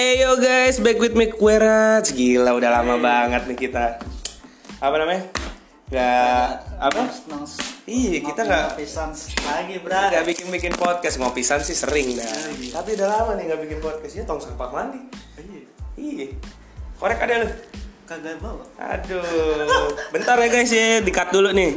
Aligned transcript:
Hey 0.00 0.24
yo 0.24 0.32
guys, 0.40 0.80
back 0.80 0.96
with 0.96 1.12
me 1.12 1.28
Kwerat 1.28 2.08
Gila 2.16 2.56
udah 2.56 2.72
lama 2.72 2.96
banget 2.96 3.44
nih 3.52 3.68
kita. 3.68 4.00
Apa 4.80 4.96
namanya? 4.96 5.28
Gak 5.92 6.48
Apa? 6.80 7.04
Iya 7.84 8.24
kita 8.24 8.48
gak 8.48 8.80
pisan 8.80 9.12
lagi 9.44 9.76
bra 9.84 10.08
Gak 10.08 10.24
bikin-bikin 10.24 10.72
podcast. 10.72 11.20
Ngopisan 11.20 11.60
sih 11.60 11.76
sering 11.76 12.16
dah. 12.16 12.32
Iya. 12.56 12.80
Tapi 12.80 12.96
udah 12.96 13.08
lama 13.12 13.30
nih 13.36 13.44
gak 13.52 13.60
bikin 13.60 13.78
podcast. 13.84 14.14
Ya 14.16 14.24
tong 14.24 14.40
sampah 14.40 14.72
mandi. 14.72 15.04
Iya. 15.36 15.68
Iya. 16.00 16.26
Korek 16.96 17.20
ada 17.20 17.34
lu? 17.44 17.48
Kagak 18.08 18.40
bawa. 18.40 18.64
Aduh. 18.80 20.00
Bentar 20.16 20.40
ya 20.40 20.48
guys 20.48 20.72
ya. 20.72 21.04
Di-cut 21.04 21.28
dulu 21.28 21.52
nih. 21.52 21.76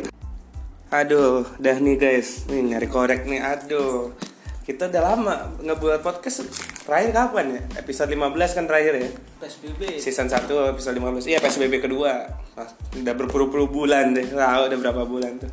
Aduh 0.96 1.44
Dah 1.60 1.76
nih 1.76 2.00
guys. 2.00 2.48
Nih 2.48 2.72
nyari 2.72 2.88
korek 2.88 3.28
nih. 3.28 3.44
Aduh 3.44 4.16
Kita 4.64 4.88
udah 4.88 5.04
lama 5.04 5.36
ngebuat 5.60 6.00
podcast. 6.00 6.48
Terakhir 6.88 7.12
kapan 7.12 7.46
ya? 7.60 7.62
Episode 7.84 8.16
15 8.16 8.56
kan 8.56 8.64
terakhir 8.64 8.94
ya? 8.96 9.10
PSBB 9.44 10.00
Season 10.00 10.32
1 10.32 10.48
episode 10.48 10.96
15 11.04 11.28
Iya 11.28 11.44
PSBB 11.44 11.84
kedua. 11.84 12.32
Nah, 12.56 12.68
Udah 12.96 13.12
berpuluh-puluh 13.12 13.68
bulan 13.68 14.16
deh. 14.16 14.24
Tahu 14.24 14.62
udah 14.72 14.80
berapa 14.80 15.04
bulan 15.04 15.36
tuh. 15.36 15.52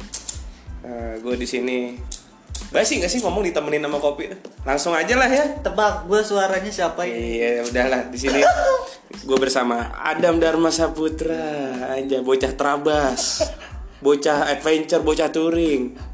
Nah, 0.86 1.18
Gue 1.18 1.34
di 1.34 1.42
sini. 1.42 1.98
Basi 2.70 3.02
gak 3.02 3.10
sih 3.10 3.18
ngomong 3.18 3.50
ditemenin 3.50 3.82
sama 3.82 3.98
kopi? 3.98 4.30
Langsung 4.62 4.94
aja 4.94 5.18
lah 5.18 5.26
ya. 5.26 5.58
Tebak 5.58 6.06
gua 6.06 6.22
suaranya 6.22 6.70
siapa 6.70 7.02
ini? 7.02 7.42
Iya 7.42 7.66
udahlah 7.66 8.14
di 8.14 8.18
sini. 8.18 8.38
Gue 9.26 9.38
bersama 9.42 9.90
Adam 10.06 10.38
Dharma 10.38 10.70
Saputra. 10.70 11.98
Aja 11.98 12.22
bocah 12.22 12.54
trabas. 12.54 13.42
Bocah 13.98 14.54
adventure 14.54 15.02
bocah 15.02 15.34
touring 15.34 16.09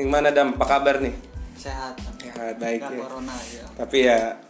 yang 0.00 0.10
mana 0.10 0.32
Dam? 0.32 0.56
Apa 0.56 0.66
kabar 0.66 1.04
nih? 1.04 1.12
Sehat 1.60 1.92
ya 2.24 2.56
baik 2.56 2.80
ya. 2.80 2.98
corona 3.04 3.36
ya 3.52 3.64
tapi 3.76 3.98
ya 4.08 4.40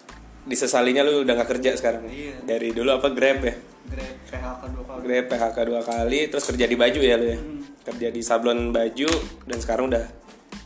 disesalinya 0.47 1.03
lu 1.05 1.27
udah 1.27 1.35
gak 1.43 1.51
kerja 1.59 1.77
sekarang? 1.77 2.09
Iya. 2.09 2.41
dari 2.47 2.73
dulu 2.73 2.97
apa 2.97 3.13
grab 3.13 3.45
ya? 3.45 3.55
Grab 3.91 4.17
PHK 4.31 4.63
dua 4.73 4.85
kali. 4.87 5.01
Grab 5.05 5.25
PHK 5.29 5.59
dua 5.67 5.83
kali 5.85 6.21
terus 6.31 6.45
kerja 6.49 6.65
di 6.65 6.77
baju 6.79 7.01
ya 7.03 7.15
lu 7.19 7.27
ya? 7.29 7.39
Kerja 7.85 8.09
di 8.09 8.23
sablon 8.23 8.71
baju 8.71 9.11
dan 9.45 9.59
sekarang 9.61 9.91
udah 9.93 10.05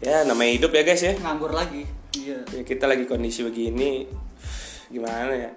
ya 0.04 0.22
namanya 0.28 0.52
hidup 0.60 0.70
ya 0.76 0.82
guys 0.84 1.02
ya? 1.02 1.14
Nganggur 1.16 1.52
lagi 1.56 1.82
iya. 2.14 2.38
Ya, 2.54 2.62
kita 2.62 2.86
lagi 2.86 3.04
kondisi 3.08 3.42
begini 3.42 4.06
gimana 4.92 5.32
ya? 5.34 5.50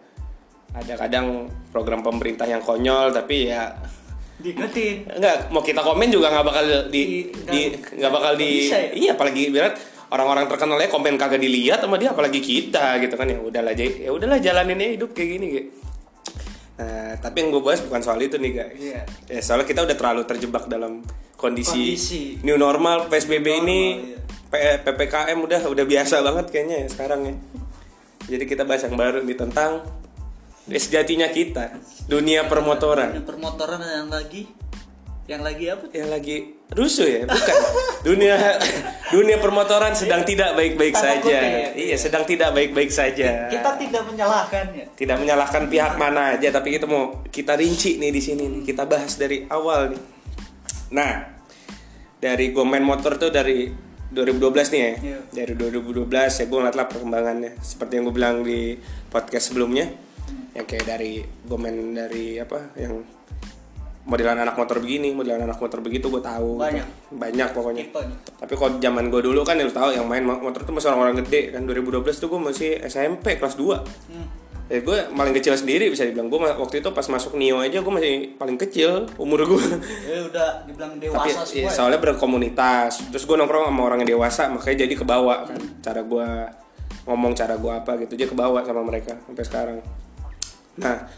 Ada 0.73 0.99
kadang 0.99 1.47
program 1.71 2.03
pemerintah 2.03 2.49
yang 2.49 2.63
konyol 2.63 3.13
tapi 3.13 3.51
ya 3.51 3.75
diingetin 4.37 5.09
enggak 5.09 5.49
mau 5.49 5.59
kita 5.59 5.81
komen 5.81 6.07
juga 6.07 6.29
nggak 6.29 6.45
bakal 6.45 6.63
di 6.87 7.25
Di- 7.47 7.73
nggak- 7.73 8.13
bakal 8.13 8.33
di 8.35 8.69
ya? 8.69 8.79
iya 8.93 9.11
apalagi 9.13 9.49
biar 9.49 9.73
orang-orang 10.07 10.45
terkenalnya 10.45 10.87
komen 10.87 11.17
kagak 11.17 11.37
dilihat 11.37 11.81
sama 11.81 11.97
dia 11.97 12.13
apalagi 12.13 12.37
kita 12.37 13.01
gitu 13.01 13.13
kan 13.13 13.25
ya 13.25 13.37
udahlah 13.37 13.73
aja 13.73 13.83
ya 13.83 14.09
udahlah 14.09 14.37
jalanin 14.37 14.77
aja 14.77 14.91
hidup 14.93 15.11
kayak 15.11 15.29
gini 15.35 15.45
gitu. 15.51 15.69
Nah, 16.77 17.17
tapi 17.17 17.41
yang 17.41 17.49
gue 17.49 17.59
bahas 17.59 17.81
bukan 17.81 17.99
soal 17.99 18.21
itu 18.21 18.37
nih 18.37 18.51
guys. 18.53 18.77
Iya. 18.77 19.01
Ya, 19.25 19.39
soalnya 19.41 19.65
kita 19.65 19.81
udah 19.81 19.97
terlalu 19.97 20.21
terjebak 20.23 20.69
dalam 20.69 21.01
kondisi, 21.33 21.97
Kondisi. 21.97 22.21
new 22.45 22.53
normal 22.53 23.09
PSBB 23.09 23.41
New 23.41 23.57
ini 23.59 23.79
normal, 24.13 24.21
P- 24.47 24.79
PPKM 24.85 25.37
udah 25.41 25.61
udah 25.65 25.83
biasa 25.83 26.21
banget 26.21 26.45
kayaknya 26.47 26.85
ya 26.85 26.87
sekarang 26.87 27.25
ya. 27.25 27.33
Jadi 28.29 28.43
kita 28.45 28.61
bahas 28.61 28.85
yang 28.85 28.93
baru 28.93 29.25
nih 29.25 29.33
tentang 29.35 29.81
ya, 29.81 30.06
sejatinya 30.75 31.31
kita 31.31 31.79
dunia 32.11 32.51
permotoran. 32.51 33.15
Ini 33.15 33.23
permotoran 33.23 33.79
yang 33.79 34.11
lagi 34.11 34.43
yang 35.27 35.43
lagi 35.43 35.67
apa? 35.67 35.85
Yang 35.91 36.09
lagi 36.11 36.35
rusuh 36.71 37.07
ya? 37.07 37.23
Bukan. 37.27 37.55
Dunia 38.03 38.35
dunia 39.15 39.37
permotoran 39.43 39.91
sedang 39.91 40.23
tidak 40.23 40.55
baik-baik 40.55 40.95
saja. 40.95 41.19
kutip. 41.19 41.83
iya 41.83 41.95
sedang 41.99 42.23
tidak 42.23 42.55
baik-baik 42.55 42.91
saja. 42.91 43.51
Kita 43.51 43.75
tidak 43.75 44.03
menyalahkannya 44.07 44.95
tidak 44.95 45.17
menyalahkan 45.19 45.67
pihak 45.67 45.99
mana 45.99 46.39
aja 46.39 46.47
tapi 46.51 46.79
kita 46.79 46.87
mau 46.87 47.23
kita 47.27 47.59
rinci 47.59 47.99
nih 47.99 48.11
di 48.11 48.21
sini 48.23 48.43
nih. 48.47 48.61
Kita 48.63 48.87
bahas 48.87 49.19
dari 49.19 49.43
awal 49.51 49.95
nih. 49.95 50.01
Nah 50.95 51.11
dari 52.23 52.55
gue 52.55 52.63
main 52.63 52.83
motor 52.83 53.19
tuh 53.19 53.27
dari 53.27 53.67
2012 54.07 54.71
nih 54.71 54.79
ya? 54.79 54.91
Iya. 54.95 55.19
dari 55.43 55.53
2012 55.59 56.07
ya 56.39 56.45
gue 56.47 56.57
ngeliat 56.59 56.75
lah 56.79 56.87
perkembangannya. 56.87 57.51
Seperti 57.59 57.99
yang 57.99 58.07
gue 58.07 58.15
bilang 58.15 58.35
di 58.47 58.79
podcast 59.11 59.51
sebelumnya 59.51 60.06
yang 60.51 60.65
kayak 60.65 60.85
dari 60.85 61.19
gue 61.21 61.57
main 61.57 61.75
dari 61.91 62.37
apa 62.37 62.73
yang 62.73 63.01
modelan 64.03 64.39
anak 64.39 64.55
motor 64.55 64.79
begini 64.79 65.11
modelan 65.11 65.43
anak 65.43 65.59
motor 65.59 65.79
begitu 65.79 66.07
gue 66.07 66.19
tahu 66.19 66.55
Banyak. 66.55 66.87
banyak 67.11 67.49
pokoknya 67.51 67.83
Tipenya. 67.85 68.15
tapi 68.39 68.53
kalau 68.55 68.71
zaman 68.77 69.11
gue 69.11 69.21
dulu 69.21 69.43
kan 69.43 69.55
yang 69.55 69.67
tahu 69.67 69.91
yang 69.91 70.07
main 70.07 70.23
motor 70.23 70.63
tuh 70.63 70.71
masih 70.71 70.87
orang-orang 70.89 71.19
gede 71.21 71.51
kan 71.51 71.61
2012 71.61 71.91
tuh 72.15 72.27
gue 72.27 72.41
masih 72.41 72.71
SMP 72.81 73.35
kelas 73.35 73.55
2 73.55 73.67
Hmm. 74.07 74.27
Ya 74.67 74.83
gue 74.83 74.99
paling 75.07 75.31
kecil 75.31 75.55
sendiri 75.55 75.87
bisa 75.87 76.03
dibilang 76.03 76.27
gue 76.27 76.43
waktu 76.43 76.83
itu 76.83 76.91
pas 76.91 77.07
masuk 77.07 77.39
Nio 77.39 77.63
aja 77.63 77.79
gue 77.79 77.87
masih 77.87 78.35
paling 78.35 78.59
kecil 78.59 79.07
umur 79.15 79.47
gue. 79.47 79.63
ya 80.03 80.27
udah 80.27 80.67
dibilang 80.67 80.91
Tapi 80.91 81.07
dewasa 81.07 81.23
iya, 81.23 81.43
semua 81.45 81.63
ya. 81.63 81.71
soalnya 81.71 81.99
berkomunitas. 82.03 82.99
Terus 83.07 83.23
gue 83.23 83.35
nongkrong 83.37 83.63
sama 83.63 83.81
orang 83.81 84.03
yang 84.03 84.19
dewasa 84.19 84.51
makanya 84.51 84.83
jadi 84.83 84.91
kebawa 84.93 85.47
kan. 85.47 85.55
Cara 85.79 86.03
gue 86.03 86.27
ngomong 87.07 87.31
cara 87.31 87.55
gue 87.55 87.71
apa 87.71 87.95
gitu 87.97 88.19
aja 88.19 88.27
kebawa 88.27 88.59
sama 88.61 88.83
mereka 88.83 89.15
sampai 89.23 89.43
sekarang. 89.47 89.77
Nah 90.81 91.09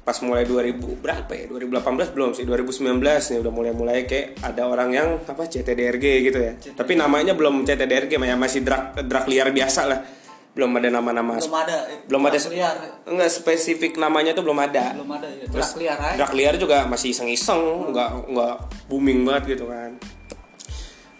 pas 0.00 0.16
mulai 0.26 0.42
2000 0.48 0.80
berapa 0.98 1.30
ya? 1.36 1.44
2018 1.46 2.16
belum 2.16 2.30
sih 2.34 2.42
2019 2.48 2.98
nih 2.98 3.38
udah 3.46 3.52
mulai 3.52 3.72
mulai 3.76 3.98
kayak 4.08 4.42
ada 4.42 4.66
orang 4.66 4.90
yang 4.90 5.08
apa 5.22 5.46
CTDRG 5.46 6.04
gitu 6.26 6.38
ya. 6.40 6.52
Tapi 6.74 6.98
namanya 6.98 7.36
belum 7.36 7.62
CTDRG 7.62 8.18
ya 8.18 8.34
masih 8.34 8.64
drag 8.64 8.96
drag 9.06 9.30
liar 9.30 9.54
biasa 9.54 9.82
lah. 9.86 10.00
Belum 10.50 10.74
ada 10.74 10.90
nama-nama 10.90 11.38
belum 11.38 11.54
ada 11.62 11.76
eh, 11.86 11.98
belum 12.10 12.22
ada 12.26 12.38
liar. 12.50 12.76
enggak 13.06 13.30
spesifik 13.30 13.92
namanya 14.02 14.34
tuh 14.34 14.42
belum 14.42 14.58
ada. 14.58 14.98
Belum 14.98 15.10
ada 15.14 15.28
ya 15.30 15.46
drag 15.46 15.72
liar 15.78 15.98
aja. 16.02 16.16
drag 16.18 16.32
liar 16.34 16.54
juga 16.58 16.78
masih 16.90 17.14
iseng-iseng 17.14 17.94
nggak 17.94 18.10
nggak 18.34 18.54
booming 18.90 19.22
banget 19.22 19.54
gitu 19.54 19.70
kan. 19.70 19.94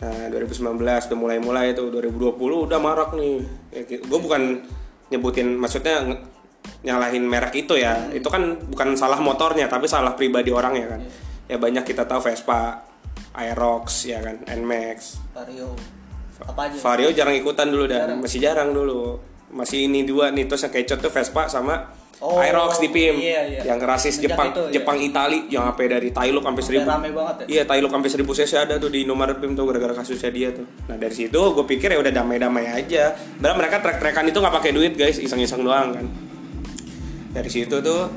Nah 0.01 0.33
2019 0.33 0.83
udah 0.83 1.19
mulai-mulai 1.21 1.77
tuh 1.77 1.93
2020 1.95 2.67
udah 2.67 2.79
marak 2.83 3.15
nih. 3.15 3.45
Ya, 3.71 3.83
gue 3.87 4.19
bukan 4.19 4.67
nyebutin 5.15 5.55
maksudnya 5.55 6.27
nyalahin 6.81 7.25
merek 7.25 7.55
itu 7.57 7.77
ya. 7.77 8.09
Itu 8.13 8.33
kan 8.33 8.57
bukan 8.69 8.97
salah 8.97 9.21
motornya 9.21 9.69
tapi 9.69 9.87
salah 9.87 10.17
pribadi 10.17 10.51
orangnya 10.51 10.97
kan. 10.97 11.01
Ya 11.51 11.57
banyak 11.59 11.85
kita 11.85 12.07
tahu 12.07 12.31
Vespa 12.31 12.87
Aerox 13.35 14.07
ya 14.07 14.19
kan 14.23 14.43
Nmax 14.47 15.19
Vario. 15.35 15.75
Apa 16.41 16.73
aja? 16.73 16.77
Vario 16.81 17.09
jarang 17.13 17.37
ikutan 17.37 17.69
dulu 17.69 17.85
dah. 17.85 18.17
Masih 18.17 18.41
jarang 18.41 18.73
dulu. 18.73 19.21
Masih 19.51 19.91
ini 19.91 20.07
dua 20.07 20.31
nih 20.31 20.47
terus 20.47 20.63
yang 20.63 20.73
kecot 20.73 20.99
tuh 21.03 21.11
Vespa 21.11 21.51
sama 21.51 22.01
Oh, 22.21 22.37
Aerox 22.37 22.85
di 22.85 22.93
PIM 22.93 23.17
iya, 23.17 23.49
iya. 23.49 23.61
yang 23.65 23.81
rasis 23.81 24.21
Sejak 24.21 24.37
Jepang 24.37 24.53
itu, 24.53 24.61
iya. 24.61 24.73
Jepang 24.77 24.99
Itali 25.01 25.49
yang 25.49 25.65
apa 25.65 25.89
dari 25.89 26.13
Tailuk 26.13 26.45
sampai 26.45 26.61
seribu 26.61 26.85
rame 26.85 27.09
banget 27.17 27.35
ya? 27.41 27.47
Iya 27.49 27.63
Tailuk 27.65 27.89
sampai 27.89 28.11
seribu 28.13 28.37
cc 28.37 28.53
ada 28.61 28.77
tuh 28.77 28.93
di 28.93 29.09
Indomaret 29.09 29.41
PIM 29.41 29.57
tuh 29.57 29.65
gara-gara 29.65 29.97
kasusnya 29.97 30.29
dia 30.29 30.53
tuh. 30.53 30.69
Nah 30.85 31.01
dari 31.01 31.17
situ 31.17 31.41
gue 31.41 31.65
pikir 31.65 31.89
ya 31.89 31.97
udah 31.97 32.13
damai-damai 32.13 32.77
aja. 32.77 33.17
Padahal 33.17 33.57
mereka 33.57 33.81
trek-trekan 33.81 34.29
itu 34.29 34.37
nggak 34.37 34.53
pakai 34.53 34.71
duit 34.77 34.93
guys. 35.01 35.17
Iseng-iseng 35.17 35.65
doang 35.65 35.97
kan 35.97 36.05
dari 37.31 37.47
situ 37.47 37.79
tuh 37.79 38.11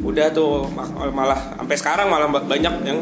udah 0.00 0.28
tuh 0.30 0.68
ma- 0.68 0.86
malah 1.10 1.56
sampai 1.56 1.76
sekarang 1.76 2.06
malah 2.06 2.28
ba- 2.28 2.44
banyak 2.44 2.74
yang 2.84 2.98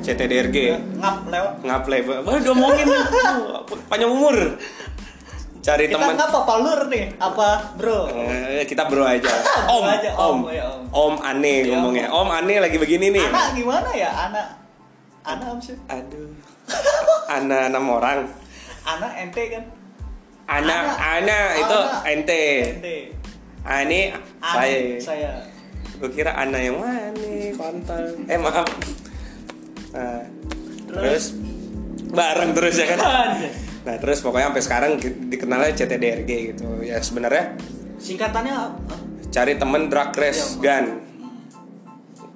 CTDRG 0.00 0.56
ngap 0.96 1.28
lewat. 1.28 1.52
Ngaplay 1.60 2.00
Wah 2.02 2.32
udah 2.32 2.40
ngomongin 2.50 2.86
panjang 3.90 4.08
umur. 4.08 4.36
Cari 5.60 5.84
kita 5.86 6.00
teman. 6.00 6.16
ngap 6.16 6.32
apa 6.34 6.54
lur 6.56 6.80
nih? 6.88 7.04
Apa 7.20 7.76
bro? 7.76 8.08
Eh, 8.08 8.64
kita 8.64 8.88
bro 8.88 9.04
aja. 9.04 9.28
Bro 9.28 9.68
om 9.70 9.84
aja, 9.84 10.10
om. 10.10 10.16
om, 10.16 10.38
ya, 10.48 10.64
om. 10.64 10.80
om 10.90 11.14
aneh 11.20 11.58
Ya, 11.62 11.76
ngomongnya. 11.76 12.08
om. 12.08 12.24
Aneh 12.26 12.56
lagi 12.58 12.80
begini 12.80 13.12
nih. 13.12 13.20
Anak 13.22 13.52
gimana 13.52 13.90
ya? 13.92 14.08
Anak 14.08 14.46
anak 15.20 15.60
sih? 15.60 15.76
Aduh. 15.86 16.32
Anak 17.28 17.68
enam 17.68 17.84
orang. 17.86 18.24
Anak 18.82 19.12
ente 19.20 19.42
kan? 19.52 19.64
Anak 20.48 20.80
Anak. 20.96 21.20
anak 21.20 21.48
itu 21.60 21.78
Anak. 21.78 22.08
ente. 22.08 22.44
Ente 22.72 22.96
ah, 23.62 23.80
ini 23.82 24.10
anak 24.10 24.24
saya. 24.40 24.78
saya. 24.98 25.32
Gue 25.96 26.10
kira 26.10 26.32
anak 26.32 26.60
yang 26.60 26.76
mana 26.76 27.12
nih 27.12 27.52
kontol. 27.54 28.04
Eh 28.24 28.36
maaf. 28.36 28.66
Nah, 29.90 30.22
terus? 30.86 31.34
bareng 32.10 32.50
terus 32.52 32.74
ya 32.74 32.86
kan? 32.90 32.98
Nah 33.80 33.94
terus 33.96 34.18
pokoknya 34.18 34.50
sampai 34.50 34.62
sekarang 34.62 34.92
dikenalnya 35.30 35.72
CTDRG 35.72 36.30
gitu. 36.50 36.66
Ya 36.80 36.98
sebenarnya 36.98 37.54
singkatannya 37.96 38.50
apa? 38.50 38.96
cari 39.30 39.54
temen 39.54 39.86
drag 39.86 40.10
race 40.12 40.58
Iya, 40.58 40.82
gun. 40.82 40.86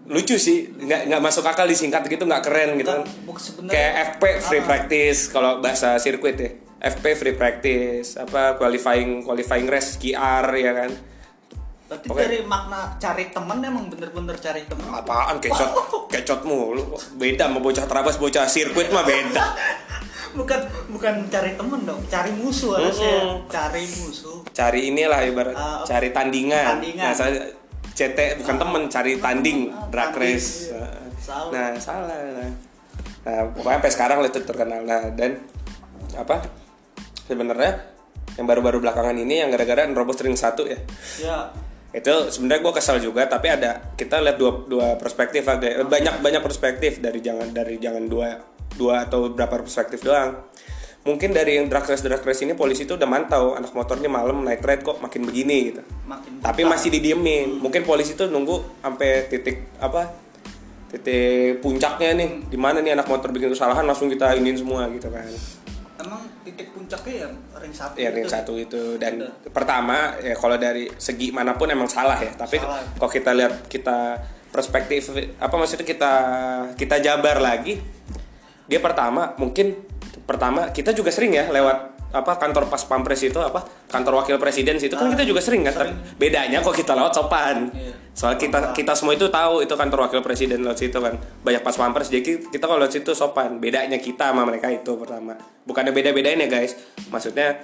Lucu 0.04 0.36
sih 0.36 0.68
nggak 0.70 1.10
nggak 1.10 1.18
masuk 1.18 1.42
akal 1.42 1.64
disingkat 1.64 2.06
gitu 2.06 2.22
nggak 2.22 2.44
keren 2.44 2.76
gitu 2.76 2.86
kan. 2.86 3.02
Bukan 3.24 3.40
sebenarnya 3.40 3.72
kayak 3.72 3.92
FP 4.12 4.22
free 4.40 4.60
Ah. 4.60 4.64
practice 4.64 5.20
kalau 5.28 5.58
bahasa 5.58 5.96
sirkuit 5.98 6.36
ya. 6.36 6.50
FP 6.84 7.04
free 7.14 7.32
practice 7.32 8.14
apa 8.14 8.54
qualifying 8.54 9.24
qualifying 9.24 9.64
race 9.66 9.96
QR 9.96 10.44
ya 10.52 10.72
kan 10.76 10.90
Berarti 11.84 12.06
Oke. 12.08 12.16
dari 12.18 12.38
makna 12.42 12.96
cari 12.96 13.28
temen 13.28 13.60
emang 13.60 13.84
bener-bener 13.86 14.32
cari 14.34 14.64
temen 14.64 14.88
apaan 14.88 15.36
kecot 15.36 15.70
kecot 16.12 16.40
mulu 16.42 16.96
beda 17.14 17.44
sama 17.46 17.60
bocah 17.60 17.84
terabas 17.84 18.16
bocah 18.16 18.44
sirkuit 18.44 18.88
mah 18.88 19.04
beda 19.04 19.44
bukan 20.38 20.60
bukan 20.88 21.28
cari 21.28 21.54
temen 21.54 21.84
dong 21.84 22.00
cari 22.08 22.32
musuh 22.32 22.74
harusnya 22.74 23.14
Mm-mm. 23.20 23.46
cari 23.46 23.84
musuh 23.84 24.40
cari 24.50 24.80
inilah 24.88 25.20
ibarat 25.22 25.54
Ah, 25.54 25.84
cari 25.84 26.08
tandingan. 26.08 26.78
tandingan. 26.78 27.04
Nah, 27.04 27.12
saya 27.12 27.36
CT 27.90 28.42
bukan 28.42 28.56
temen, 28.56 28.82
cari 28.88 29.12
tanding 29.18 29.58
Ah, 29.68 29.86
drag 29.86 30.10
tanding, 30.10 30.34
race. 30.34 30.50
iya. 30.66 30.82
Nah, 30.82 30.90
Salah. 31.20 31.50
Nah, 31.50 31.70
salah. 31.76 32.16
Nah, 32.34 32.50
nah 33.22 33.38
pokoknya 33.50 33.76
sampai 33.78 33.92
sekarang 33.92 34.18
lah 34.18 34.28
itu 34.28 34.40
terkenal. 34.42 34.80
Nah, 34.82 35.08
dan 35.12 35.38
apa? 36.12 36.42
Sebenarnya 37.24 37.72
yang 38.34 38.44
baru-baru 38.44 38.78
belakangan 38.78 39.14
ini 39.14 39.40
yang 39.40 39.48
gara-gara 39.48 39.86
nerobos 39.86 40.18
ring 40.18 40.34
satu 40.34 40.66
ya. 40.66 40.78
ya 41.18 41.38
Itu 41.94 42.26
sebenarnya 42.26 42.60
gue 42.66 42.74
kesal 42.74 42.98
juga, 42.98 43.22
tapi 43.30 43.54
ada 43.54 43.94
kita 43.94 44.18
lihat 44.18 44.34
dua 44.34 44.66
dua 44.66 44.86
perspektif 44.98 45.46
ada 45.46 45.86
banyak 45.86 46.18
banyak 46.18 46.42
perspektif 46.42 46.98
dari 46.98 47.22
jangan 47.22 47.54
dari 47.54 47.78
jangan 47.78 48.10
dua 48.10 48.34
dua 48.74 49.06
atau 49.06 49.30
berapa 49.30 49.62
perspektif 49.62 50.02
doang. 50.02 50.42
Mungkin 51.04 51.36
dari 51.36 51.60
yang 51.60 51.68
drag 51.68 51.84
race 51.84 52.02
drag 52.02 52.24
race 52.24 52.42
ini 52.42 52.56
polisi 52.56 52.88
itu 52.88 52.96
udah 52.96 53.04
mantau 53.06 53.54
anak 53.54 53.70
motor 53.76 54.00
ini 54.00 54.08
malam 54.08 54.40
night 54.40 54.64
ride 54.64 54.82
kok 54.82 54.98
makin 55.04 55.28
begini 55.28 55.70
gitu. 55.70 55.82
makin 56.08 56.40
Tapi 56.42 56.64
masih 56.64 56.88
didiemin. 56.90 57.60
Mungkin 57.60 57.84
polisi 57.84 58.16
tuh 58.16 58.26
nunggu 58.26 58.80
sampai 58.82 59.28
titik 59.28 59.78
apa? 59.78 60.10
Titik 60.88 61.60
puncaknya 61.60 62.16
nih. 62.16 62.48
Di 62.48 62.56
mana 62.56 62.80
nih 62.80 62.96
anak 62.96 63.06
motor 63.06 63.30
bikin 63.30 63.52
kesalahan 63.52 63.84
langsung 63.84 64.08
kita 64.08 64.32
iniin 64.34 64.58
semua 64.58 64.88
gitu 64.90 65.12
kan. 65.12 65.28
Titik 66.44 66.70
puncaknya 66.70 67.24
yang 67.24 67.32
ring 67.56 67.72
satu 67.72 67.96
Ya 67.96 68.08
ring 68.08 68.22
itu. 68.22 68.30
satu 68.30 68.52
itu 68.54 68.82
dan 68.96 69.16
Udah. 69.18 69.32
pertama 69.48 70.12
ya 70.18 70.36
kalau 70.36 70.54
dari 70.54 70.86
segi 70.94 71.32
mana 71.32 71.56
pun 71.56 71.66
emang 71.66 71.88
salah 71.88 72.20
ya. 72.20 72.30
Tapi 72.30 72.60
Salah. 72.60 72.84
kalau 72.94 73.10
kita 73.10 73.30
lihat 73.32 73.66
kita 73.66 74.20
perspektif 74.48 75.10
apa 75.34 75.54
maksudnya 75.56 75.82
kita 75.82 76.12
kita 76.76 77.00
jabar 77.00 77.40
lagi 77.40 77.80
dia 78.64 78.78
pertama 78.78 79.34
mungkin 79.34 79.74
pertama 80.24 80.70
kita 80.70 80.92
juga 80.92 81.10
sering 81.10 81.34
ya 81.34 81.50
lewat 81.50 81.93
apa 82.14 82.38
kantor 82.38 82.70
pas 82.70 82.78
pampres 82.86 83.18
itu 83.26 83.34
apa 83.42 83.66
kantor 83.90 84.22
wakil 84.22 84.38
presiden 84.38 84.78
situ 84.78 84.94
kan 84.94 85.10
Ah, 85.10 85.18
kita 85.18 85.26
juga 85.26 85.42
sering 85.42 85.66
kan 85.66 85.74
sering. 85.74 85.98
Bedanya 86.14 86.62
kok 86.62 86.70
kita 86.78 86.94
lewat 86.94 87.12
sopan. 87.12 87.74
Iya. 87.74 88.06
soal 88.14 88.38
kita 88.38 88.70
kita 88.70 88.94
semua 88.94 89.18
itu 89.18 89.26
tahu 89.26 89.66
itu 89.66 89.74
kantor 89.74 90.06
wakil 90.06 90.22
presiden 90.22 90.62
lewat 90.62 90.78
situ 90.78 90.94
kan. 91.02 91.18
Banyak 91.42 91.66
pas 91.66 91.74
pampres 91.74 92.06
jadi 92.06 92.22
kita 92.22 92.70
kalau 92.70 92.78
lewat 92.78 92.94
situ 92.94 93.10
sopan. 93.18 93.58
Bedanya 93.58 93.98
kita 93.98 94.30
sama 94.30 94.46
mereka 94.46 94.70
itu 94.70 94.94
pertama. 94.94 95.34
Bukannya 95.66 95.90
beda 95.90 96.14
bedain 96.14 96.38
ya 96.38 96.46
guys. 96.46 96.78
Maksudnya 97.10 97.58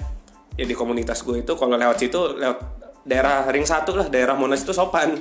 ya 0.58 0.64
di 0.67 0.75
komunitas 0.75 1.23
gue 1.23 1.47
itu 1.47 1.52
kalau 1.55 1.79
lewat 1.79 1.97
situ 2.02 2.19
lewat 2.35 2.58
daerah 3.06 3.47
ring 3.49 3.62
satu 3.64 3.94
lah 3.94 4.11
daerah 4.11 4.35
monas 4.35 4.67
itu 4.67 4.75
sopan. 4.75 5.14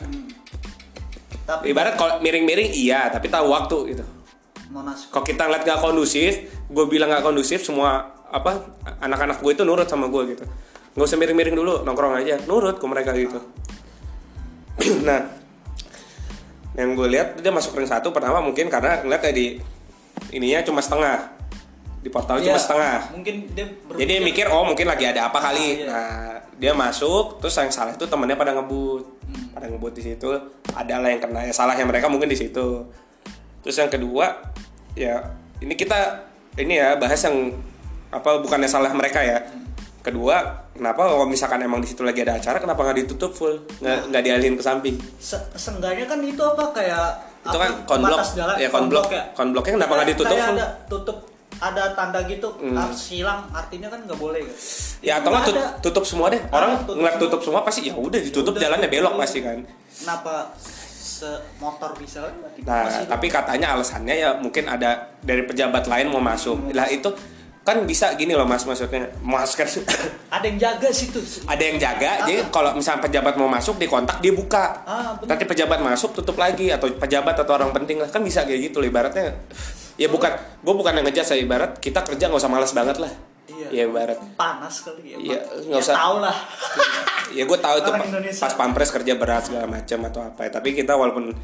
Tapi 1.46 1.70
ibarat 1.70 1.94
kalau 1.94 2.18
miring-miring 2.18 2.74
iya 2.74 3.14
tapi 3.14 3.30
tahu 3.30 3.54
waktu 3.54 3.78
gitu. 3.94 4.06
Monas. 4.70 5.10
Kalau 5.10 5.26
kita 5.26 5.50
ngeliat 5.50 5.66
gak 5.66 5.82
kondusif 5.82 6.46
gue 6.70 6.86
bilang 6.86 7.10
gak 7.10 7.26
kondusif 7.26 7.66
semua 7.66 8.19
apa 8.30 8.78
anak-anak 9.02 9.42
gue 9.42 9.52
itu 9.54 9.64
nurut 9.66 9.90
sama 9.90 10.08
gue 10.08 10.38
gitu. 10.38 10.46
Nggak 10.98 11.06
usah 11.06 11.18
miring-miring 11.18 11.56
dulu 11.58 11.74
nongkrong 11.86 12.22
aja. 12.22 12.38
Nurut 12.46 12.78
ke 12.78 12.86
mereka 12.86 13.12
gitu. 13.18 13.40
Nah 15.08 15.22
yang 16.78 16.96
gue 16.96 17.08
lihat 17.12 17.36
dia 17.44 17.52
masuk 17.52 17.76
ring 17.76 17.90
satu 17.90 18.16
pertama 18.16 18.40
mungkin 18.40 18.72
karena 18.72 19.04
ngeliat 19.04 19.20
kayak 19.20 19.36
di 19.36 19.48
ininya 20.32 20.64
cuma 20.64 20.80
setengah. 20.80 21.36
Di 22.00 22.08
portal 22.08 22.40
Iya, 22.40 22.56
cuma 22.56 22.60
setengah. 22.64 22.98
mungkin 23.12 23.36
dia 23.52 23.66
berpikir- 23.68 24.00
jadi 24.00 24.14
dia 24.16 24.24
mikir 24.24 24.46
oh 24.48 24.64
mungkin 24.64 24.88
lagi 24.88 25.04
ada 25.04 25.28
apa 25.28 25.40
kali. 25.44 25.60
Ah, 25.60 25.68
iya. 25.68 25.86
nah 25.90 26.10
dia 26.56 26.72
masuk 26.72 27.44
terus 27.44 27.56
yang 27.60 27.68
salah 27.72 27.92
itu 27.92 28.08
temennya 28.08 28.40
pada 28.40 28.56
ngebut. 28.56 29.04
Hmm. 29.30 29.46
pada 29.52 29.68
ngebut 29.68 29.94
di 30.00 30.04
situ. 30.08 30.30
Adalah 30.72 31.12
yang 31.12 31.20
kena 31.20 31.44
ya 31.44 31.52
salahnya 31.52 31.84
mereka 31.84 32.08
mungkin 32.08 32.32
di 32.32 32.40
situ. 32.40 32.88
Terus 33.60 33.76
yang 33.76 33.92
kedua 33.92 34.40
ya 34.96 35.36
ini 35.60 35.76
kita 35.76 36.24
ini 36.56 36.80
ya 36.80 36.96
bahas 36.96 37.20
yang 37.28 37.52
apa 38.10 38.30
bukannya 38.40 38.66
salah 38.66 38.90
mereka 38.92 39.22
ya 39.22 39.38
kedua 40.00 40.42
kenapa 40.72 41.06
kalau 41.06 41.28
misalkan 41.28 41.60
emang 41.60 41.78
di 41.80 41.88
situ 41.88 42.02
lagi 42.02 42.24
ada 42.24 42.36
acara 42.36 42.58
kenapa 42.58 42.82
nggak 42.82 42.98
ditutup 43.04 43.32
full 43.32 43.54
nggak 43.78 44.10
nggak 44.10 44.24
dialihin 44.24 44.56
ke 44.56 44.64
samping 44.64 44.96
Se- 45.20 45.46
seenggaknya 45.54 46.08
kan 46.08 46.20
itu 46.20 46.40
apa 46.40 46.72
kayak 46.72 47.08
Itu 47.40 47.56
apa, 47.56 47.60
kan 47.62 47.72
konblok. 47.88 48.20
jalan, 48.36 48.56
Ya, 48.60 48.68
konblok. 48.68 49.08
Konbloknya 49.32 49.74
kenapa 49.80 49.94
nggak 49.96 50.10
ditutup, 50.12 50.36
kayak 50.36 50.44
Fung? 50.44 50.58
ada 50.60 50.68
tutup 50.88 51.18
ada 51.60 51.84
tanda 51.92 52.20
gitu 52.24 52.48
Hmm. 52.56 52.76
harus 52.76 53.00
hilang 53.12 53.44
artinya 53.52 53.92
kan 53.92 54.00
nggak 54.02 54.16
boleh 54.16 54.40
kan 54.40 54.56
ya 55.02 55.14
atau 55.20 55.30
nggak 55.30 55.46
tut- 55.46 55.76
tutup 55.84 56.04
semua 56.08 56.28
deh 56.32 56.40
orang 56.50 56.80
tutup 56.80 56.96
ngeliat 56.96 57.18
tutup 57.20 57.42
semua 57.44 57.62
pasti 57.62 57.82
ya 57.86 57.94
udah 57.94 58.16
ditutup 58.18 58.56
Udah, 58.56 58.62
jalannya 58.62 58.88
belok 58.88 59.14
iya. 59.14 59.20
pasti 59.20 59.40
kan 59.44 59.58
kenapa 59.92 60.56
motor 61.60 61.92
bisa 62.00 62.24
Nah, 62.64 63.04
tapi 63.04 63.28
katanya 63.28 63.76
alasannya 63.76 64.16
ya 64.16 64.30
mungkin 64.36 64.64
ada 64.66 65.12
dari 65.20 65.44
pejabat 65.44 65.84
lain 65.84 66.08
mau 66.08 66.24
masuk. 66.24 66.72
Lah 66.72 66.88
itu 66.88 67.12
kan 67.70 67.86
bisa 67.86 68.18
gini 68.18 68.34
loh 68.34 68.44
Mas 68.44 68.66
maksudnya. 68.66 69.14
Masker 69.22 69.70
ada 70.36 70.46
yang 70.46 70.58
jaga 70.58 70.90
situ 70.90 71.22
ada 71.46 71.62
yang 71.62 71.78
jaga. 71.78 72.10
Ah. 72.10 72.26
Jadi 72.26 72.50
kalau 72.50 72.74
misalnya 72.74 73.06
pejabat 73.06 73.38
mau 73.38 73.46
masuk 73.46 73.78
di 73.78 73.86
kontak 73.86 74.18
dia 74.20 74.34
buka. 74.34 74.82
Ah, 74.84 75.14
bener. 75.16 75.30
Nanti 75.30 75.44
pejabat 75.46 75.80
masuk 75.80 76.12
tutup 76.12 76.36
lagi 76.36 76.70
atau 76.70 76.90
pejabat 76.90 77.38
atau 77.38 77.54
orang 77.54 77.70
penting 77.70 78.02
lah 78.02 78.10
kan 78.10 78.20
bisa 78.20 78.44
kayak 78.44 78.74
gitu 78.74 78.82
loh 78.82 78.90
ibaratnya. 78.90 79.38
Ya 80.00 80.08
bukan, 80.08 80.32
gue 80.64 80.74
bukan 80.74 80.96
yang 80.96 81.06
ngejat 81.06 81.28
saya 81.28 81.44
ibarat 81.44 81.76
kita 81.78 82.02
kerja 82.02 82.32
nggak 82.32 82.40
usah 82.40 82.48
malas 82.48 82.72
banget 82.72 82.98
lah. 82.98 83.12
Iya. 83.50 83.68
Ya 83.70 83.84
ibarat. 83.86 84.18
panas 84.34 84.82
kali 84.82 85.14
ya 85.14 85.18
Iya, 85.20 85.40
nggak 85.68 85.76
ya, 85.76 85.84
usah. 85.84 85.96
tahu 86.00 86.16
lah 86.24 86.38
ya 87.30 87.44
gue 87.44 87.60
tahu 87.60 87.76
itu 87.78 87.90
Indonesia. 87.92 88.42
pas 88.42 88.54
pampres 88.56 88.90
kerja 88.90 89.14
berat 89.14 89.44
segala 89.46 89.68
macam 89.68 90.00
atau 90.08 90.22
apa 90.24 90.42
ya. 90.48 90.50
tapi 90.50 90.74
kita 90.74 90.96
walaupun 90.96 91.36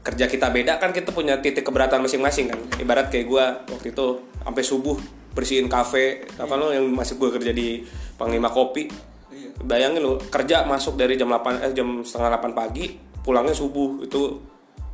kerja 0.00 0.24
kita 0.24 0.48
beda 0.48 0.80
kan 0.80 0.96
kita 0.96 1.12
punya 1.12 1.36
titik 1.44 1.64
keberatan 1.64 2.00
masing-masing 2.00 2.48
kan. 2.48 2.60
Ibarat 2.80 3.12
kayak 3.12 3.26
gue 3.28 3.44
waktu 3.76 3.86
itu 3.92 4.06
sampai 4.40 4.64
subuh 4.64 4.96
bersihin 5.36 5.68
kafe. 5.68 6.24
Apa 6.40 6.56
lo 6.56 6.72
yang 6.72 6.88
masih 6.88 7.20
gue 7.20 7.28
kerja 7.28 7.52
di 7.52 7.84
Panglima 8.16 8.48
Kopi? 8.48 8.88
Iya. 9.30 9.62
bayangin 9.62 10.02
lo 10.02 10.18
kerja 10.18 10.66
masuk 10.66 10.98
dari 10.98 11.14
jam 11.14 11.30
8 11.30 11.62
eh, 11.62 11.70
jam 11.70 12.02
setengah 12.02 12.34
8 12.42 12.50
pagi 12.56 12.96
pulangnya 13.20 13.52
subuh. 13.52 14.00
Itu 14.02 14.40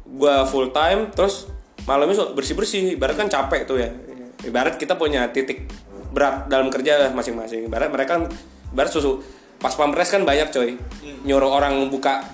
gue 0.07 0.35
full 0.51 0.75
time 0.75 1.15
terus 1.15 1.51
malamnya 1.87 2.35
bersih 2.35 2.55
bersih 2.59 2.99
ibarat 2.99 3.15
kan 3.15 3.31
capek 3.31 3.63
tuh 3.63 3.79
ya. 3.79 3.91
Ibarat 4.43 4.77
kita 4.77 4.99
punya 4.99 5.31
titik 5.31 5.71
berat 6.11 6.51
dalam 6.51 6.67
kerja 6.69 7.15
masing-masing. 7.15 7.71
Ibarat 7.71 7.95
mereka 7.95 8.19
kan 8.19 8.23
ibarat 8.75 8.91
susu 8.91 9.23
pas 9.57 9.73
pampres 9.73 10.11
kan 10.11 10.27
banyak 10.27 10.51
coy. 10.51 10.75
Iya. 10.75 11.15
nyuruh 11.25 11.49
orang 11.49 11.79
buka 11.89 12.27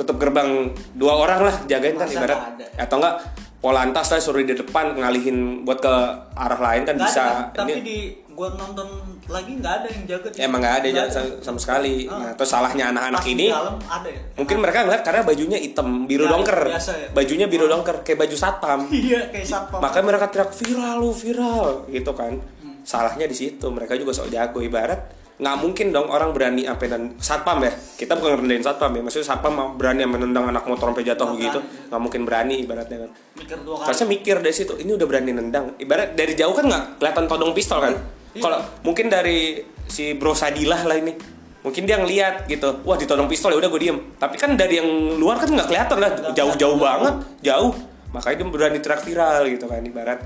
tutup 0.00 0.16
gerbang 0.16 0.48
dua 0.94 1.12
orang 1.14 1.40
lah 1.44 1.56
jagain 1.66 1.92
kan 1.94 2.08
Masa 2.08 2.16
ibarat 2.16 2.38
ada? 2.56 2.64
atau 2.80 2.96
enggak 2.96 3.14
polantas 3.58 4.08
lah 4.08 4.16
suruh 4.18 4.40
di 4.40 4.56
depan 4.56 4.96
ngalihin 4.96 5.62
buat 5.62 5.78
ke 5.78 5.94
arah 6.32 6.56
lain 6.58 6.82
kan 6.82 6.96
Nggak 6.96 7.04
bisa 7.06 7.22
ada, 7.22 7.52
tapi 7.54 7.70
Ini- 7.74 7.84
di 7.84 7.98
gua 8.30 8.56
nonton 8.56 8.88
lagi 9.28 9.52
nggak 9.54 9.74
ada 9.74 9.86
yang 9.86 10.02
jaga 10.08 10.28
Ya, 10.32 10.48
emang 10.48 10.58
nggak 10.58 10.74
ada, 10.74 10.86
Nggak 10.88 11.06
ja- 11.06 11.12
sama, 11.12 11.28
sama 11.44 11.58
sekali. 11.60 12.08
Ah. 12.08 12.16
Nah, 12.18 12.32
terus 12.32 12.48
salahnya 12.48 12.84
anak-anak 12.88 13.20
ini 13.28 13.46
dalam 13.46 13.76
ada 13.78 14.08
ya 14.08 14.20
mungkin 14.32 14.56
mereka 14.58 14.78
ngeliat 14.80 15.02
karena 15.04 15.20
bajunya 15.22 15.58
hitam 15.60 15.88
biru 16.02 16.24
Ya, 16.24 16.30
dongker, 16.32 16.60
biasa 16.66 16.92
ya. 16.96 17.08
bajunya 17.12 17.46
biru 17.46 17.66
dongker 17.68 17.96
kayak 18.00 18.18
baju 18.18 18.34
satpam. 18.34 18.80
iya 18.96 19.20
kayak 19.28 19.44
satpam 19.44 19.78
Makanya 19.78 20.04
mereka 20.08 20.26
teriak 20.26 20.50
viral 20.50 20.94
lu 20.98 21.10
viral 21.12 21.64
gitu 21.86 22.12
kan. 22.16 22.32
Hmm. 22.40 22.80
Salahnya 22.82 23.28
di 23.28 23.36
situ. 23.36 23.66
Mereka 23.68 23.92
juga 23.94 24.10
sok 24.10 24.32
jago 24.32 24.58
ibarat 24.58 25.19
nggak 25.40 25.56
mungkin 25.56 25.86
dong 25.88 26.12
orang 26.12 26.36
berani 26.36 26.68
sampai 26.68 26.86
dan 26.92 27.02
satpam 27.16 27.64
ya 27.64 27.72
kita 27.96 28.12
bukan 28.20 28.36
ngerendahin 28.36 28.64
satpam 28.64 28.92
ya 28.92 29.00
maksudnya 29.00 29.26
satpam 29.32 29.52
mau 29.56 29.68
berani 29.72 30.04
menendang 30.04 30.52
anak 30.52 30.68
motor 30.68 30.92
sampai 30.92 31.04
jatuh 31.08 31.32
begitu 31.32 31.58
berani. 31.64 31.88
nggak 31.88 32.00
mungkin 32.00 32.20
berani 32.28 32.54
ibaratnya 32.60 32.98
kan 33.08 33.10
mikir 33.40 33.58
dua 33.64 33.76
kali 33.80 34.20
mikir 34.20 34.36
dari 34.44 34.54
situ, 34.54 34.74
ini 34.76 34.90
udah 34.94 35.06
berani 35.08 35.30
nendang. 35.32 35.74
Ibarat 35.80 36.12
dari 36.12 36.36
jauh 36.36 36.52
kan 36.52 36.68
nggak 36.68 36.84
kelihatan 37.00 37.24
todong 37.30 37.52
pistol 37.56 37.78
kan. 37.80 37.94
Iya. 38.36 38.42
Kalau 38.44 38.58
mungkin 38.84 39.06
dari 39.08 39.64
si 39.88 40.14
Bro 40.14 40.36
Sadilah 40.36 40.84
lah 40.86 40.94
ini, 40.98 41.16
mungkin 41.64 41.82
dia 41.88 41.98
ngeliat 41.98 42.46
gitu, 42.46 42.84
wah 42.86 43.00
ditodong 43.00 43.26
pistol 43.26 43.56
ya 43.56 43.58
udah 43.58 43.70
gue 43.72 43.80
diem. 43.80 43.98
Tapi 44.20 44.36
kan 44.36 44.54
dari 44.54 44.78
yang 44.78 45.18
luar 45.18 45.40
kan 45.40 45.50
nggak 45.50 45.66
kelihatan 45.66 45.98
lah, 45.98 46.10
jauh-jauh 46.36 46.78
banget, 46.78 47.14
jauh. 47.42 47.72
Makanya 48.10 48.36
dia 48.42 48.46
berani 48.46 48.78
teriak 48.82 49.02
viral 49.06 49.42
gitu 49.46 49.64
kan 49.70 49.82
ibarat. 49.82 50.20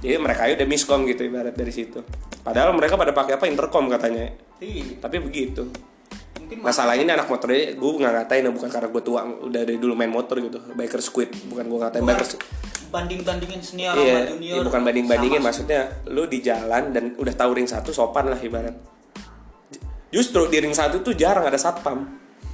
Jadi 0.00 0.16
mereka 0.20 0.48
udah 0.52 0.68
miskom 0.68 1.08
gitu 1.08 1.22
ibarat 1.24 1.54
dari 1.56 1.72
situ. 1.72 2.00
Padahal 2.46 2.70
mereka 2.78 2.94
pada 2.94 3.10
pakai 3.10 3.34
apa 3.34 3.50
intercom 3.50 3.90
katanya. 3.90 4.30
iya 4.62 5.02
Tapi 5.02 5.18
begitu. 5.18 5.66
mungkin 6.38 6.62
Masalahnya 6.62 7.02
ini 7.02 7.12
anak 7.18 7.26
motornya 7.26 7.74
gue 7.74 7.90
nggak 7.98 8.12
ngatain 8.22 8.46
ya 8.46 8.52
bukan 8.54 8.70
karena 8.70 8.88
gue 8.94 9.02
tua 9.02 9.20
udah 9.26 9.62
dari 9.66 9.82
dulu 9.82 9.98
main 9.98 10.12
motor 10.14 10.38
gitu. 10.38 10.62
Biker 10.78 11.02
squid 11.02 11.34
bukan 11.50 11.66
gue 11.66 11.78
ngatain 11.82 12.02
Bukan 12.06 12.14
biker 12.14 12.38
banding 12.86 13.20
bandingin 13.26 13.60
senior 13.60 13.94
Iya, 13.98 14.14
sama 14.14 14.30
junior 14.30 14.56
iya, 14.56 14.62
bukan 14.62 14.80
banding-bandingin 14.86 15.40
sama. 15.42 15.46
maksudnya 15.50 15.80
lu 16.06 16.22
di 16.30 16.38
jalan 16.38 16.94
dan 16.94 17.04
udah 17.18 17.34
tahu 17.34 17.50
ring 17.58 17.66
satu 17.66 17.90
sopan 17.90 18.30
lah 18.30 18.38
ibarat. 18.38 18.72
Justru 20.14 20.46
di 20.46 20.62
ring 20.62 20.72
satu 20.72 21.02
tuh 21.02 21.12
jarang 21.18 21.44
ada 21.50 21.58
satpam. 21.58 22.06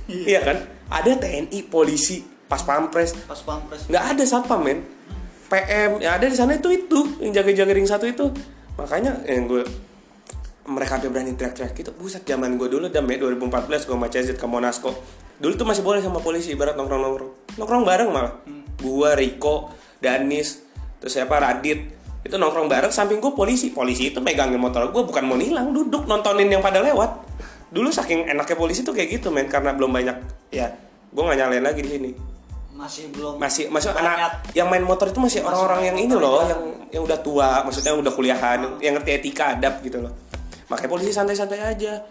Iya 0.09 0.41
kan? 0.41 0.57
Ada 0.89 1.21
TNI, 1.21 1.69
polisi, 1.69 2.25
pas 2.49 2.65
pampres, 2.65 3.13
pas 3.29 3.39
pampres 3.39 3.87
nggak 3.87 4.05
ada 4.17 4.25
satpam 4.25 4.61
men. 4.65 4.81
PM 5.53 6.01
ya 6.01 6.17
ada 6.17 6.25
di 6.25 6.33
sana 6.33 6.57
itu 6.57 6.73
itu 6.73 7.21
yang 7.21 7.37
jaga-jaga 7.37 7.73
ring 7.77 7.85
satu 7.85 8.09
itu. 8.09 8.27
Makanya 8.77 9.25
yang 9.29 9.49
gue 9.49 9.63
mereka 10.63 10.97
sampai 10.97 11.11
berani 11.11 11.33
teriak-teriak 11.35 11.73
gitu. 11.75 11.91
Buset 11.97 12.23
zaman 12.23 12.55
gue 12.55 12.69
dulu 12.71 12.87
dam 12.89 13.05
ya 13.11 13.19
2014 13.19 13.89
gue 13.89 13.97
sama 13.99 14.09
CZ 14.09 14.29
ke 14.39 14.47
Monasco. 14.47 14.91
Dulu 15.43 15.53
tuh 15.59 15.67
masih 15.67 15.83
boleh 15.83 15.99
sama 15.99 16.23
polisi 16.23 16.55
ibarat 16.55 16.79
nongkrong-nongkrong. 16.79 17.59
Nongkrong 17.59 17.83
bareng 17.83 18.09
malah. 18.15 18.35
Gua, 18.83 19.15
Riko, 19.15 19.71
Danis, 20.03 20.63
terus 21.03 21.19
siapa 21.19 21.39
Radit. 21.43 22.03
itu 22.23 22.39
nongkrong 22.39 22.71
bareng 22.71 22.95
samping 22.95 23.19
gue 23.19 23.35
polisi 23.35 23.75
polisi 23.75 24.15
itu 24.15 24.23
megangin 24.23 24.55
motor 24.55 24.95
gue 24.95 25.03
bukan 25.03 25.27
mau 25.27 25.35
nilang 25.35 25.75
duduk 25.75 26.07
nontonin 26.07 26.47
yang 26.47 26.63
pada 26.63 26.79
lewat 26.79 27.19
dulu 27.75 27.91
saking 27.91 28.31
enaknya 28.31 28.55
polisi 28.55 28.87
tuh 28.87 28.95
kayak 28.95 29.19
gitu 29.19 29.35
men 29.35 29.51
karena 29.51 29.75
belum 29.75 29.91
banyak 29.91 30.17
ya 30.55 30.71
gue 31.11 31.19
nggak 31.19 31.39
nyalain 31.43 31.67
lagi 31.67 31.83
di 31.83 31.91
sini 31.91 32.11
masih 32.83 33.05
belum 33.15 33.39
masih 33.39 33.71
masih 33.71 33.95
banyak. 33.95 34.03
anak 34.03 34.31
yang 34.59 34.67
main 34.67 34.83
motor 34.83 35.07
itu 35.07 35.23
masih 35.23 35.47
orang-orang 35.47 35.95
yang 35.95 35.97
ini 36.03 36.15
loh 36.19 36.43
ya. 36.43 36.51
yang 36.51 36.63
yang 36.91 37.03
udah 37.07 37.19
tua 37.23 37.63
maksudnya 37.63 37.95
yang 37.95 38.03
udah 38.03 38.13
kuliahan 38.13 38.59
yang 38.83 38.99
ngerti 38.99 39.11
etika 39.23 39.55
adab 39.55 39.79
gitu 39.87 40.03
loh. 40.03 40.11
Makanya 40.67 40.91
polisi 40.91 41.15
santai-santai 41.15 41.63
aja. 41.63 42.03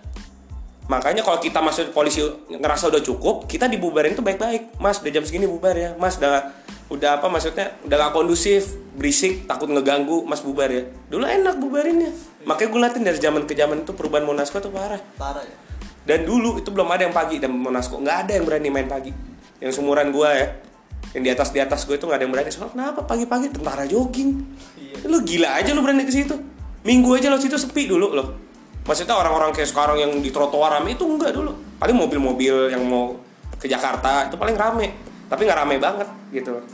Makanya 0.88 1.28
kalau 1.28 1.40
kita 1.44 1.60
masuk 1.60 1.92
polisi 1.92 2.24
ngerasa 2.48 2.88
udah 2.88 3.04
cukup 3.04 3.52
kita 3.52 3.68
dibubarin 3.68 4.16
tuh 4.16 4.24
baik-baik. 4.24 4.80
Mas 4.80 5.04
udah 5.04 5.12
jam 5.12 5.28
segini 5.28 5.44
bubar 5.44 5.76
ya. 5.76 5.92
Mas 6.00 6.16
udah 6.16 6.56
udah 6.88 7.20
apa 7.20 7.28
maksudnya? 7.28 7.76
Udah 7.84 7.96
gak 8.08 8.14
kondusif 8.16 8.80
berisik 8.96 9.48
takut 9.48 9.68
ngeganggu 9.68 10.24
mas 10.24 10.40
bubar 10.40 10.72
ya. 10.72 10.88
Dulu 11.12 11.28
enak 11.28 11.60
bubarinnya. 11.60 12.12
Makanya 12.48 12.70
gue 12.72 12.82
latin 12.82 13.02
dari 13.04 13.20
zaman 13.20 13.44
ke 13.44 13.54
zaman 13.60 13.84
itu 13.84 13.92
perubahan 13.92 14.24
Monasco 14.24 14.64
tuh 14.64 14.72
parah. 14.72 15.00
Parah 15.20 15.44
ya. 15.44 15.56
Dan 16.02 16.24
dulu 16.24 16.60
itu 16.60 16.70
belum 16.72 16.88
ada 16.92 17.08
yang 17.08 17.16
pagi 17.16 17.38
dan 17.44 17.52
Monasco 17.56 18.00
nggak 18.00 18.18
ada 18.28 18.32
yang 18.40 18.46
berani 18.48 18.70
main 18.72 18.90
pagi 18.90 19.31
yang 19.62 19.72
sumuran 19.72 20.10
gua 20.10 20.34
ya. 20.34 20.48
Yang 21.12 21.24
di 21.24 21.32
atas 21.32 21.50
di 21.52 21.60
atas 21.60 21.82
gue 21.84 21.96
itu 22.00 22.06
nggak 22.08 22.18
ada 22.18 22.24
yang 22.24 22.34
berani. 22.34 22.50
Soalnya 22.50 22.72
kenapa 22.72 23.02
pagi-pagi 23.04 23.48
tentara 23.52 23.84
jogging? 23.84 24.32
Iya. 24.80 25.10
lu 25.12 25.18
gila 25.26 25.50
aja 25.60 25.76
lu 25.76 25.84
berani 25.84 26.08
ke 26.08 26.14
situ. 26.14 26.36
Minggu 26.88 27.10
aja 27.14 27.28
lo 27.28 27.38
situ 27.38 27.60
sepi 27.60 27.86
dulu 27.86 28.16
loh. 28.16 28.28
Maksudnya 28.88 29.14
orang-orang 29.14 29.54
kayak 29.54 29.70
sekarang 29.70 30.02
yang 30.02 30.12
di 30.18 30.34
trotoar 30.34 30.82
rame 30.82 30.98
itu 30.98 31.06
enggak 31.06 31.36
dulu. 31.36 31.54
Paling 31.78 31.98
mobil-mobil 31.98 32.74
yang 32.74 32.82
mau 32.88 33.14
ke 33.60 33.70
Jakarta 33.70 34.32
itu 34.32 34.40
paling 34.40 34.58
rame. 34.58 34.88
Tapi 35.30 35.42
nggak 35.46 35.60
rame 35.62 35.76
banget 35.78 36.08
gitu 36.34 36.58
loh. 36.58 36.66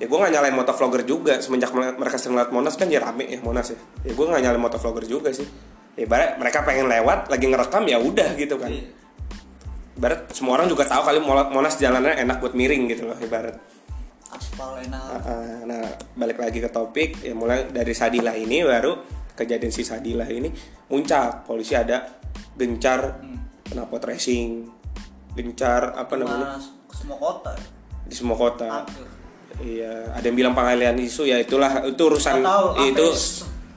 Ya 0.00 0.08
gue 0.08 0.18
nggak 0.18 0.32
nyalain 0.32 0.56
motovlogger 0.56 1.02
juga. 1.06 1.38
Semenjak 1.40 1.72
mereka 1.72 2.16
sering 2.20 2.36
lewat 2.36 2.50
Monas 2.52 2.74
kan 2.76 2.90
ya 2.90 3.00
rame 3.00 3.30
ya 3.30 3.38
Monas 3.40 3.72
ya. 3.72 3.78
Ya 4.04 4.12
gue 4.12 4.26
nggak 4.26 4.42
nyalain 4.42 4.60
motovlogger 4.60 5.04
juga 5.06 5.30
sih. 5.30 5.46
Ya 5.96 6.04
ibarat 6.04 6.36
mereka 6.36 6.66
pengen 6.66 6.90
lewat 6.90 7.32
lagi 7.32 7.46
ngerekam 7.48 7.84
ya 7.88 7.96
udah 8.02 8.36
gitu 8.36 8.58
kan. 8.60 8.68
Iya. 8.68 8.99
Ibarat 10.00 10.32
semua 10.32 10.56
orang 10.56 10.64
juga 10.72 10.88
tahu 10.88 11.12
kali 11.12 11.20
Monas 11.52 11.76
jalannya 11.76 12.16
enak 12.24 12.40
buat 12.40 12.56
miring 12.56 12.88
gitu 12.88 13.04
loh 13.04 13.20
ibarat. 13.20 13.60
Aspal 14.32 14.80
enak. 14.80 15.04
Uh, 15.28 15.60
nah 15.68 15.84
balik 16.16 16.40
lagi 16.40 16.64
ke 16.64 16.72
topik 16.72 17.20
ya 17.20 17.36
mulai 17.36 17.68
dari 17.68 17.92
Sadilah 17.92 18.32
ini 18.32 18.64
baru 18.64 18.96
kejadian 19.36 19.68
si 19.68 19.84
Sadilah 19.84 20.24
ini 20.32 20.48
muncak 20.88 21.44
polisi 21.44 21.76
ada 21.76 22.16
gencar 22.56 23.20
knalpot 23.68 24.00
racing 24.08 24.72
gencar 25.36 25.92
apa 25.92 26.16
namanya? 26.16 26.56
Mas, 26.56 26.72
ke 26.88 26.94
semua 26.96 27.20
kota 27.20 27.52
ya? 27.52 27.66
di 28.08 28.14
semua 28.16 28.36
kota. 28.40 28.66
Hampir. 28.66 29.04
Iya 29.60 30.16
ada 30.16 30.24
yang 30.24 30.36
bilang 30.40 30.54
pengalian 30.56 30.96
isu 30.96 31.28
ya 31.28 31.36
itulah 31.36 31.84
itu 31.84 32.00
urusan 32.00 32.40
tahu 32.40 32.80
itu 32.88 33.06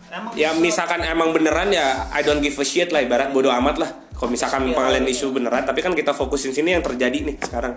emang 0.08 0.32
ya 0.40 0.56
se- 0.56 0.64
misalkan 0.64 1.04
emang 1.04 1.36
beneran 1.36 1.68
ya 1.76 2.08
I 2.16 2.24
don't 2.24 2.40
give 2.40 2.56
a 2.56 2.64
shit 2.64 2.96
lah 2.96 3.04
ibarat 3.04 3.36
bodoh 3.36 3.52
amat 3.52 3.84
lah 3.84 3.92
kalau 4.24 4.32
misalkan 4.32 4.72
Iya, 4.72 4.80
pengalian 4.80 5.04
isu 5.12 5.36
beneran 5.36 5.68
tapi 5.68 5.84
kan 5.84 5.92
kita 5.92 6.16
fokusin 6.16 6.56
sini 6.56 6.72
yang 6.72 6.80
terjadi 6.80 7.28
nih 7.28 7.36
sekarang. 7.44 7.76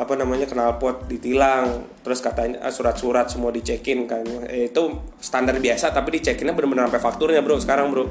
Apa 0.00 0.16
namanya 0.16 0.48
knalpot 0.48 1.04
ditilang 1.04 1.84
terus 2.00 2.24
katanya 2.24 2.64
ah, 2.64 2.72
surat-surat 2.72 3.28
semua 3.28 3.52
dicekin 3.52 4.08
kan. 4.08 4.24
Eh, 4.48 4.72
itu 4.72 4.88
standar 5.20 5.60
biasa 5.60 5.92
tapi 5.92 6.16
dicekinnya 6.16 6.56
bener-bener 6.56 6.88
sampai 6.88 7.02
fakturnya 7.04 7.44
bro 7.44 7.60
sekarang 7.60 7.92
bro. 7.92 8.08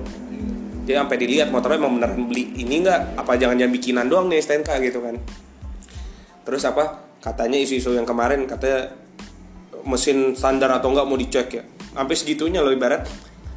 Jadi 0.86 0.93
sampai 0.93 1.17
dilihat 1.17 1.50
motornya 1.50 1.81
emang 1.81 1.98
beneran 1.98 2.22
beli 2.29 2.53
ini 2.62 2.86
enggak 2.86 3.17
apa 3.17 3.34
jangan-jangan 3.34 3.74
bikinan 3.74 4.05
doang 4.05 4.29
nih 4.29 4.38
STNK 4.38 4.70
gitu 4.86 5.01
kan. 5.01 5.17
Terus 6.46 6.62
apa? 6.70 7.01
Katanya 7.17 7.58
isu-isu 7.58 7.98
yang 7.98 8.05
kemarin 8.05 8.46
katanya 8.46 8.93
mesin 9.89 10.38
standar 10.38 10.70
atau 10.70 10.93
enggak 10.93 11.10
mau 11.10 11.17
dicek 11.17 11.50
ya. 11.50 11.65
Sampai 11.98 12.13
segitunya 12.13 12.62
loh 12.62 12.70
ibarat. 12.70 13.10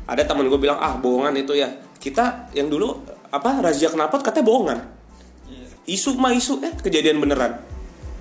Ada 0.08 0.24
temen 0.24 0.48
gue 0.48 0.56
bilang 0.56 0.80
ah 0.80 0.96
bohongan 0.96 1.36
itu 1.36 1.52
ya. 1.60 1.68
Kita 2.00 2.48
yang 2.56 2.72
dulu 2.72 3.13
apa 3.34 3.50
razia 3.58 3.90
knalpot 3.90 4.22
katanya 4.22 4.46
bohongan. 4.46 4.78
Iya. 5.50 5.66
isu 5.90 6.16
mah 6.16 6.32
isu 6.32 6.62
eh 6.62 6.72
kejadian 6.78 7.18
beneran. 7.18 7.58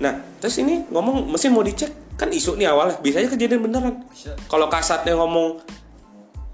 Nah 0.02 0.18
terus 0.42 0.58
ini 0.58 0.84
ngomong 0.90 1.30
mesin 1.30 1.54
mau 1.54 1.62
dicek 1.62 2.18
kan 2.18 2.28
isu 2.30 2.58
nih 2.58 2.66
awalnya. 2.68 2.98
Biasanya 2.98 3.30
kejadian 3.30 3.62
beneran. 3.62 3.94
Bisa. 4.10 4.34
kalau 4.50 4.66
kasatnya 4.66 5.14
ngomong 5.14 5.62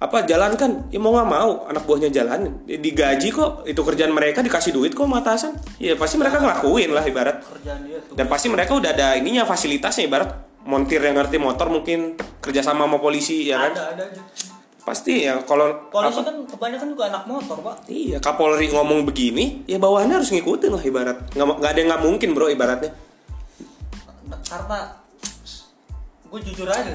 apa 0.01 0.25
jalankan 0.25 0.89
ya 0.89 0.97
mau 0.97 1.13
nggak 1.13 1.29
mau 1.29 1.69
anak 1.69 1.85
buahnya 1.85 2.09
jalanin 2.09 2.57
Ya, 2.65 2.81
digaji 2.81 3.29
kok 3.37 3.69
itu 3.69 3.85
kerjaan 3.85 4.17
mereka 4.17 4.41
dikasih 4.41 4.73
duit 4.73 4.93
kok 4.97 5.05
sama 5.05 5.21
atasan. 5.21 5.53
Ya 5.77 5.97
pasti 5.97 6.17
mereka 6.17 6.41
ngelakuin 6.41 6.93
lah 6.93 7.05
ibarat. 7.05 7.45
Dan 8.13 8.25
pasti 8.29 8.49
mereka 8.49 8.77
udah 8.77 8.93
ada 8.93 9.17
ininya 9.17 9.45
fasilitasnya 9.49 10.09
ibarat. 10.09 10.31
Montir 10.61 11.01
yang 11.01 11.17
ngerti 11.17 11.41
motor 11.41 11.73
mungkin 11.73 12.21
kerjasama 12.45 12.85
sama 12.85 13.01
polisi 13.01 13.49
ya 13.49 13.65
kan? 13.65 13.73
Ada 13.73 13.85
ada 13.97 14.05
aja 14.13 14.50
pasti 14.81 15.29
ya 15.29 15.45
kalau 15.45 15.93
polisi 15.93 16.21
apa- 16.21 16.29
kan 16.33 16.37
kebanyakan 16.49 16.89
juga 16.97 17.05
anak 17.13 17.25
motor 17.29 17.57
pak. 17.61 17.77
Iya 17.87 18.19
kapolri 18.19 18.73
ngomong 18.73 19.05
begini 19.05 19.65
ya 19.69 19.77
bawahannya 19.77 20.21
harus 20.21 20.33
ngikutin 20.33 20.71
lah 20.73 20.83
ibarat. 20.83 21.17
Nggak 21.37 21.47
nggak 21.61 21.71
ada 21.71 21.79
yang 21.79 21.89
nggak 21.93 22.05
mungkin 22.05 22.29
bro 22.33 22.49
ibaratnya. 22.49 22.93
Karena 24.51 24.79
gue 26.31 26.41
jujur 26.47 26.71
aja 26.71 26.95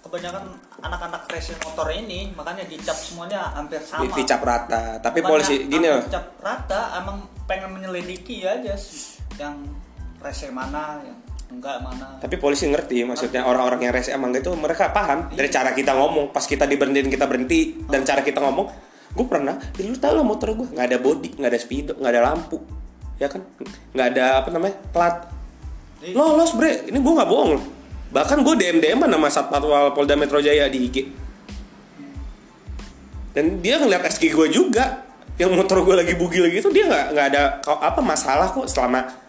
kebanyakan 0.00 0.44
anak-anak 0.80 1.28
racing 1.28 1.60
motor 1.64 1.88
ini 1.92 2.32
makanya 2.32 2.64
dicap 2.64 2.96
semuanya 2.96 3.52
hampir 3.52 3.80
sama. 3.80 4.04
Di- 4.08 4.24
dicap 4.24 4.40
rata. 4.44 5.00
Tapi 5.00 5.20
polisi 5.20 5.68
gini 5.68 5.84
loh. 5.88 6.00
dicap 6.04 6.36
rata 6.40 6.96
emang 7.00 7.24
pengen 7.44 7.72
menyelidiki 7.72 8.44
aja 8.44 8.72
sih 8.76 9.20
yang 9.36 9.60
racing 10.20 10.52
mana 10.52 11.00
yang 11.04 11.23
enggak 11.54 11.76
mana? 11.80 12.18
Tapi 12.18 12.34
polisi 12.36 12.66
ngerti 12.66 13.06
maksudnya 13.06 13.46
orang-orang 13.46 13.86
yang 13.86 13.92
rese 13.94 14.10
emang 14.10 14.34
itu 14.34 14.50
mereka 14.58 14.90
paham 14.90 15.30
dari 15.30 15.48
cara 15.48 15.70
kita 15.70 15.94
ngomong. 15.94 16.34
Pas 16.34 16.44
kita 16.44 16.66
diberhentiin 16.66 17.08
kita 17.08 17.24
berhenti 17.30 17.78
dan 17.86 18.02
cara 18.02 18.20
kita 18.20 18.42
ngomong 18.42 18.66
gue 19.14 19.26
pernah 19.30 19.54
ya 19.78 19.86
lu 19.86 19.94
tau 19.94 20.18
lah 20.18 20.26
motor 20.26 20.58
gue 20.58 20.74
nggak 20.74 20.86
ada 20.90 20.98
body 20.98 21.38
nggak 21.38 21.50
ada 21.54 21.60
speedo 21.60 21.92
nggak 21.96 22.12
ada 22.12 22.22
lampu. 22.26 22.58
Ya 23.22 23.30
kan? 23.30 23.46
Nggak 23.94 24.06
ada 24.14 24.24
apa 24.42 24.48
namanya 24.50 24.76
plat. 24.90 25.30
Jadi, 26.02 26.12
lolos 26.18 26.50
bre. 26.58 26.90
Ini 26.90 26.98
gue 26.98 27.12
nggak 27.14 27.30
bohong. 27.30 27.50
Loh. 27.56 27.64
bahkan 28.14 28.46
gue 28.46 28.54
dm 28.54 28.78
dm 28.78 29.10
sama 29.10 29.26
satpol 29.26 29.90
Polda 29.90 30.14
Metro 30.14 30.38
Jaya 30.38 30.70
di 30.70 30.86
IG 30.86 30.96
dan 33.34 33.58
dia 33.58 33.82
ngeliat 33.82 34.06
SG 34.06 34.30
gue 34.30 34.48
juga 34.54 35.02
yang 35.34 35.50
motor 35.50 35.82
gue 35.82 35.98
lagi 35.98 36.14
bugil 36.14 36.46
gitu 36.54 36.70
dia 36.70 36.86
nggak 36.86 37.06
nggak 37.10 37.26
ada 37.34 37.42
apa 37.66 37.98
masalah 37.98 38.54
kok 38.54 38.70
selama 38.70 39.23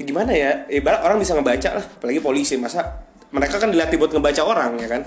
ya 0.00 0.02
gimana 0.08 0.32
ya? 0.32 0.64
Ibarat 0.72 1.04
orang 1.04 1.20
bisa 1.20 1.36
ngebaca 1.36 1.70
lah 1.76 1.84
apalagi 1.84 2.20
polisi. 2.24 2.56
Masa 2.56 3.04
mereka 3.28 3.60
kan 3.60 3.68
dilatih 3.68 4.00
buat 4.00 4.16
ngebaca 4.16 4.42
orang 4.48 4.80
ya 4.80 4.88
kan? 4.88 5.02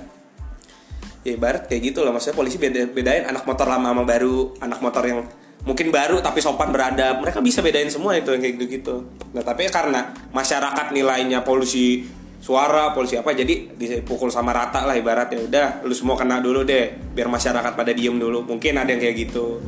Ya 1.25 1.33
ibarat 1.33 1.65
kayak 1.65 1.81
gitu 1.89 2.05
loh 2.05 2.13
maksudnya 2.13 2.37
polisi 2.37 2.61
beda 2.61 2.93
bedain 2.93 3.25
anak 3.25 3.47
motor 3.47 3.65
lama 3.65 3.95
sama 3.95 4.03
baru 4.03 4.53
anak 4.59 4.79
motor 4.83 5.03
yang 5.07 5.19
mungkin 5.63 5.89
baru 5.89 6.21
tapi 6.21 6.43
sopan 6.45 6.69
beradab. 6.69 7.25
Mereka 7.25 7.41
bisa 7.41 7.65
bedain 7.65 7.89
semua 7.89 8.13
itu 8.13 8.29
yang 8.29 8.43
kayak 8.43 8.55
gitu 8.61 8.65
gitu 8.69 8.95
nah 9.33 9.41
tapi 9.41 9.65
karena 9.73 10.13
masyarakat 10.29 10.93
nilainya 10.93 11.41
polusi 11.41 12.05
suara 12.43 12.91
polisi 12.91 13.15
apa 13.15 13.31
jadi 13.31 13.71
dipukul 13.71 14.27
sama 14.27 14.51
rata 14.51 14.83
lah 14.83 14.99
ibaratnya 14.99 15.39
udah 15.47 15.67
lu 15.87 15.95
semua 15.95 16.19
kena 16.19 16.43
dulu 16.43 16.67
deh 16.67 16.91
biar 17.15 17.31
masyarakat 17.31 17.71
pada 17.73 17.91
diem 17.95 18.13
dulu. 18.13 18.45
Mungkin 18.45 18.77
ada 18.77 18.91
yang 18.93 19.01
kayak 19.01 19.15
gitu. 19.25 19.63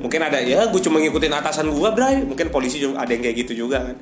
Mungkin 0.00 0.24
ada 0.24 0.40
ya 0.40 0.64
gue 0.70 0.80
cuma 0.80 0.96
ngikutin 1.02 1.34
atasan 1.36 1.68
gua 1.74 1.92
bray. 1.92 2.24
Mungkin 2.24 2.48
polisi 2.48 2.80
juga 2.80 3.04
ada 3.04 3.12
yang 3.12 3.20
kayak 3.20 3.36
gitu 3.44 3.66
juga 3.66 3.84
kan 3.84 3.98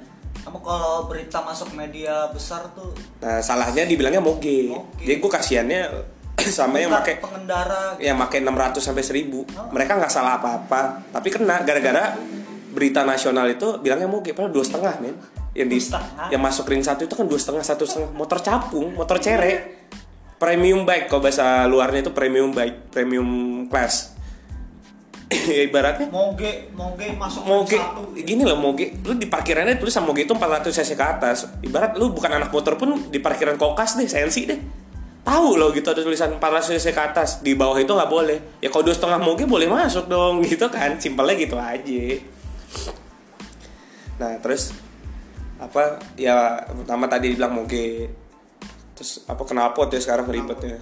kamu 0.48 0.58
kalau 0.64 1.04
berita 1.04 1.44
masuk 1.44 1.76
media 1.76 2.32
besar 2.32 2.64
tuh 2.72 2.96
nah 3.20 3.44
salahnya 3.44 3.84
dibilangnya 3.84 4.24
moge, 4.24 4.72
Moge. 4.72 5.04
jadi 5.04 5.20
gue 5.20 5.30
kasihannya 5.30 5.82
sama 6.58 6.78
yang 6.78 6.90
pakai 6.94 7.18
pengendara 7.18 7.98
yang 8.00 8.16
pakai 8.16 8.40
600 8.40 8.80
sampai 8.80 9.04
1000 9.04 9.74
mereka 9.74 9.98
nggak 9.98 10.12
salah 10.12 10.38
apa-apa. 10.38 11.10
Tapi 11.10 11.28
kena 11.34 11.66
gara-gara 11.66 12.14
berita 12.70 13.02
nasional 13.02 13.50
itu 13.50 13.82
bilangnya 13.82 14.06
moge. 14.06 14.30
Padahal 14.30 14.54
dua 14.54 14.64
setengah 14.64 14.94
men. 15.02 15.16
Yang 15.56 15.68
di 15.68 15.78
setengah? 15.82 16.28
yang 16.30 16.42
masuk 16.44 16.70
ring 16.70 16.84
satu 16.84 17.02
itu 17.08 17.14
kan 17.18 17.26
dua 17.26 17.40
setengah 17.40 17.64
satu 17.66 17.82
setengah. 17.82 18.10
Motor 18.14 18.38
capung 18.38 18.94
motor 18.94 19.18
cere 19.18 19.82
premium 20.38 20.86
bike 20.86 21.10
kalau 21.10 21.18
bahasa 21.18 21.66
luarnya 21.66 22.06
itu 22.06 22.14
premium 22.14 22.54
bike 22.54 22.94
premium 22.94 23.30
class 23.66 24.14
ibaratnya? 25.68 26.08
Moge 26.08 26.72
moge 26.72 27.12
masuk 27.12 27.44
moge. 27.44 27.76
satu. 27.76 28.16
Gini 28.16 28.42
loh 28.44 28.56
moge. 28.56 28.96
Lu 29.04 29.12
di 29.16 29.28
parkirannya 29.28 29.76
tulis 29.76 29.92
sama 29.92 30.12
moge 30.12 30.24
itu 30.24 30.32
400 30.32 30.72
cc 30.72 30.90
ke 30.96 31.04
atas. 31.04 31.38
Ibarat 31.60 31.96
lu 32.00 32.12
bukan 32.12 32.32
anak 32.32 32.48
motor 32.48 32.80
pun 32.80 33.12
di 33.12 33.20
parkiran 33.20 33.60
kokas 33.60 34.00
deh 34.00 34.08
sensi 34.08 34.48
deh. 34.48 34.56
Tahu 35.28 35.60
loh 35.60 35.68
gitu 35.76 35.92
ada 35.92 36.00
tulisan 36.00 36.40
400 36.40 36.80
cc 36.80 36.86
ke 36.96 37.02
atas. 37.12 37.28
Di 37.44 37.52
bawah 37.52 37.76
itu 37.76 37.92
nggak 37.92 38.10
boleh. 38.10 38.38
Ya 38.64 38.72
kalau 38.72 38.88
dua 38.88 38.96
setengah 38.96 39.20
moge 39.20 39.44
boleh 39.44 39.68
masuk 39.68 40.08
dong 40.08 40.40
gitu 40.48 40.66
kan. 40.72 40.96
Simpelnya 40.96 41.34
gitu 41.36 41.56
aja. 41.60 42.04
Nah 44.16 44.32
terus 44.40 44.72
apa 45.58 46.00
ya 46.16 46.64
pertama 46.72 47.04
tadi 47.04 47.36
dibilang 47.36 47.52
moge. 47.52 48.08
Terus 48.96 49.28
apa 49.28 49.44
knalpot 49.44 49.92
ya 49.92 50.00
sekarang 50.00 50.26
ribetnya 50.26 50.80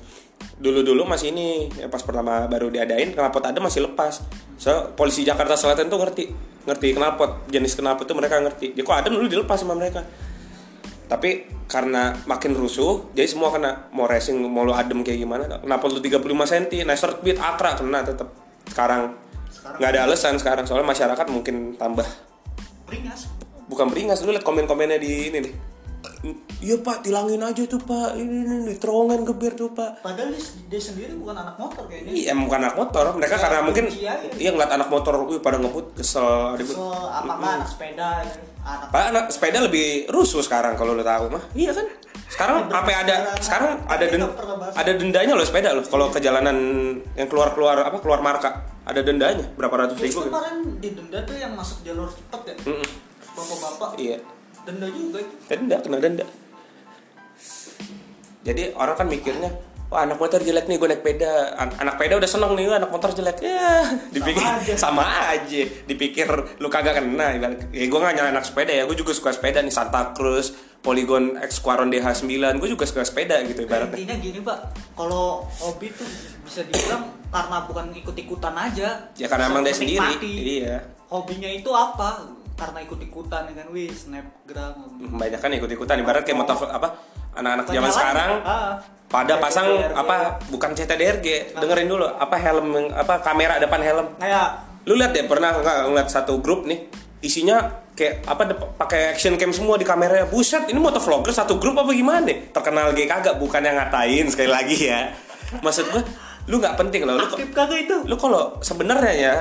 dulu 0.57 0.81
dulu 0.81 1.03
masih 1.05 1.37
ini 1.37 1.69
ya 1.77 1.87
pas 1.93 2.01
pertama 2.01 2.49
baru 2.49 2.73
diadain 2.73 3.13
knalpot 3.13 3.45
ada 3.45 3.61
masih 3.61 3.85
lepas. 3.85 4.25
So 4.57 4.97
polisi 4.97 5.21
Jakarta 5.21 5.53
Selatan 5.53 5.93
tuh 5.93 6.01
ngerti 6.01 6.33
ngerti 6.65 6.97
knalpot 6.97 7.53
jenis 7.53 7.77
knalpot 7.77 8.09
tuh 8.09 8.17
mereka 8.17 8.41
ngerti. 8.41 8.73
Ya 8.73 8.83
kok 8.83 8.97
ada 8.97 9.09
dulu 9.13 9.29
dilepas 9.29 9.61
sama 9.61 9.77
mereka. 9.77 10.01
Tapi 11.07 11.47
karena 11.71 12.15
makin 12.27 12.55
rusuh 12.55 13.11
jadi 13.13 13.27
semua 13.27 13.51
kena 13.51 13.91
mau 13.91 14.07
racing 14.07 14.39
mau 14.39 14.63
lu 14.63 14.71
adem 14.71 15.03
kayak 15.03 15.19
gimana 15.19 15.51
kenapa 15.59 15.91
lu 15.91 15.99
35 15.99 16.23
cm 16.23 16.87
nicer 16.87 17.11
beat 17.27 17.43
akra 17.43 17.75
kena 17.75 18.07
tetap 18.07 18.31
sekarang 18.71 19.19
Sekarang- 19.51 19.79
nggak 19.83 19.91
ada 19.91 20.01
alasan 20.07 20.39
sekarang 20.39 20.63
soalnya 20.63 20.87
masyarakat 20.87 21.27
mungkin 21.27 21.75
tambah. 21.75 22.07
Beringas. 22.87 23.27
Bukan 23.67 23.91
beringas 23.91 24.23
lu 24.23 24.31
liat 24.31 24.47
komen-komennya 24.47 24.99
di 25.03 25.31
ini 25.31 25.39
deh 25.43 25.55
iya 26.59 26.77
pak 26.79 27.01
tilangin 27.01 27.39
aja 27.39 27.63
tuh 27.63 27.79
pak. 27.79 28.15
Ini 28.15 28.27
ini, 28.39 28.55
ini 28.63 28.75
terowongan 28.75 29.23
geber 29.23 29.53
tuh 29.53 29.71
pak. 29.71 30.01
Padahal 30.01 30.31
dia, 30.31 30.43
dia 30.67 30.81
sendiri 30.81 31.13
bukan 31.15 31.35
anak 31.35 31.57
motor 31.57 31.85
kayaknya. 31.85 32.11
Iya 32.11 32.25
emang 32.31 32.45
bukan 32.47 32.61
anak 32.63 32.77
motor. 32.77 33.05
Mereka 33.13 33.35
Ya, 33.35 33.41
karena 33.41 33.59
mungkin 33.63 33.85
iya 34.35 34.51
ngeliat 34.51 34.73
anak 34.73 34.89
motor 34.89 35.15
wih 35.25 35.39
pada 35.39 35.57
ngebut 35.57 35.95
kesel 35.95 36.27
ribut. 36.55 36.75
So 36.75 36.89
apakah 36.91 37.61
anak 37.61 37.69
sepeda 37.69 38.23
ya? 38.23 38.35
anak 38.63 38.87
Pak 38.89 39.05
anak 39.11 39.25
sepeda 39.29 39.59
lebih 39.61 39.87
rusuh 40.09 40.41
sekarang 40.41 40.75
kalau 40.75 40.93
lo 40.93 41.03
tahu 41.03 41.29
mah. 41.29 41.43
Iya 41.53 41.71
kan? 41.71 41.87
Sekarang 42.27 42.67
Ya, 42.67 42.75
apa 42.75 42.91
ada? 42.97 43.17
sekarang 43.39 43.73
ada 43.87 44.05
den- 44.05 44.35
ada 44.73 44.93
dendanya 44.93 45.33
loh 45.33 45.47
sepeda 45.47 45.71
loh 45.71 45.85
kalau 45.85 46.09
ke 46.09 46.19
jalanan 46.19 46.57
yang 47.15 47.27
keluar-keluar 47.27 47.79
apa 47.79 47.99
keluar 47.99 48.19
marka. 48.19 48.67
Ada 48.83 49.03
dendanya 49.03 49.47
berapa 49.55 49.75
ratus 49.77 49.99
ribu. 49.99 50.25
Kemarin 50.25 50.79
di 50.79 50.91
denda 50.91 51.19
tuh 51.23 51.35
yang 51.35 51.55
masuk 51.55 51.83
jalur 51.83 52.07
cepat 52.07 52.41
ya? 52.47 52.55
Bapak-bapak. 53.35 53.89
Iya. 53.97 54.19
Denda 54.67 54.87
juga. 54.91 55.19
Itu 55.23 55.35
Denda 55.47 55.77
kena 55.79 55.99
denda. 56.03 56.25
Jadi 58.47 58.63
orang 58.75 58.97
kan 58.99 59.07
mikirnya 59.07 59.51
Wah 59.87 60.03
anak 60.03 60.19
motor 60.19 60.43
jelek 60.43 60.67
nih 60.67 60.83
gue 60.83 60.89
naik 60.91 61.03
peda. 61.07 61.55
An- 61.55 61.79
Anak 61.79 61.95
peda 61.95 62.19
udah 62.19 62.27
seneng 62.27 62.59
nih 62.59 62.67
"Wah, 62.67 62.83
anak 62.83 62.91
motor 62.91 63.15
jelek. 63.15 63.39
Ya 63.39 63.87
dipikir 64.11 64.43
aja. 64.43 64.75
sama 64.91 65.07
aja. 65.31 65.63
Dipikir 65.87 66.27
lu 66.59 66.67
kagak 66.67 66.99
kena. 66.99 67.39
Ya 67.71 67.87
gue 67.87 67.99
gak 68.03 68.15
nyala 68.19 68.35
anak 68.35 68.43
sepeda 68.43 68.75
ya 68.75 68.83
Gue 68.83 68.99
juga 68.99 69.15
suka 69.15 69.31
sepeda 69.31 69.63
nih 69.63 69.71
Santa 69.71 70.11
Cruz 70.11 70.59
Polygon 70.83 71.39
X 71.39 71.63
Quaron 71.63 71.87
DH9 71.87 72.27
Gue 72.59 72.67
juga 72.67 72.83
suka 72.83 73.07
sepeda 73.07 73.39
gitu 73.47 73.63
ibaratnya. 73.63 73.95
Intinya 73.95 74.17
gini 74.19 74.39
pak 74.43 74.59
kalau 74.99 75.47
hobi 75.63 75.95
tuh 75.95 76.11
bisa 76.43 76.67
dibilang 76.67 77.07
karena 77.31 77.57
bukan 77.71 77.87
ikut-ikutan 77.95 78.55
aja. 78.59 78.89
Ya 79.15 79.31
karena 79.31 79.55
emang 79.55 79.63
dia 79.63 79.71
sendiri. 79.71 80.19
Iya. 80.27 80.83
Hobinya 81.07 81.47
itu 81.47 81.71
apa 81.71 82.27
karena 82.57 82.79
ikut-ikutan 82.83 83.43
ya 83.53 83.55
kan. 83.63 83.67
Wih 83.71 83.93
snapgram 83.93 84.75
banyak 85.21 85.41
kan 85.41 85.51
ikut-ikutan 85.53 86.01
ibarat 86.01 86.25
kayak 86.25 86.41
motor 86.41 86.57
apa 86.73 86.97
anak-anak 87.37 87.65
zaman 87.69 87.81
Banyak 87.85 87.95
sekarang. 87.95 88.31
Ah. 88.43 88.75
pada 89.07 89.39
pasang 89.39 89.71
apa 89.95 90.43
bukan 90.51 90.75
CTDRG 90.75 91.55
dengerin 91.55 91.87
dulu 91.87 92.11
apa 92.11 92.37
helm 92.43 92.91
apa 92.91 93.23
kamera 93.23 93.63
depan 93.63 93.79
helm. 93.85 94.07
Kayak 94.19 94.67
lu 94.89 94.99
lihat 94.99 95.15
deh 95.15 95.29
pernah 95.31 95.55
nggak 95.55 95.79
ngeliat 95.93 96.09
satu 96.11 96.43
grup 96.43 96.67
nih 96.67 96.91
isinya 97.23 97.87
kayak 97.95 98.27
apa 98.27 98.51
pakai 98.77 99.15
action 99.15 99.39
cam 99.39 99.55
semua 99.55 99.79
di 99.79 99.87
kameranya. 99.87 100.27
Buset 100.27 100.67
ini 100.67 100.81
motovlogger 100.83 101.31
satu 101.31 101.63
grup 101.63 101.79
apa 101.79 101.93
gimana 101.95 102.27
deh? 102.27 102.51
Terkenal 102.51 102.91
gay 102.99 103.07
kagak 103.07 103.39
bukan 103.39 103.63
yang 103.63 103.79
ngatain 103.79 104.27
sekali 104.27 104.51
lagi 104.51 104.91
ya. 104.91 105.15
Maksud 105.63 105.87
gua 105.95 106.03
lu 106.51 106.59
nggak 106.59 106.75
penting 106.75 107.07
loh. 107.07 107.15
Lu 107.19 107.27
aktif 107.31 107.51
kagak 107.55 107.79
itu? 107.87 107.97
lu 108.07 108.15
kalau 108.19 108.59
sebenarnya 108.63 109.15
ya 109.15 109.35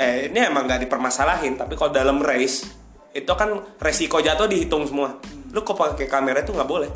eh 0.00 0.32
ini 0.32 0.40
emang 0.40 0.64
nggak 0.64 0.88
dipermasalahin 0.88 1.60
tapi 1.60 1.76
kalau 1.76 1.92
dalam 1.92 2.24
race 2.24 2.64
itu 3.12 3.32
kan 3.36 3.52
resiko 3.76 4.24
jatuh 4.24 4.48
dihitung 4.48 4.88
semua. 4.88 5.20
Lu 5.52 5.60
kok 5.60 5.76
pakai 5.76 6.08
kamera 6.08 6.40
itu 6.40 6.56
nggak 6.56 6.70
boleh. 6.70 6.90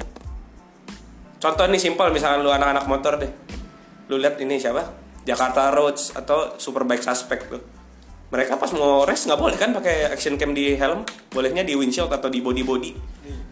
Contoh 1.36 1.68
nih 1.68 1.76
simpel 1.76 2.08
misalnya 2.08 2.40
lu 2.40 2.48
anak-anak 2.48 2.88
motor 2.88 3.20
deh. 3.20 3.28
Lu 4.08 4.16
lihat 4.16 4.40
ini 4.40 4.56
siapa? 4.56 4.88
Jakarta 5.28 5.68
Roads 5.68 6.16
atau 6.16 6.56
Superbike 6.56 7.04
Suspect 7.04 7.52
tuh. 7.52 7.62
Mereka 8.32 8.56
pas 8.56 8.72
mau 8.72 9.04
race 9.04 9.28
nggak 9.28 9.36
boleh 9.36 9.56
kan 9.60 9.76
pakai 9.76 10.08
action 10.08 10.40
cam 10.40 10.56
di 10.56 10.72
helm? 10.72 11.04
Bolehnya 11.28 11.60
di 11.60 11.76
windshield 11.76 12.08
atau 12.08 12.32
di 12.32 12.40
body 12.40 12.64
body 12.64 12.92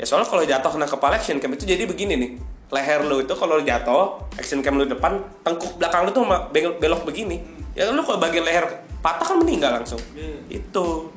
ya 0.01 0.05
soalnya 0.09 0.29
kalau 0.29 0.43
jatuh 0.43 0.71
kena 0.75 0.87
kepala 0.91 1.15
action 1.15 1.39
cam 1.39 1.55
itu 1.55 1.63
jadi 1.63 1.87
begini 1.87 2.15
nih. 2.19 2.31
Leher 2.73 3.05
lu 3.07 3.23
itu 3.23 3.35
kalau 3.39 3.63
jatuh 3.63 4.19
action 4.35 4.65
cam 4.65 4.75
lu 4.75 4.89
depan 4.89 5.21
tengkuk 5.47 5.79
belakang 5.79 6.09
lu 6.09 6.11
tuh 6.11 6.25
belok 6.53 7.07
begini. 7.07 7.39
Ya 7.79 7.87
lu 7.95 8.03
kalau 8.03 8.19
bagian 8.19 8.43
leher 8.43 8.82
patah 9.03 9.27
kan 9.35 9.37
meninggal 9.43 9.83
langsung. 9.83 10.01
Iya. 10.15 10.63
itu. 10.63 11.11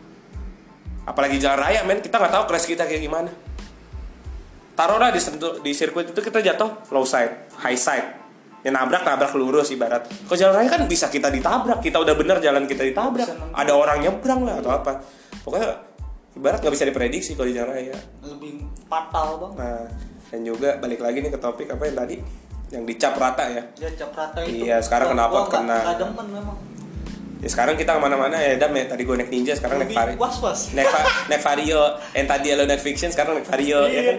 Apalagi 1.06 1.38
jalan 1.38 1.62
raya 1.62 1.86
men 1.86 2.02
kita 2.02 2.18
nggak 2.18 2.34
tahu 2.34 2.44
crash 2.50 2.66
kita 2.66 2.90
kayak 2.90 3.06
gimana. 3.06 3.30
Taruhlah 4.76 5.14
di 5.14 5.22
di 5.62 5.72
sirkuit 5.72 6.12
itu 6.12 6.20
kita 6.20 6.42
jatuh 6.42 6.90
low 6.92 7.06
side 7.06 7.54
high 7.62 7.78
side. 7.78 8.26
Ya 8.66 8.74
nabrak 8.74 9.06
nabrak 9.06 9.32
lurus 9.38 9.70
ibarat. 9.70 10.10
Kalau 10.10 10.36
jalan 10.36 10.58
raya 10.58 10.70
kan 10.74 10.82
bisa 10.90 11.08
kita 11.14 11.30
ditabrak 11.30 11.80
kita 11.86 12.02
udah 12.02 12.18
bener 12.18 12.42
jalan 12.42 12.66
kita 12.66 12.82
ditabrak. 12.82 13.54
Ada 13.54 13.72
orang 13.78 14.02
nyebrang 14.02 14.42
lah 14.42 14.58
atau 14.58 14.74
apa. 14.74 15.06
Pokoknya 15.46 15.70
ibarat 16.34 16.60
nggak 16.66 16.74
bisa 16.74 16.90
diprediksi 16.90 17.38
kalau 17.38 17.48
di 17.48 17.54
jalan 17.54 17.70
raya. 17.78 17.96
Lebih 18.26 18.66
fatal 18.90 19.38
bang. 19.38 19.54
Nah 19.62 19.86
dan 20.34 20.42
juga 20.44 20.76
balik 20.82 21.00
lagi 21.00 21.24
nih 21.24 21.32
ke 21.32 21.40
topik 21.40 21.70
apa 21.70 21.84
yang 21.88 21.96
tadi? 21.96 22.16
Yang 22.74 22.84
dicap 22.92 23.14
rata 23.16 23.46
ya. 23.46 23.64
Dia 23.78 23.90
cap 23.94 24.12
rata 24.18 24.40
itu. 24.44 24.68
Iya, 24.68 24.82
sekarang 24.82 25.14
kenapa 25.14 25.48
gua 25.48 25.54
kena? 25.54 25.80
nggak 25.80 25.98
demen 26.02 26.28
memang 26.34 26.58
ya 27.44 27.48
sekarang 27.52 27.76
kita 27.76 27.96
ke 27.96 28.02
mana-mana 28.02 28.38
ya 28.40 28.56
dam 28.56 28.72
ya 28.72 28.88
tadi 28.88 29.04
gue 29.04 29.16
naik 29.16 29.30
ninja 29.30 29.54
sekarang 29.54 29.84
naik 29.84 29.92
lebih 29.92 29.98
vario 30.00 30.18
was 30.18 30.38
was 30.40 30.60
naik, 30.72 30.88
va- 30.88 31.08
naik 31.30 31.42
vario. 31.44 31.82
Yang 32.16 32.28
tadi 32.32 32.48
lo 32.56 32.64
naik 32.64 32.82
fiction 32.82 33.10
sekarang 33.12 33.40
naik 33.40 33.48
vario 33.48 33.80
ya 33.88 34.02
kan? 34.02 34.18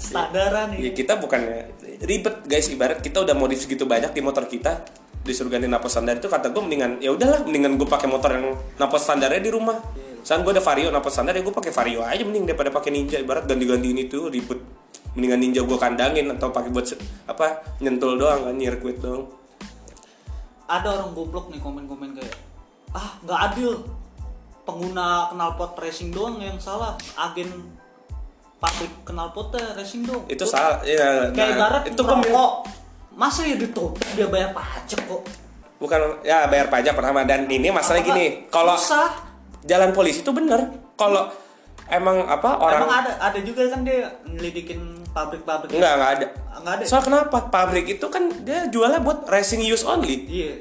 Standaran 0.00 0.68
Ya 0.74 0.88
nih 0.88 0.92
kita 0.96 1.20
bukan 1.20 1.40
ribet 2.00 2.36
guys. 2.48 2.66
Ibarat 2.72 3.04
kita 3.04 3.20
udah 3.22 3.36
modif 3.36 3.60
segitu 3.60 3.84
banyak 3.84 4.16
di 4.16 4.20
motor 4.24 4.48
kita 4.48 4.82
disuruh 5.20 5.52
ganti 5.52 5.68
napos 5.68 5.92
standar 5.92 6.16
itu 6.16 6.32
kata 6.32 6.48
gue 6.48 6.62
mendingan 6.64 6.96
ya 6.96 7.12
udahlah 7.12 7.44
mendingan 7.44 7.76
gue 7.76 7.84
pakai 7.84 8.08
motor 8.08 8.32
yang 8.32 8.56
napos 8.80 9.04
standarnya 9.04 9.40
di 9.40 9.52
rumah. 9.52 9.76
Sekarang 10.24 10.48
gue 10.48 10.52
ada 10.56 10.64
vario 10.64 10.88
napos 10.88 11.12
standar 11.12 11.36
ya 11.36 11.44
gue 11.44 11.52
pakai 11.52 11.72
vario 11.72 12.00
aja 12.04 12.22
mending 12.24 12.48
daripada 12.48 12.72
pakai 12.72 12.90
ninja. 12.92 13.20
Ibarat 13.20 13.44
ganti-gantiin 13.44 13.98
itu 14.00 14.32
ribet. 14.32 14.60
Mendingan 15.16 15.40
ninja 15.40 15.60
gue 15.60 15.78
kandangin 15.80 16.28
atau 16.32 16.48
pakai 16.48 16.70
buat 16.72 16.86
apa 17.28 17.76
nyentul 17.84 18.16
doang 18.16 18.48
kan 18.48 18.54
nyirkuit 18.56 19.00
doang. 19.00 19.28
Ada 20.70 21.02
orang 21.02 21.10
goblok 21.18 21.50
nih 21.50 21.58
komen-komen 21.58 22.14
kayak 22.14 22.34
ah 22.94 23.18
nggak 23.26 23.40
adil. 23.50 23.82
Pengguna 24.62 25.34
knalpot 25.34 25.74
racing 25.82 26.14
doang 26.14 26.38
yang 26.38 26.54
salah. 26.62 26.94
Agen 27.18 27.50
pabrik 28.62 28.92
knalpotnya 29.02 29.74
racing 29.74 30.06
doang. 30.06 30.22
Itu 30.30 30.46
salah. 30.46 30.78
Ya. 30.86 31.34
kayak 31.34 31.58
ibarat 31.58 31.82
itu 31.90 31.98
itu 31.98 32.02
kok 32.06 32.52
masa 33.18 33.42
ya 33.42 33.58
ditutup 33.58 33.98
dia 34.14 34.30
bayar 34.30 34.54
pajak 34.54 35.00
kok. 35.10 35.26
Bukan 35.82 36.22
ya 36.22 36.46
bayar 36.46 36.70
pajak 36.70 36.94
pertama. 36.94 37.26
Dan 37.26 37.50
ini 37.50 37.74
masalah 37.74 37.98
Apakah 37.98 38.14
gini. 38.14 38.26
Kalau 38.46 38.76
jalan 39.66 39.90
polisi 39.90 40.22
itu 40.22 40.30
bener. 40.30 40.70
Kalau 40.94 41.32
emang 41.90 42.24
apa 42.26 42.56
orang 42.62 42.82
emang 42.82 42.92
ada 43.04 43.12
ada 43.18 43.38
juga 43.42 43.66
kan 43.68 43.82
dia 43.82 44.08
ngelidikin 44.24 44.80
pabrik-pabrik 45.10 45.74
enggak 45.74 45.92
enggak 45.98 46.12
ada 46.16 46.26
nggak 46.60 46.74
ada 46.76 46.84
Soal 46.84 47.02
kenapa? 47.02 47.48
Pabrik 47.48 47.86
itu 47.88 48.06
kan 48.12 48.28
dia 48.44 48.68
jualnya 48.68 49.00
buat 49.00 49.26
racing 49.26 49.64
use 49.64 49.82
only. 49.82 50.28
iya 50.28 50.52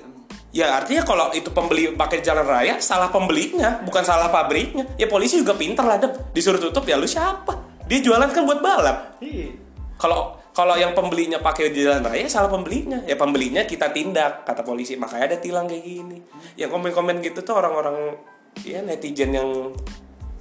Ya 0.50 0.82
artinya 0.82 1.06
kalau 1.06 1.30
itu 1.30 1.54
pembeli 1.54 1.94
pakai 1.94 2.26
jalan 2.26 2.42
raya 2.42 2.82
salah 2.82 3.14
pembelinya, 3.14 3.86
bukan 3.86 4.02
salah 4.02 4.34
pabriknya. 4.34 4.82
Ya 4.98 5.06
polisi 5.06 5.38
juga 5.38 5.54
pinter 5.54 5.86
lah, 5.86 6.02
Dep. 6.02 6.34
Disuruh 6.34 6.58
tutup 6.58 6.90
ya 6.90 6.98
lu 6.98 7.06
siapa? 7.06 7.54
Dia 7.86 8.02
jualan 8.02 8.26
kan 8.34 8.50
buat 8.50 8.58
balap. 8.58 9.22
iya 9.22 9.54
Kalau 10.02 10.42
kalau 10.50 10.74
yang 10.74 10.98
pembelinya 10.98 11.38
pakai 11.38 11.70
jalan 11.70 12.02
raya 12.02 12.26
salah 12.26 12.50
pembelinya. 12.50 12.98
Ya 13.06 13.14
pembelinya 13.14 13.62
kita 13.70 13.94
tindak 13.94 14.42
kata 14.42 14.66
polisi. 14.66 14.98
Makanya 14.98 15.26
ada 15.30 15.38
tilang 15.38 15.70
kayak 15.70 15.86
gini. 15.86 16.18
Yang 16.58 16.70
komen-komen 16.74 17.22
gitu 17.22 17.46
tuh 17.46 17.54
orang-orang 17.54 18.18
ya 18.66 18.82
netizen 18.82 19.30
yang 19.38 19.70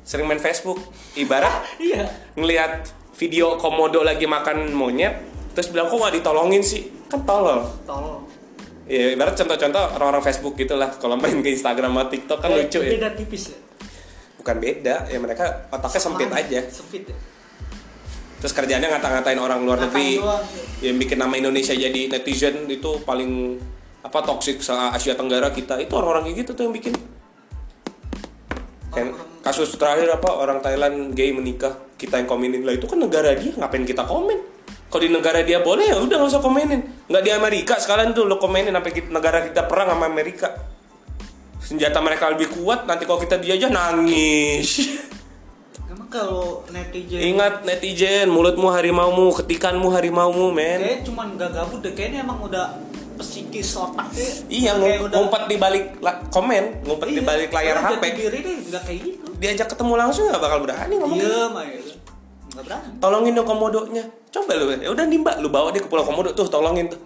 sering 0.08 0.24
main 0.24 0.40
Facebook. 0.40 0.80
Ibarat 1.20 1.68
iya. 1.84 2.08
ngelihat 2.32 2.88
video 3.20 3.60
komodo 3.60 4.00
lagi 4.00 4.24
makan 4.24 4.72
monyet 4.72 5.28
terus 5.52 5.68
bilang 5.68 5.92
kok 5.92 6.00
nggak 6.00 6.16
ditolongin 6.16 6.64
sih? 6.64 6.88
Kan 7.12 7.28
tolol 7.28 7.68
tolong. 7.84 8.24
Ya 8.88 9.12
ibarat 9.12 9.36
contoh-contoh 9.36 10.00
orang-orang 10.00 10.24
Facebook 10.24 10.56
gitulah 10.56 10.88
kalau 10.96 11.20
main 11.20 11.44
ke 11.44 11.52
Instagram 11.52 11.92
atau 12.00 12.08
TikTok 12.16 12.38
kan 12.40 12.48
lucu 12.56 12.80
ya. 12.80 12.96
beda 12.96 13.08
tipis 13.12 13.52
ya? 13.52 13.58
Bukan 14.40 14.56
beda 14.56 15.12
ya 15.12 15.18
mereka 15.20 15.68
otaknya 15.68 16.00
sempit 16.00 16.30
aja. 16.32 16.60
Sempit 16.72 17.04
ya? 17.04 17.16
Terus 18.38 18.54
kerjanya 18.54 18.88
ngata-ngatain 18.88 19.36
orang 19.36 19.66
luar 19.66 19.82
negeri. 19.82 20.22
doang. 20.22 20.40
yang 20.78 20.96
bikin 20.96 21.18
nama 21.18 21.34
Indonesia 21.34 21.74
jadi 21.74 22.06
netizen 22.06 22.70
itu 22.70 23.02
paling 23.02 23.58
apa 23.98 24.18
toksik 24.22 24.62
se 24.62 24.70
Asia 24.72 25.18
Tenggara 25.18 25.50
kita. 25.50 25.74
Itu 25.82 25.98
orang-orang 25.98 26.30
kayak 26.30 26.46
gitu 26.46 26.50
tuh 26.54 26.62
yang 26.70 26.74
bikin. 26.78 26.94
Kayak 28.94 29.10
kasus 29.42 29.74
terakhir 29.76 30.10
apa? 30.12 30.30
Orang 30.32 30.58
Thailand 30.60 31.14
gay 31.14 31.30
menikah. 31.34 31.76
Kita 31.98 32.18
yang 32.18 32.28
komenin 32.30 32.62
lah. 32.62 32.74
Itu 32.76 32.86
kan 32.86 32.98
negara 32.98 33.34
dia. 33.34 33.54
Ngapain 33.54 33.82
kita 33.82 34.06
komen? 34.06 34.58
Kalau 34.88 35.02
di 35.04 35.12
negara 35.12 35.44
dia 35.44 35.60
boleh 35.60 35.92
ya 35.92 36.00
udah 36.00 36.16
nggak 36.16 36.32
usah 36.32 36.40
komenin 36.40 36.80
nggak 37.12 37.20
di 37.20 37.28
Amerika 37.28 37.76
sekalian 37.76 38.16
tuh 38.16 38.24
lo 38.24 38.40
komenin 38.40 38.72
sampai 38.72 38.92
kita- 38.96 39.12
negara 39.12 39.44
kita 39.44 39.68
perang 39.68 39.92
sama 39.92 40.08
Amerika. 40.08 40.48
Senjata 41.60 42.00
mereka 42.00 42.32
lebih 42.32 42.48
kuat. 42.56 42.88
Nanti 42.88 43.04
kalau 43.04 43.20
kita 43.20 43.36
dijajah 43.36 43.68
nangis. 43.68 44.68
Emang 45.92 46.08
kalau 46.08 46.64
netizen 46.72 47.20
ingat 47.20 47.68
netizen 47.68 48.32
mulutmu 48.32 48.72
harimaumu 48.72 49.28
ketikanmu 49.36 49.92
harimaumu 49.92 50.52
men. 50.56 50.80
Kayaknya 50.80 51.00
cuman 51.04 51.26
gak 51.36 51.50
gabut 51.52 51.80
deh, 51.84 51.92
kayaknya 51.92 52.24
emang 52.24 52.40
udah 52.44 52.76
psikis 53.20 53.76
otaknya 53.76 54.28
iya 54.48 54.72
ngumpet 54.78 55.42
di 55.50 55.56
balik 55.60 55.98
komen 56.30 56.86
ngumpet 56.86 57.08
di 57.10 57.18
Iya, 57.18 57.26
balik 57.26 57.50
layar 57.50 57.76
HP 57.82 58.02
diri 58.14 58.38
deh 58.46 58.56
nggak 58.70 58.82
kayak 58.86 59.00
gitu. 59.02 59.30
Diajak 59.38 59.68
ketemu 59.74 59.92
langsung 59.98 60.24
nggak 60.30 60.42
bakal 60.42 60.58
berani 60.62 60.94
ngomong 60.94 61.18
gitu. 61.18 61.26
nggak 61.26 61.66
nggak 62.54 62.64
berani. 62.64 62.88
Tolongin 63.02 63.32
dong 63.34 63.48
komodonya. 63.48 64.04
Coba 64.30 64.52
lu 64.54 64.70
ya 64.70 64.90
udah 64.92 65.04
nih 65.08 65.18
mbak 65.18 65.36
lu 65.42 65.48
bawa 65.50 65.68
dia 65.74 65.82
ke 65.82 65.88
pulau 65.90 66.06
komodo. 66.06 66.30
Tuh 66.32 66.46
tolongin 66.46 66.86
tuh. 66.86 67.00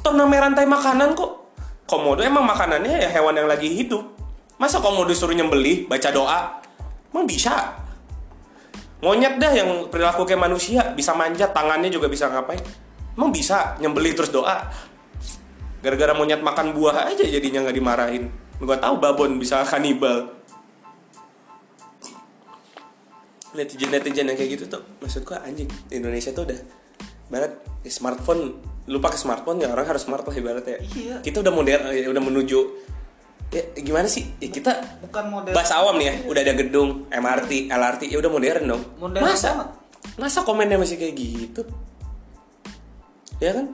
Toh 0.00 0.12
namanya 0.14 0.50
rantai 0.50 0.66
makanan 0.70 1.18
kok. 1.18 1.52
Komodo 1.90 2.22
emang 2.22 2.46
makanannya 2.46 3.02
ya 3.02 3.08
hewan 3.10 3.34
yang 3.34 3.50
lagi 3.50 3.66
hidup. 3.66 4.02
Masa 4.60 4.78
komodo 4.78 5.10
suruh 5.10 5.34
nyembeli 5.34 5.90
baca 5.90 6.08
doa? 6.14 6.40
Emang 7.10 7.26
bisa? 7.26 7.74
Monyet 9.00 9.40
dah 9.40 9.52
yang 9.56 9.88
perilaku 9.88 10.28
kayak 10.28 10.44
manusia 10.44 10.92
bisa 10.92 11.16
manjat 11.16 11.50
tangannya 11.56 11.88
juga 11.88 12.06
bisa 12.06 12.28
ngapain? 12.28 12.60
Emang 13.16 13.32
bisa 13.32 13.74
nyembeli 13.80 14.12
terus 14.12 14.30
doa 14.30 14.68
gara-gara 15.80 16.12
monyet 16.12 16.40
makan 16.44 16.76
buah 16.76 17.10
aja 17.12 17.24
jadinya 17.24 17.64
nggak 17.64 17.76
dimarahin. 17.76 18.28
Gua 18.60 18.76
tahu 18.76 19.00
babon 19.00 19.40
bisa 19.40 19.64
kanibal. 19.64 20.36
Netizen 23.50 23.90
netizen 23.90 24.30
yang 24.30 24.38
kayak 24.38 24.60
gitu 24.60 24.64
tuh 24.70 24.82
maksud 25.02 25.26
gua 25.26 25.42
anjing 25.42 25.66
di 25.90 25.98
Indonesia 25.98 26.30
tuh 26.30 26.46
udah 26.46 26.60
barat 27.30 27.52
ya 27.82 27.90
smartphone 27.90 28.58
lu 28.90 28.98
pakai 28.98 29.18
smartphone 29.18 29.62
ya 29.62 29.70
orang 29.70 29.86
harus 29.86 30.02
smart 30.02 30.26
lah 30.26 30.34
ibaratnya. 30.34 30.78
Iya. 30.82 31.16
kita 31.22 31.46
udah 31.46 31.52
modern 31.54 31.82
ya, 31.94 32.10
udah 32.10 32.22
menuju 32.22 32.58
ya 33.50 33.62
gimana 33.82 34.06
sih? 34.06 34.26
Ya 34.38 34.50
kita 34.50 35.02
bukan 35.02 35.24
model. 35.30 35.52
bahasa 35.54 35.78
awam 35.78 35.98
nih 35.98 36.06
ya 36.10 36.14
udah 36.26 36.40
ada 36.42 36.54
gedung 36.54 37.10
MRT 37.10 37.70
LRT 37.70 38.02
ya 38.10 38.18
udah 38.18 38.30
modern 38.30 38.62
dong. 38.66 38.82
Modern 38.98 39.22
masa? 39.22 39.50
banget. 39.54 39.68
masa 40.18 40.38
komennya 40.42 40.78
masih 40.78 40.96
kayak 40.98 41.14
gitu? 41.18 41.62
Ya 43.42 43.56
kan 43.56 43.66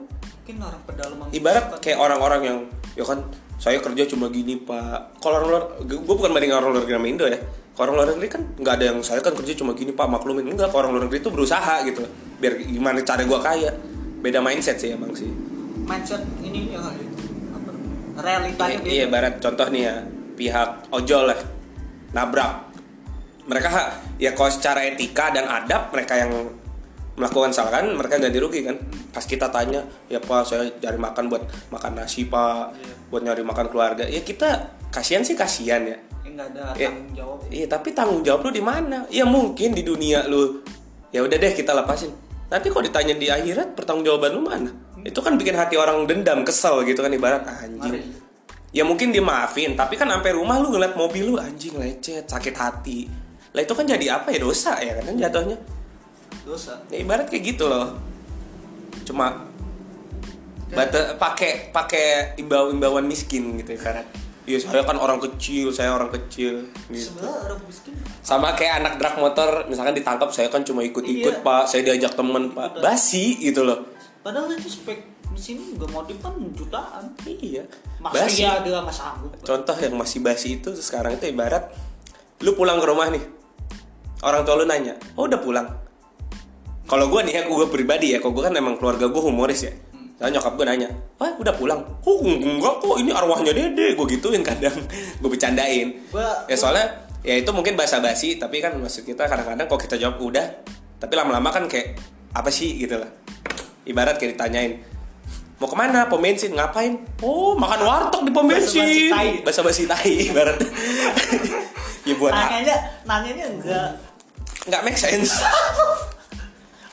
mungkin 0.47 0.63
orang 0.63 0.81
pedalaman 0.87 1.25
ibarat 1.35 1.65
suka- 1.67 1.79
kayak 1.83 1.99
orang-orang 1.99 2.41
yang 2.47 2.57
ya 2.95 3.03
kan 3.03 3.19
saya 3.59 3.83
kerja 3.83 4.07
cuma 4.07 4.31
gini 4.31 4.55
pak. 4.63 5.19
Kalau 5.19 5.43
orang 5.43 5.49
luar 5.51 5.63
gue 5.83 5.99
bukan 6.07 6.31
banding 6.31 6.55
orang 6.55 6.71
luar 6.71 6.87
negeri 6.87 6.95
sama 6.95 7.07
Indo 7.11 7.25
ya. 7.27 7.35
Kalau 7.75 7.91
orang 7.91 7.95
luar 7.99 8.07
negeri 8.15 8.27
kan 8.31 8.41
nggak 8.55 8.73
ada 8.79 8.85
yang 8.95 8.97
saya 9.03 9.19
kan 9.19 9.35
kerja 9.35 9.53
cuma 9.59 9.75
gini 9.75 9.91
pak. 9.91 10.07
Maklumin. 10.07 10.47
Enggak 10.47 10.71
kalau 10.71 10.87
orang 10.87 10.91
luar 10.95 11.03
negeri 11.11 11.19
itu 11.19 11.29
berusaha 11.35 11.83
gitu. 11.83 11.99
Biar 12.39 12.63
gimana 12.63 13.03
cara 13.03 13.27
gue 13.27 13.39
kaya. 13.43 13.75
Beda 14.23 14.39
mindset 14.39 14.79
sih 14.79 14.95
emang 14.95 15.11
sih. 15.11 15.27
Mindset 15.83 16.23
ini 16.39 16.71
ya 16.71 16.79
apa? 16.79 17.71
Realitanya 18.23 18.77
iya, 18.87 19.03
iya 19.03 19.05
barat. 19.11 19.43
Contoh 19.43 19.67
nih 19.67 19.81
ya 19.83 19.95
pihak 20.39 20.69
ojol 20.95 21.27
lah. 21.27 21.39
Nabrak. 22.15 22.71
Mereka 23.51 23.67
ha- 23.67 23.91
ya 24.15 24.31
kalau 24.31 24.53
secara 24.53 24.87
etika 24.87 25.27
dan 25.33 25.43
adab 25.43 25.91
mereka 25.91 26.13
yang 26.15 26.31
melakukan 27.17 27.49
kesalahan 27.49 27.89
mereka 27.97 28.21
ganti 28.21 28.37
rugi 28.37 28.61
kan? 28.61 28.77
Pas 29.09 29.25
kita 29.25 29.49
tanya 29.49 29.81
ya 30.05 30.21
pak 30.21 30.45
saya 30.45 30.69
cari 30.77 30.95
makan 31.01 31.23
buat 31.27 31.43
makan 31.73 31.91
nasi 31.97 32.29
pak. 32.29 32.77
Iya. 32.77 32.93
buat 33.07 33.21
nyari 33.23 33.41
makan 33.41 33.67
keluarga. 33.73 34.03
Ya 34.05 34.21
kita 34.21 34.77
kasihan 34.93 35.25
sih 35.25 35.33
kasihan 35.33 35.81
ya. 35.81 35.97
Ya, 36.23 36.29
nggak 36.29 36.47
ada 36.53 36.63
Iya. 36.77 36.89
tanggung 36.93 37.11
jawab. 37.17 37.37
Iya 37.49 37.65
tapi 37.67 37.89
tanggung 37.91 38.21
jawab 38.21 38.39
lu 38.45 38.51
di 38.53 38.63
mana? 38.63 39.07
Ya 39.09 39.25
mungkin 39.25 39.73
di 39.73 39.81
dunia 39.81 40.27
lu. 40.29 40.61
Ya 41.09 41.25
udah 41.25 41.37
deh 41.39 41.53
kita 41.55 41.73
lepasin. 41.73 42.13
Nanti 42.47 42.67
kalau 42.71 42.83
ditanya 42.85 43.15
di 43.17 43.27
akhirat 43.27 43.73
pertanggungjawaban 43.73 44.31
lu 44.37 44.41
mana? 44.45 44.71
Itu 45.01 45.19
kan 45.23 45.35
bikin 45.39 45.55
hati 45.57 45.75
orang 45.79 46.03
dendam 46.05 46.43
kesel 46.43 46.83
gitu 46.85 46.99
kan 47.01 47.09
ibarat 47.11 47.43
anjing. 47.43 47.97
Mari. 47.97 48.25
ya 48.75 48.83
mungkin 48.83 49.15
dimaafin 49.15 49.73
tapi 49.79 49.95
kan 49.95 50.11
sampai 50.11 50.35
rumah 50.35 50.59
lu 50.59 50.69
ngeliat 50.75 50.93
mobil 50.99 51.33
lu 51.33 51.35
anjing 51.39 51.73
lecet 51.79 52.27
sakit 52.27 52.53
hati. 52.53 53.07
Lah 53.55 53.63
itu 53.63 53.73
kan 53.73 53.87
jadi 53.87 54.19
apa 54.19 54.29
ya? 54.35 54.43
Dosa 54.43 54.75
ya 54.83 54.99
kan 54.99 55.15
jatuhnya 55.15 55.55
dosa 56.47 56.79
ya 56.87 57.03
ibarat 57.03 57.27
kayak 57.27 57.43
gitu 57.53 57.67
loh 57.67 57.99
cuma 59.03 59.45
bata 60.67 61.15
pakai 61.15 61.71
pakai 61.71 62.35
imbau 62.39 62.67
imbauan 62.71 63.03
miskin 63.03 63.55
gitu 63.59 63.75
ya 63.75 63.81
karena 63.81 64.03
Iya 64.47 64.63
saya 64.63 64.87
kan 64.87 64.95
orang 64.95 65.19
kecil, 65.19 65.75
saya 65.75 65.91
orang 65.91 66.07
kecil 66.07 66.71
gitu. 66.87 67.19
orang 67.19 67.59
miskin 67.67 67.91
Sama 68.23 68.55
kayak 68.55 68.79
anak 68.79 68.93
drag 68.95 69.19
motor 69.19 69.67
misalkan 69.67 69.91
ditangkap 69.91 70.31
saya 70.31 70.47
kan 70.47 70.63
cuma 70.63 70.87
ikut-ikut 70.87 71.43
Iya. 71.43 71.43
pak, 71.43 71.67
saya 71.67 71.83
diajak 71.83 72.15
temen 72.15 72.55
pak, 72.55 72.79
basi 72.79 73.35
gitu 73.43 73.67
loh. 73.67 73.83
padahal 74.23 74.47
itu 74.55 74.71
spek 74.71 75.03
mesin 75.35 75.59
juga 75.75 75.91
modif 75.91 76.23
kan 76.23 76.31
jutaan 76.55 77.11
Iya. 77.27 77.67
masa 77.99 78.23
Basi. 78.23 78.39
iya 78.39 78.63
dia 78.63 78.79
nggak 78.79 78.95
sanggup 78.95 79.35
Contoh 79.43 79.75
yang 79.83 79.99
masih 79.99 80.23
basi 80.23 80.63
itu 80.63 80.71
sekarang 80.79 81.19
itu 81.19 81.27
ibarat 81.27 81.67
lu 82.39 82.55
pulang 82.55 82.79
ke 82.79 82.87
rumah 82.87 83.11
nih, 83.11 83.23
orang 84.23 84.47
tua 84.47 84.55
lu 84.55 84.63
nanya, 84.63 84.95
oh 85.19 85.27
udah 85.27 85.43
pulang. 85.43 85.67
Kalau 86.87 87.11
gue 87.11 87.21
nih 87.27 87.33
ya, 87.35 87.41
gue 87.43 87.67
pribadi 87.67 88.15
ya, 88.15 88.23
kalau 88.23 88.31
gue 88.31 88.43
kan 88.47 88.55
emang 88.55 88.79
keluarga 88.79 89.11
gue 89.11 89.19
humoris 89.19 89.67
ya. 89.67 89.73
Soalnya 90.17 90.39
nyokap 90.39 90.53
gue 90.55 90.65
nanya, 90.65 90.89
wah 91.19 91.35
udah 91.35 91.53
pulang? 91.53 91.83
Oh 92.07 92.23
enggak 92.23 92.79
kok, 92.79 92.95
ini 92.97 93.11
arwahnya 93.11 93.51
dede, 93.51 93.93
gue 93.93 94.05
gituin 94.17 94.41
kadang, 94.41 94.73
gue 95.21 95.29
bercandain. 95.29 96.07
Ya 96.47 96.55
soalnya, 96.55 97.05
ya 97.21 97.35
itu 97.35 97.51
mungkin 97.51 97.75
bahasa 97.75 97.99
basi, 97.99 98.39
tapi 98.39 98.63
kan 98.63 98.79
maksud 98.79 99.03
kita 99.03 99.27
kadang-kadang 99.27 99.67
kalau 99.67 99.81
kita 99.83 99.99
jawab 99.99 100.17
udah, 100.23 100.47
tapi 100.97 101.13
lama-lama 101.13 101.51
kan 101.51 101.67
kayak 101.67 101.99
apa 102.31 102.47
sih 102.49 102.79
gitu 102.79 102.97
lah. 102.97 103.11
Ibarat 103.83 104.15
kayak 104.15 104.39
ditanyain, 104.39 104.79
mau 105.57 105.67
ke 105.67 105.75
mana 105.75 106.05
pom 106.05 106.21
bensin 106.21 106.53
ngapain 106.53 107.01
oh 107.25 107.57
makan 107.57 107.81
warteg 107.81 108.29
di 108.29 108.31
pom 108.31 108.45
Basa-basi 108.45 108.77
bensin 108.77 109.09
tai. 109.09 109.29
basa 109.41 109.61
basi 109.65 109.83
tai 109.89 110.29
ibarat 110.29 110.57
ya 112.07 112.13
buat 112.13 112.29
nanyanya 112.29 112.77
nanyanya 113.09 113.45
enggak 113.57 113.89
nggak 114.69 114.81
make 114.85 114.99
sense 115.01 115.33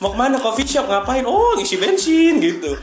mau 0.04 0.12
ke 0.12 0.18
mana? 0.20 0.36
Coffee 0.36 0.68
shop 0.68 0.84
ngapain? 0.84 1.24
Oh 1.24 1.56
ngisi 1.56 1.80
bensin 1.80 2.36
gitu. 2.36 2.76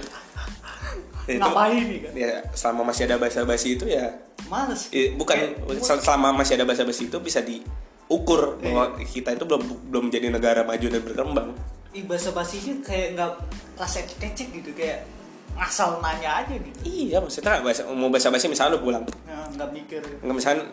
Ya, 1.29 1.37
itu- 1.37 1.41
ngapain 1.45 1.83
nih 1.85 1.99
kan? 2.01 2.13
Ya 2.17 2.31
selama 2.51 2.89
masih 2.89 3.05
ada 3.05 3.21
basa 3.21 3.45
basi 3.45 3.77
itu 3.77 3.85
ya 3.85 4.09
males. 4.49 4.89
eh, 4.89 5.13
bukan. 5.13 5.37
sel- 5.79 6.01
selama 6.01 6.33
masih 6.33 6.57
ada 6.57 6.65
basa 6.65 6.81
basi 6.81 7.05
itu 7.07 7.17
bisa 7.21 7.45
diukur 7.45 8.57
bahwa 8.57 8.97
kita 8.99 9.37
itu 9.37 9.45
belum 9.45 9.61
belum 9.93 10.03
menjadi 10.09 10.27
negara 10.33 10.61
maju 10.65 10.87
dan 10.89 11.01
berkembang. 11.05 11.49
Ih 11.93 12.09
bahasa 12.09 12.33
basinya 12.33 12.81
kayak 12.81 13.13
nggak 13.13 13.31
rasa 13.77 14.01
kecek 14.01 14.49
gitu 14.49 14.73
kayak 14.73 15.05
ngasal 15.53 16.01
nanya 16.01 16.41
aja 16.41 16.57
gitu. 16.57 16.77
Iya 16.81 17.21
maksudnya 17.21 17.61
bahasa, 17.61 17.85
mau 17.85 18.09
basa 18.09 18.33
basi 18.33 18.49
misalnya 18.49 18.79
lu 18.79 18.81
pulang. 18.81 19.05
Nah, 19.29 19.45
nggak 19.53 19.69
mikir. 19.69 20.01
Nggak 20.25 20.35
misalnya 20.35 20.63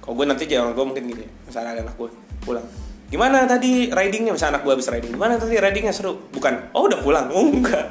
kalau 0.00 0.14
gue 0.16 0.26
nanti 0.26 0.48
jadi 0.48 0.64
orang 0.64 0.72
gue 0.72 0.86
mungkin 0.88 1.04
gini 1.04 1.24
misalnya 1.44 1.76
ada 1.76 1.80
anak 1.84 1.94
gue 2.00 2.08
pulang 2.40 2.64
gimana 3.08 3.44
tadi 3.44 3.88
ridingnya? 3.88 4.30
Misalnya 4.30 4.56
anak 4.56 4.62
gue 4.62 4.72
habis 4.74 4.86
riding. 4.86 5.10
Gimana 5.12 5.34
tadi 5.34 5.54
ridingnya? 5.56 5.90
Seru. 5.90 6.28
Bukan 6.28 6.70
oh 6.72 6.84
udah 6.84 6.98
pulang. 6.98 7.26
Oh 7.30 7.46
enggak. 7.50 7.90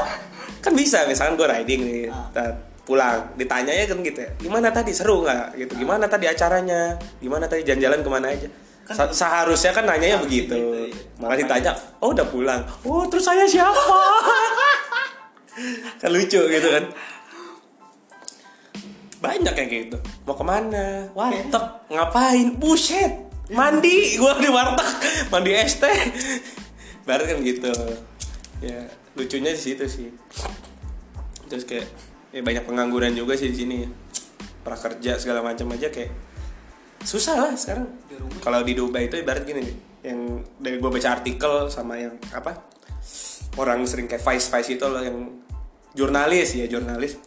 Kan 0.64 0.72
bisa 0.72 1.02
misalkan 1.04 1.34
gue 1.34 1.44
riding 1.44 1.80
nih 1.82 2.00
Ah. 2.08 2.54
pulang. 2.82 3.18
Ditanya 3.34 3.72
ya 3.72 3.84
kan 3.84 3.98
gitu 3.98 4.18
ya. 4.18 4.30
Gimana 4.38 4.66
tadi? 4.70 4.90
Seru 4.90 5.22
nggak? 5.22 5.56
Gitu. 5.56 5.72
Gimana 5.76 6.04
tadi 6.06 6.24
acaranya? 6.26 6.94
Gimana 7.18 7.44
tadi 7.46 7.62
jalan-jalan 7.62 7.98
ke 7.98 8.08
mana 8.08 8.26
aja? 8.28 8.46
Kan- 8.82 9.10
seharusnya 9.10 9.70
kan 9.70 9.86
nanyanya 9.86 10.18
Harusnya 10.18 10.26
begitu. 10.26 10.54
gitu, 10.58 10.90
iya. 10.90 11.22
malah 11.22 11.38
ditanya 11.38 11.70
oh 12.02 12.10
udah 12.10 12.26
pulang? 12.26 12.58
Oh 12.82 13.06
terus 13.06 13.22
saya 13.22 13.46
siapa? 13.46 13.78
Kan 16.02 16.10
lucu 16.10 16.42
gitu 16.42 16.66
kan. 16.66 16.84
Banyak 19.22 19.54
yang 19.54 19.68
gitu. 19.70 19.96
Mau 20.26 20.34
ke 20.34 20.42
mana? 20.42 21.06
Warteg 21.14 21.62
ngapain? 21.88 22.58
Buset 22.58 23.30
mandi 23.50 24.14
gua 24.20 24.38
di 24.38 24.46
warteg 24.46 24.90
mandi 25.32 25.50
es 25.56 25.82
teh. 25.82 25.98
Baru 27.02 27.26
kan 27.26 27.42
gitu. 27.42 27.72
Ya 28.62 28.86
lucunya 29.18 29.50
di 29.50 29.60
situ 29.60 29.84
sih. 29.90 30.08
Terus 31.50 31.66
kayak 31.66 31.90
ya 32.30 32.40
banyak 32.40 32.62
pengangguran 32.62 33.16
juga 33.18 33.34
sih 33.34 33.50
di 33.50 33.56
sini. 33.58 33.78
Prakerja 34.62 35.18
segala 35.18 35.42
macam 35.42 35.74
aja 35.74 35.90
kayak 35.90 36.14
susah 37.02 37.34
lah 37.34 37.52
sekarang. 37.58 37.90
Kalau 38.38 38.62
di 38.62 38.78
Dubai 38.78 39.10
itu 39.10 39.18
ibarat 39.18 39.42
gini 39.42 39.66
nih 39.66 39.76
yang 40.02 40.42
dari 40.62 40.78
gua 40.78 40.94
baca 40.94 41.18
artikel 41.18 41.66
sama 41.66 41.98
yang 41.98 42.14
apa 42.30 42.58
orang 43.58 43.82
sering 43.86 44.06
kayak 44.06 44.22
Vice 44.22 44.48
Vice 44.50 44.70
itu 44.78 44.86
loh 44.86 45.02
yang 45.02 45.18
jurnalis 45.92 46.54
ya 46.56 46.66
jurnalis. 46.70 47.18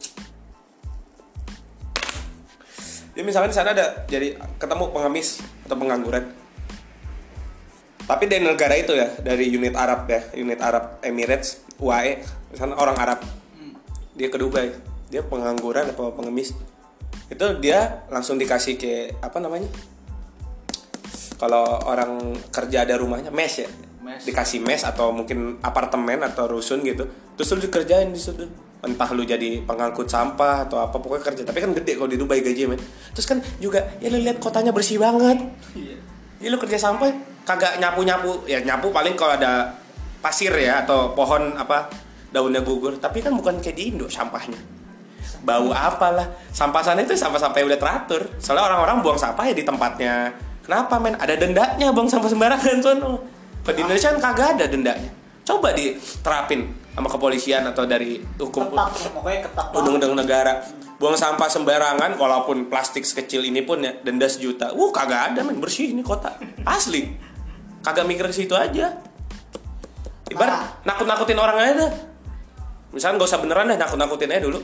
Jadi 3.15 3.23
misalkan 3.23 3.47
di 3.51 3.55
sana 3.55 3.71
ada 3.71 4.03
jadi 4.11 4.35
ketemu 4.59 4.91
pengemis 4.91 5.39
atau 5.65 5.75
pengangguran. 5.75 6.25
Tapi 8.05 8.29
dari 8.29 8.45
negara 8.45 8.77
itu 8.77 8.93
ya 8.93 9.09
dari 9.17 9.49
unit 9.49 9.73
Arab 9.73 10.05
ya 10.05 10.21
unit 10.37 10.61
Arab 10.61 11.01
Emirates 11.01 11.65
UAE 11.81 12.21
misalnya 12.53 12.77
orang 12.77 12.97
Arab. 13.01 13.19
Hmm. 13.57 13.73
dia 14.13 14.29
ke 14.29 14.37
Dubai. 14.37 14.69
Dia 15.09 15.25
pengangguran 15.25 15.89
atau 15.89 16.13
pengemis. 16.13 16.53
Itu 17.27 17.57
dia 17.57 18.05
langsung 18.13 18.37
dikasih 18.37 18.77
ke 18.77 18.93
apa 19.25 19.41
namanya? 19.41 19.67
Kalau 21.35 21.65
orang 21.89 22.37
kerja 22.53 22.85
ada 22.85 22.95
rumahnya 22.95 23.33
mes 23.33 23.65
ya. 23.65 23.69
Mes. 24.05 24.21
dikasih 24.21 24.61
mes 24.61 24.85
atau 24.85 25.09
mungkin 25.09 25.57
apartemen 25.65 26.21
atau 26.21 26.45
rusun 26.45 26.85
gitu. 26.85 27.09
Terus 27.33 27.57
lu 27.57 27.65
dikerjain 27.65 28.13
di 28.13 28.21
situ 28.21 28.45
entah 28.85 29.09
lu 29.11 29.25
jadi 29.25 29.65
pengangkut 29.65 30.05
sampah 30.05 30.69
atau 30.69 30.77
apa 30.79 30.95
pokoknya 31.01 31.23
kerja. 31.33 31.41
Tapi 31.43 31.59
kan 31.59 31.71
gede 31.73 31.97
kalau 31.97 32.09
di 32.09 32.17
Dubai 32.21 32.39
gaji 32.39 32.69
men. 32.69 32.79
Terus 33.11 33.25
kan 33.25 33.37
juga 33.57 33.81
ya 33.97 34.07
lu 34.13 34.21
lihat 34.21 34.37
kotanya 34.37 34.69
bersih 34.69 35.01
banget. 35.01 35.41
Iya. 35.73 35.97
Jadi 36.39 36.47
lu 36.53 36.57
kerja 36.61 36.77
sampah 36.77 37.09
kagak 37.45 37.81
nyapu 37.81 38.05
nyapu 38.05 38.31
ya 38.45 38.61
nyapu 38.61 38.93
paling 38.93 39.17
kalau 39.17 39.33
ada 39.37 39.73
pasir 40.21 40.53
ya 40.53 40.85
atau 40.85 41.17
pohon 41.17 41.57
apa 41.57 41.89
daunnya 42.29 42.61
gugur. 42.61 42.95
Tapi 43.01 43.25
kan 43.25 43.33
bukan 43.33 43.57
kayak 43.57 43.75
di 43.75 43.91
Indo 43.91 44.05
sampahnya. 44.05 44.61
Bau 45.41 45.73
apalah. 45.73 46.25
Sampah 46.53 46.81
sana 46.81 47.01
itu 47.01 47.17
sampah 47.17 47.41
sampah 47.41 47.65
udah 47.65 47.79
teratur. 47.81 48.21
Soalnya 48.37 48.69
orang-orang 48.69 49.01
buang 49.01 49.19
sampah 49.19 49.45
ya 49.49 49.53
di 49.57 49.65
tempatnya. 49.65 50.33
Kenapa 50.65 50.97
men? 50.97 51.13
Ada 51.17 51.37
dendanya 51.37 51.93
buang 51.93 52.09
sampah 52.09 52.25
sembarangan 52.25 52.81
sono 52.81 53.21
Kalau 53.61 53.73
di 53.73 53.81
Indonesia 53.85 54.13
kan 54.13 54.19
kagak 54.21 54.47
ada 54.57 54.65
dendanya. 54.69 55.09
Coba 55.45 55.73
diterapin 55.73 56.84
sama 56.95 57.11
kepolisian 57.11 57.67
atau 57.67 57.83
dari 57.83 58.23
hukum 58.39 58.71
banget 58.71 59.11
undang-undang 59.75 60.15
negara. 60.15 60.63
Buang 60.95 61.19
sampah 61.19 61.51
sembarangan, 61.51 62.15
walaupun 62.15 62.71
plastik 62.71 63.03
sekecil 63.03 63.43
ini 63.43 63.59
pun 63.59 63.83
ya 63.83 63.99
denda 63.99 64.31
sejuta. 64.31 64.71
Uh 64.71 64.95
kagak 64.95 65.35
ada 65.35 65.43
men 65.43 65.59
bersih 65.59 65.91
ini 65.91 65.99
kota. 65.99 66.39
Asli. 66.63 67.11
Kagak 67.83 68.07
mikir 68.07 68.31
ke 68.31 68.33
situ 68.33 68.55
aja. 68.55 68.95
Ibarat 70.31 70.87
nakut-nakutin 70.87 71.35
orang 71.35 71.57
aja 71.59 71.73
dah. 71.83 71.91
Misalnya 72.95 73.19
gak 73.19 73.27
usah 73.27 73.39
beneran 73.43 73.67
deh 73.67 73.77
nakut-nakutin 73.77 74.31
aja 74.31 74.41
dulu. 74.47 74.59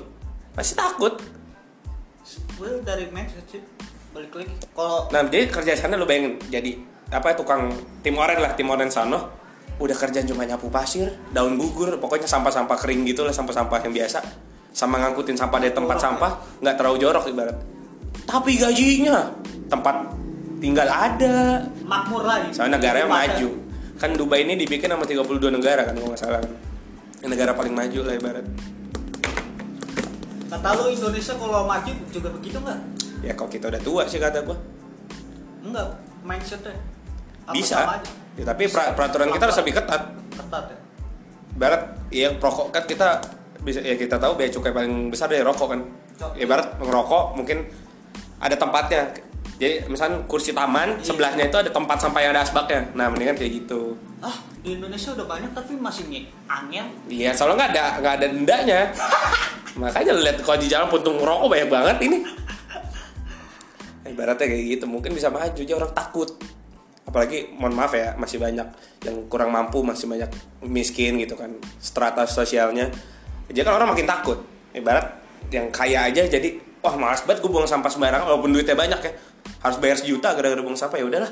Pasti 0.56 0.74
takut. 0.80 1.20
gue 2.32 2.70
dari 2.86 3.10
sih 3.50 3.58
balik 4.13 4.32
lagi 4.38 4.54
kalau 4.78 5.10
Nah, 5.10 5.26
jadi 5.26 5.50
kerja 5.50 5.74
sana 5.74 5.98
lu 5.98 6.06
bayangin 6.06 6.38
jadi 6.54 6.78
apa 7.10 7.34
tukang 7.34 7.74
tim 8.06 8.15
oren 8.15 8.39
lah, 8.39 8.54
tim 8.54 8.70
oren 8.70 8.88
sana 8.94 9.17
udah 9.82 9.98
kerjaan 9.98 10.30
cuma 10.30 10.46
nyapu 10.46 10.70
pasir, 10.70 11.10
daun 11.34 11.58
gugur, 11.58 11.98
pokoknya 11.98 12.30
sampah-sampah 12.30 12.78
kering 12.78 13.02
gitu 13.10 13.26
lah, 13.26 13.34
sampah-sampah 13.34 13.82
yang 13.89 13.94
biasa. 13.98 14.22
Sama 14.72 15.02
ngangkutin 15.02 15.36
sampah 15.36 15.58
dari 15.58 15.74
tempat 15.74 15.98
Jorok 15.98 16.06
sampah, 16.06 16.32
nggak 16.62 16.76
terlalu 16.78 16.98
jorok 17.02 17.26
ibarat. 17.28 17.58
Tapi 18.24 18.52
gajinya 18.62 19.34
tempat 19.67 19.96
tinggal 20.62 20.88
ada. 20.88 21.65
makmur 21.84 22.24
lagi 22.24 22.54
Soalnya 22.54 22.78
negaranya 22.78 23.10
maju. 23.10 23.50
Kan 23.98 24.15
Dubai 24.15 24.46
ini 24.46 24.56
dibikin 24.56 24.88
sama 24.88 25.04
32 25.04 25.52
negara 25.52 25.84
kan 25.84 25.98
kalau 25.98 26.13
nggak 26.13 26.22
salah. 26.22 26.39
Negara 27.26 27.52
paling 27.58 27.74
maju 27.74 28.00
lah 28.06 28.13
ibarat. 28.15 28.46
kata 30.52 30.67
lu 30.76 30.91
Indonesia 30.91 31.34
kalau 31.39 31.63
maju 31.63 31.91
juga 32.12 32.28
begitu 32.28 32.60
nggak 32.60 32.80
Ya 33.24 33.32
kalau 33.39 33.48
kita 33.48 33.72
udah 33.72 33.82
tua 33.82 34.04
sih 34.04 34.20
kata 34.20 34.44
gua. 34.44 34.58
enggak 35.63 35.96
mindsetnya 36.28 36.76
Apa 37.48 37.56
Bisa. 37.56 37.78
sama 37.88 37.94
aja? 38.02 38.12
Ya, 38.32 38.44
tapi 38.48 38.67
pra- 38.67 38.96
peraturan 38.96 39.28
kita 39.30 39.44
harus 39.44 39.60
lebih 39.60 39.74
ketat. 39.76 40.02
ketat 40.32 40.65
ya 40.67 40.78
Barat 41.52 41.82
ya 42.10 42.32
rokok 42.34 42.72
kan 42.72 42.84
kita 42.84 43.20
bisa 43.62 43.84
ya 43.84 43.94
kita 43.94 44.17
tahu 44.17 44.34
bea 44.34 44.50
cukai 44.50 44.72
paling 44.72 45.12
besar 45.12 45.28
dari 45.28 45.44
rokok 45.44 45.67
kan. 45.70 45.82
Oke. 46.22 46.41
Ibarat 46.41 46.80
ngerokok 46.80 47.24
mungkin 47.36 47.67
ada 48.38 48.56
tempatnya. 48.56 49.13
Jadi 49.62 49.86
misalnya 49.86 50.26
kursi 50.26 50.58
taman 50.58 50.98
Iya. 50.98 51.06
sebelahnya 51.06 51.46
itu 51.46 51.58
ada 51.60 51.70
tempat 51.70 52.02
sampah 52.02 52.17
yang 52.17 52.32
ada 52.34 52.41
asbaknya. 52.41 52.89
Nah 52.98 53.12
mendingan 53.12 53.38
kayak 53.38 53.52
gitu. 53.62 53.94
ah 54.22 54.34
di 54.62 54.78
Indonesia 54.78 55.17
udah 55.17 55.26
banyak 55.26 55.50
tapi 55.50 55.74
masih 55.74 56.06
nih 56.06 56.30
angin 56.46 56.86
Iya 57.10 57.34
soalnya 57.34 57.58
nggak 57.58 57.72
ada 57.74 57.86
nggak 58.00 58.13
ada 58.17 58.26
dendanya. 58.30 58.80
Makanya 59.82 60.13
lihat 60.13 60.38
kalau 60.41 60.58
di 60.58 60.67
jalan 60.70 60.88
puntung 60.89 61.17
ngerokok 61.17 61.48
banyak 61.48 61.70
banget 61.70 61.98
ini. 62.06 62.17
Ibaratnya 64.12 64.46
kayak 64.46 64.65
gitu 64.78 64.86
mungkin 64.89 65.13
bisa 65.13 65.30
maju 65.30 65.58
aja 65.58 65.74
orang 65.78 65.94
takut. 65.94 66.30
Apalagi 67.12 67.52
mohon 67.60 67.76
maaf 67.76 67.91
ya 67.91 68.15
masih 68.15 68.39
banyak 68.39 68.63
yang 69.04 69.15
kurang 69.28 69.52
mampu 69.52 69.84
masih 69.84 70.08
banyak 70.08 70.32
miskin 70.63 71.19
gitu 71.19 71.36
kan 71.36 71.52
strata 71.84 72.24
sosialnya. 72.24 72.88
Jadi 73.52 73.67
kan 73.67 73.76
orang 73.76 73.91
makin 73.91 74.08
takut. 74.08 74.39
Ibarat 74.71 75.19
yang 75.52 75.67
kaya 75.76 76.08
aja 76.08 76.24
jadi 76.24 76.56
wah 76.80 76.95
malas 76.95 77.28
banget 77.28 77.43
gue 77.43 77.52
buang 77.52 77.67
sampah 77.67 77.91
sembarangan 77.91 78.32
walaupun 78.32 78.56
duitnya 78.56 78.80
banyak 78.80 79.00
ya. 79.04 79.12
Harus 79.60 79.78
bayar 79.84 80.00
sejuta 80.00 80.32
gara-gara 80.32 80.63
buang 80.63 80.80
sampah 80.80 81.04
ya 81.04 81.06
udahlah. 81.12 81.32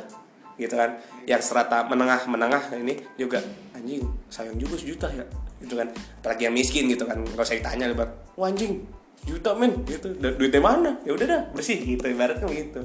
Gitu 0.60 0.76
kan. 0.76 1.00
Yang 1.24 1.48
strata 1.48 1.88
menengah 1.88 2.28
menengah 2.28 2.64
ini 2.76 3.00
juga 3.16 3.40
anjing 3.72 4.04
sayang 4.28 4.60
juga 4.60 4.76
sejuta 4.76 5.08
ya. 5.16 5.24
Gitu 5.64 5.80
kan. 5.80 5.88
Apalagi 6.20 6.52
yang 6.52 6.56
miskin 6.60 6.92
gitu 6.92 7.08
kan. 7.08 7.24
Kalau 7.24 7.48
saya 7.48 7.64
ditanya 7.64 7.96
lebar 7.96 8.12
wah 8.36 8.52
anjing 8.52 8.84
sejuta 9.24 9.56
men 9.56 9.80
gitu. 9.88 10.12
Du- 10.20 10.36
duitnya 10.36 10.60
mana? 10.60 10.92
Ya 11.08 11.16
udah 11.16 11.24
dah 11.24 11.42
bersih 11.56 11.80
gitu 11.80 12.04
ibaratnya 12.04 12.52
gitu 12.52 12.84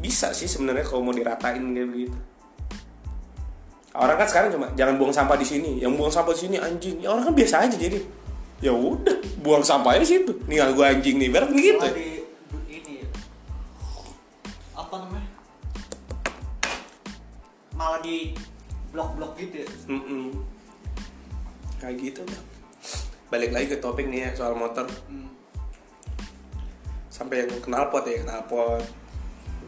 bisa 0.00 0.32
sih 0.32 0.48
sebenarnya 0.48 0.82
kalau 0.88 1.04
mau 1.04 1.12
diratain 1.12 1.60
kayak 1.76 1.88
begitu. 1.92 2.18
Orang 3.92 4.16
kan 4.16 4.26
sekarang 4.26 4.48
cuma 4.56 4.66
jangan 4.72 4.96
buang 4.96 5.12
sampah 5.12 5.36
di 5.36 5.46
sini. 5.46 5.82
Yang 5.82 5.92
buang 6.00 6.12
sampah 6.12 6.32
di 6.32 6.40
sini 6.48 6.56
anjing. 6.56 6.96
Ya 7.04 7.12
orang 7.12 7.28
kan 7.28 7.34
biasa 7.36 7.68
aja 7.68 7.76
jadi. 7.76 8.00
Ya 8.64 8.72
udah 8.72 9.18
buang 9.44 9.60
sampahnya 9.60 10.00
di 10.02 10.08
situ. 10.08 10.32
Nih 10.48 10.62
gue 10.72 10.86
anjing 10.86 11.16
nih 11.20 11.28
ibarat 11.28 11.50
gitu. 11.52 11.80
di 11.92 12.08
ini 12.70 13.04
apa 14.72 14.94
namanya? 15.04 15.30
Malah 17.76 18.00
di 18.00 18.32
blok-blok 18.94 19.36
gitu 19.36 19.64
ya. 19.64 19.68
Mm-mm. 19.90 20.32
kayak 21.80 21.96
gitu 21.96 22.20
dah. 22.28 22.44
balik 23.32 23.56
lagi 23.56 23.72
ke 23.72 23.78
topik 23.80 24.04
nih 24.10 24.28
ya 24.28 24.30
soal 24.36 24.52
motor. 24.58 24.84
Hmm. 25.08 25.30
sampai 27.08 27.46
yang 27.46 27.52
knalpot 27.64 28.04
ya 28.04 28.20
knalpot 28.26 28.84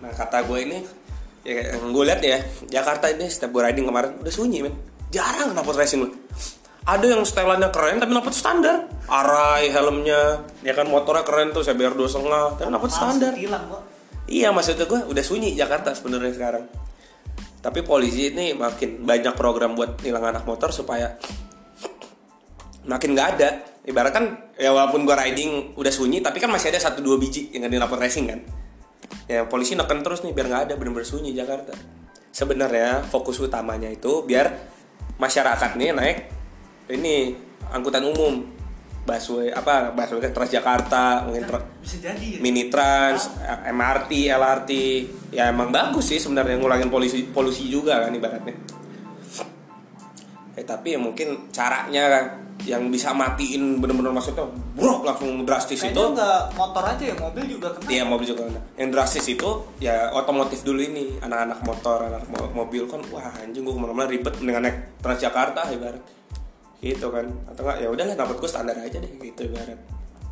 nah 0.02 0.10
kata 0.10 0.42
gue 0.44 0.58
ini 0.66 0.78
ya 1.46 1.78
yang 1.78 1.94
gue 1.94 2.04
lihat 2.04 2.20
ya 2.20 2.38
Jakarta 2.66 3.08
ini 3.14 3.30
setiap 3.30 3.54
gue 3.54 3.62
riding 3.62 3.86
kemarin 3.86 4.18
udah 4.18 4.34
sunyi 4.34 4.66
men 4.66 4.74
jarang 5.14 5.54
knalpot 5.54 5.78
racing 5.78 6.02
lu 6.02 6.10
ada 6.82 7.06
yang 7.06 7.22
setelannya 7.22 7.70
keren 7.70 8.02
tapi 8.02 8.10
knalpot 8.10 8.34
standar 8.34 8.90
arai 9.06 9.70
helmnya 9.70 10.42
ya 10.66 10.74
kan 10.74 10.90
motornya 10.90 11.22
keren 11.22 11.54
tuh 11.54 11.62
CBR 11.62 11.94
dua 11.94 12.10
setengah 12.10 12.58
tapi 12.58 12.68
knalpot 12.68 12.90
standar 12.90 13.32
setilan 13.32 13.62
gua 13.70 13.92
Iya 14.32 14.54
maksudnya 14.54 14.86
gue 14.86 15.00
udah 15.12 15.24
sunyi 15.24 15.52
Jakarta 15.52 15.92
sebenarnya 15.92 16.32
sekarang. 16.32 16.64
Tapi 17.62 17.84
polisi 17.84 18.32
ini 18.32 18.54
makin 18.54 19.04
banyak 19.04 19.34
program 19.36 19.76
buat 19.76 20.02
nilang 20.02 20.34
anak 20.34 20.48
motor 20.48 20.70
supaya 20.70 21.18
makin 22.86 23.12
nggak 23.12 23.28
ada. 23.38 23.50
Ibarat 23.82 24.12
kan 24.14 24.24
ya 24.54 24.70
walaupun 24.70 25.02
gue 25.02 25.14
riding 25.14 25.74
udah 25.74 25.92
sunyi 25.92 26.22
tapi 26.22 26.38
kan 26.38 26.48
masih 26.48 26.70
ada 26.70 26.78
satu 26.78 27.02
dua 27.02 27.18
biji 27.18 27.50
yang 27.50 27.66
nggak 27.66 27.72
dilapor 27.76 27.98
racing 27.98 28.30
kan. 28.30 28.40
Ya 29.26 29.46
polisi 29.48 29.78
neken 29.78 30.04
terus 30.04 30.20
nih 30.26 30.32
biar 30.34 30.46
nggak 30.48 30.62
ada 30.70 30.74
bener-bener 30.76 31.06
sunyi 31.06 31.32
Jakarta. 31.32 31.72
Sebenarnya 32.32 33.04
fokus 33.04 33.38
utamanya 33.38 33.92
itu 33.92 34.24
biar 34.24 34.50
masyarakat 35.20 35.76
nih 35.76 35.92
naik 35.92 36.18
ini 36.90 37.36
angkutan 37.70 38.04
umum 38.04 38.42
busway 39.02 39.50
apa 39.50 39.90
busway 39.90 40.30
Transjakarta 40.30 41.26
mungkin 41.26 41.44
tra- 41.46 41.66
bisa 41.82 41.98
jadi 41.98 42.38
ya 42.38 42.38
mini 42.38 42.70
trans, 42.70 43.34
MRT, 43.66 44.30
LRT, 44.30 44.70
ya 45.34 45.50
emang 45.50 45.74
bagus 45.74 46.14
sih 46.14 46.22
sebenarnya 46.22 46.58
ngulangin 46.62 46.86
polusi 46.86 47.26
polusi 47.30 47.66
juga 47.66 47.98
kan 48.02 48.14
ibaratnya. 48.14 48.54
Eh 50.52 50.64
tapi 50.68 50.92
ya 50.92 51.00
mungkin 51.00 51.48
caranya 51.48 52.04
kan 52.12 52.24
yang 52.62 52.94
bisa 52.94 53.10
matiin 53.10 53.82
bener-bener 53.82 54.14
maksudnya 54.14 54.46
bro 54.78 55.02
langsung 55.02 55.42
drastis 55.42 55.82
kayaknya 55.82 55.98
itu. 55.98 56.14
nggak 56.14 56.40
motor 56.54 56.84
aja 56.86 57.04
ya 57.10 57.16
mobil 57.18 57.44
juga 57.48 57.68
kena. 57.74 57.88
Iya 57.90 58.02
mobil 58.06 58.26
juga 58.28 58.42
kena. 58.46 58.60
Yang 58.78 58.88
drastis 58.94 59.26
itu 59.32 59.50
ya 59.82 60.12
otomotif 60.14 60.62
dulu 60.62 60.78
ini. 60.78 61.18
Anak-anak 61.18 61.58
motor, 61.66 62.06
anak 62.06 62.22
mo- 62.30 62.52
mobil 62.52 62.86
kan 62.86 63.02
wah 63.10 63.32
anjing 63.42 63.66
gua 63.66 63.74
ke 63.74 63.80
mana-mana 63.82 64.06
ribet 64.06 64.34
dengan 64.38 64.62
naik 64.62 65.00
Transjakarta 65.02 65.72
ibarat. 65.74 66.04
Gitu 66.78 67.06
kan. 67.10 67.26
Atau 67.50 67.62
enggak 67.66 67.78
ya 67.82 67.88
udahlah 67.90 68.14
dapat 68.14 68.36
gue 68.38 68.50
standar 68.50 68.76
aja 68.78 68.96
deh 69.00 69.10
gitu 69.10 69.42
ibarat. 69.48 69.80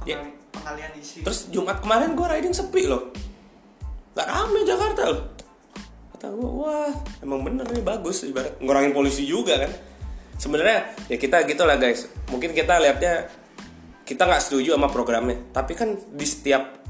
Ya. 0.07 0.21
Pengal- 0.21 0.37
pengalian 0.51 0.93
isi. 1.01 1.27
Terus 1.27 1.51
Jumat 1.51 1.83
kemarin 1.83 2.15
gue 2.15 2.27
riding 2.27 2.55
sepi 2.55 2.87
loh. 2.87 3.11
Gak 4.15 4.29
rame 4.29 4.63
Jakarta 4.63 5.03
loh. 5.09 5.23
Kata 6.15 6.27
gue 6.31 6.51
wah 6.63 6.93
emang 7.25 7.43
bener 7.43 7.67
nih 7.71 7.83
bagus 7.83 8.23
Ibarat. 8.23 8.61
Ngurangin 8.61 8.93
polusi 8.93 9.25
juga 9.25 9.57
kan 9.57 9.73
sebenarnya 10.41 10.97
ya 11.13 11.17
kita 11.21 11.45
gitu 11.45 11.69
lah 11.69 11.77
guys. 11.77 12.09
Mungkin 12.33 12.57
kita 12.57 12.81
lihatnya 12.81 13.29
Kita 14.11 14.27
nggak 14.27 14.43
setuju 14.43 14.75
sama 14.75 14.91
programnya. 14.91 15.39
Tapi 15.55 15.79
kan 15.79 15.95
di 15.95 16.27
setiap 16.27 16.83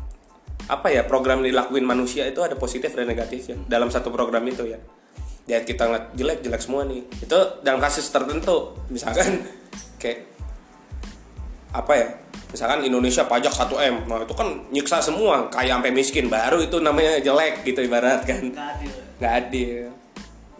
apa 0.73 0.89
ya 0.89 1.05
program 1.05 1.45
dilakuin 1.45 1.85
manusia 1.85 2.25
itu 2.25 2.41
ada 2.41 2.57
positif 2.57 2.97
dan 2.97 3.05
negatif 3.05 3.53
ya 3.53 3.61
dalam 3.69 3.93
satu 3.93 4.09
program 4.09 4.41
itu 4.49 4.65
ya. 4.65 4.81
Ya 5.45 5.61
kita 5.61 5.85
ngeliat 5.85 6.17
jelek 6.17 6.39
jelek 6.41 6.63
semua 6.65 6.89
nih. 6.89 7.05
Itu 7.21 7.61
dalam 7.61 7.77
kasus 7.77 8.09
tertentu. 8.09 8.73
Misalkan 8.89 9.45
kayak 10.01 10.33
apa 11.77 11.93
ya 11.93 12.09
misalkan 12.57 12.89
Indonesia 12.89 13.29
pajak 13.29 13.53
1 13.53 13.69
m. 13.69 13.97
Nah 14.09 14.25
itu 14.25 14.33
kan 14.33 14.49
nyiksa 14.73 15.05
semua. 15.05 15.53
Kayak 15.53 15.77
sampai 15.77 15.93
miskin. 15.93 16.33
Baru 16.33 16.65
itu 16.65 16.81
namanya 16.81 17.21
jelek 17.21 17.69
gitu 17.69 17.85
ibarat 17.85 18.25
kan. 18.25 18.41
Nggak 18.49 18.69
adil. 18.81 18.93
Nggak 19.21 19.35
adil. 19.45 19.85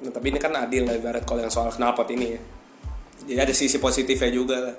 Nah, 0.05 0.11
tapi 0.13 0.27
ini 0.29 0.37
kan 0.37 0.53
adil 0.61 0.85
lah 0.85 0.93
ibarat 0.93 1.25
kalau 1.25 1.41
yang 1.41 1.49
soal 1.49 1.73
knalpot 1.73 2.09
ini 2.13 2.37
ya 2.37 2.41
jadi 3.27 3.45
ada 3.45 3.55
sisi 3.57 3.77
positifnya 3.77 4.31
juga 4.33 4.57
lah. 4.71 4.77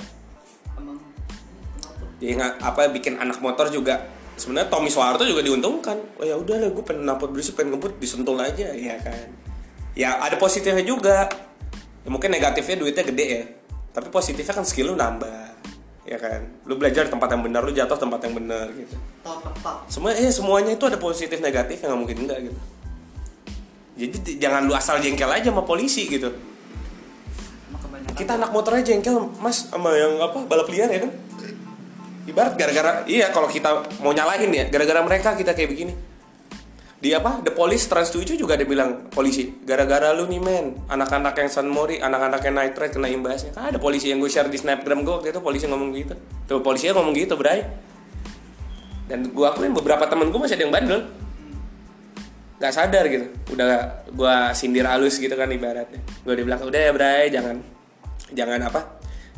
Jadi 2.22 2.38
apa 2.38 2.86
bikin 2.94 3.18
anak 3.18 3.42
motor 3.42 3.74
juga 3.74 4.06
sebenarnya 4.38 4.70
Tommy 4.70 4.94
Soeharto 4.94 5.26
juga 5.26 5.42
diuntungkan. 5.42 5.98
Oh 6.22 6.26
ya 6.26 6.38
udah 6.38 6.62
lah 6.62 6.70
gue 6.70 6.86
pengen 6.86 7.10
knalpot 7.10 7.34
berisik 7.34 7.58
pengen 7.58 7.78
ngebut 7.78 7.98
disentul 7.98 8.38
aja. 8.38 8.70
Ya 8.78 8.98
kan. 9.02 9.28
Ya 9.98 10.22
ada 10.22 10.38
positifnya 10.38 10.86
juga. 10.86 11.26
Ya, 12.02 12.10
mungkin 12.10 12.30
negatifnya 12.30 12.78
duitnya 12.78 13.04
gede 13.10 13.26
ya. 13.26 13.44
Tapi 13.94 14.14
positifnya 14.14 14.54
kan 14.54 14.66
skill 14.66 14.94
lu 14.94 14.96
nambah. 14.98 15.58
Ya 16.06 16.22
kan. 16.22 16.62
Lu 16.70 16.78
belajar 16.78 17.10
tempat 17.10 17.34
yang 17.34 17.42
benar 17.42 17.66
lu 17.66 17.74
jatuh 17.74 17.98
tempat 17.98 18.22
yang 18.30 18.38
benar 18.38 18.70
gitu. 18.78 18.96
Semua 19.90 20.14
eh 20.14 20.30
semuanya 20.30 20.78
itu 20.78 20.86
ada 20.86 21.02
positif 21.02 21.42
negatif 21.42 21.82
yang 21.82 21.98
nggak 21.98 22.02
mungkin 22.06 22.18
enggak 22.30 22.40
gitu. 22.46 22.60
Jadi 23.92 24.38
jangan 24.38 24.70
lu 24.70 24.78
asal 24.78 25.02
jengkel 25.02 25.30
aja 25.30 25.50
sama 25.50 25.66
polisi 25.66 26.06
gitu 26.06 26.51
kita 28.16 28.38
anak 28.38 28.54
motornya 28.54 28.84
jengkel 28.86 29.34
mas 29.42 29.70
sama 29.72 29.94
yang 29.98 30.20
apa 30.22 30.46
balap 30.46 30.68
liar 30.70 30.90
ya 30.92 31.08
kan? 31.08 31.12
Ibarat 32.30 32.54
gara-gara 32.54 32.92
iya 33.10 33.34
kalau 33.34 33.50
kita 33.50 33.82
mau 34.00 34.14
nyalahin 34.14 34.54
ya 34.54 34.66
gara-gara 34.70 35.02
mereka 35.02 35.34
kita 35.34 35.58
kayak 35.58 35.70
begini. 35.74 35.94
Di 37.02 37.18
apa 37.18 37.42
The 37.42 37.58
Police 37.58 37.90
Trans 37.90 38.14
7 38.14 38.38
juga 38.38 38.54
ada 38.54 38.62
bilang 38.62 39.10
polisi 39.10 39.50
gara-gara 39.66 40.14
lu 40.14 40.30
nih 40.30 40.38
men. 40.38 40.86
Anak-anak 40.86 41.34
yang 41.34 41.50
San 41.50 41.66
Mori 41.66 41.98
anak-anak 41.98 42.46
yang 42.46 42.54
Night 42.54 42.78
Ride 42.78 42.94
kena 42.94 43.10
imbasnya. 43.10 43.50
Kan 43.58 43.74
ada 43.74 43.82
polisi 43.82 44.14
yang 44.14 44.22
gue 44.22 44.30
share 44.30 44.46
di 44.54 44.62
snapgram 44.62 45.02
gue 45.02 45.10
waktu 45.10 45.34
itu 45.34 45.42
polisi 45.42 45.66
ngomong 45.66 45.90
gitu. 45.98 46.14
Tuh 46.46 46.62
polisinya 46.62 47.02
ngomong 47.02 47.18
gitu 47.18 47.34
bray. 47.34 47.66
Dan 49.10 49.34
gue 49.34 49.46
akuin 49.50 49.74
beberapa 49.74 50.06
temen 50.06 50.30
gue 50.30 50.40
masih 50.46 50.62
ada 50.62 50.64
yang 50.70 50.74
bandel. 50.78 51.10
Nggak 52.62 52.74
sadar 52.78 53.04
gitu. 53.10 53.26
Udah 53.50 54.06
gue 54.06 54.36
sindir 54.54 54.86
halus 54.86 55.18
gitu 55.18 55.34
kan 55.34 55.50
ibaratnya. 55.50 56.06
Gue 56.22 56.38
dibilang 56.38 56.62
udah 56.62 56.82
ya 56.86 56.94
bray 56.94 57.34
jangan 57.34 57.81
jangan 58.32 58.60
apa 58.68 58.82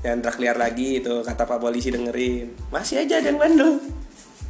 jangan 0.02 0.20
drag 0.24 0.38
liar 0.40 0.58
lagi 0.58 1.02
itu 1.02 1.24
kata 1.26 1.44
pak 1.46 1.60
polisi 1.60 1.90
dengerin 1.90 2.70
masih 2.70 3.04
aja 3.04 3.20
ada 3.20 3.28
yang 3.30 3.40
bandel 3.40 3.80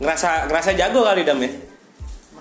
ngerasa 0.02 0.50
ngerasa 0.50 0.72
jago 0.76 1.02
kali 1.06 1.22
dam 1.24 1.40
ya 1.40 1.52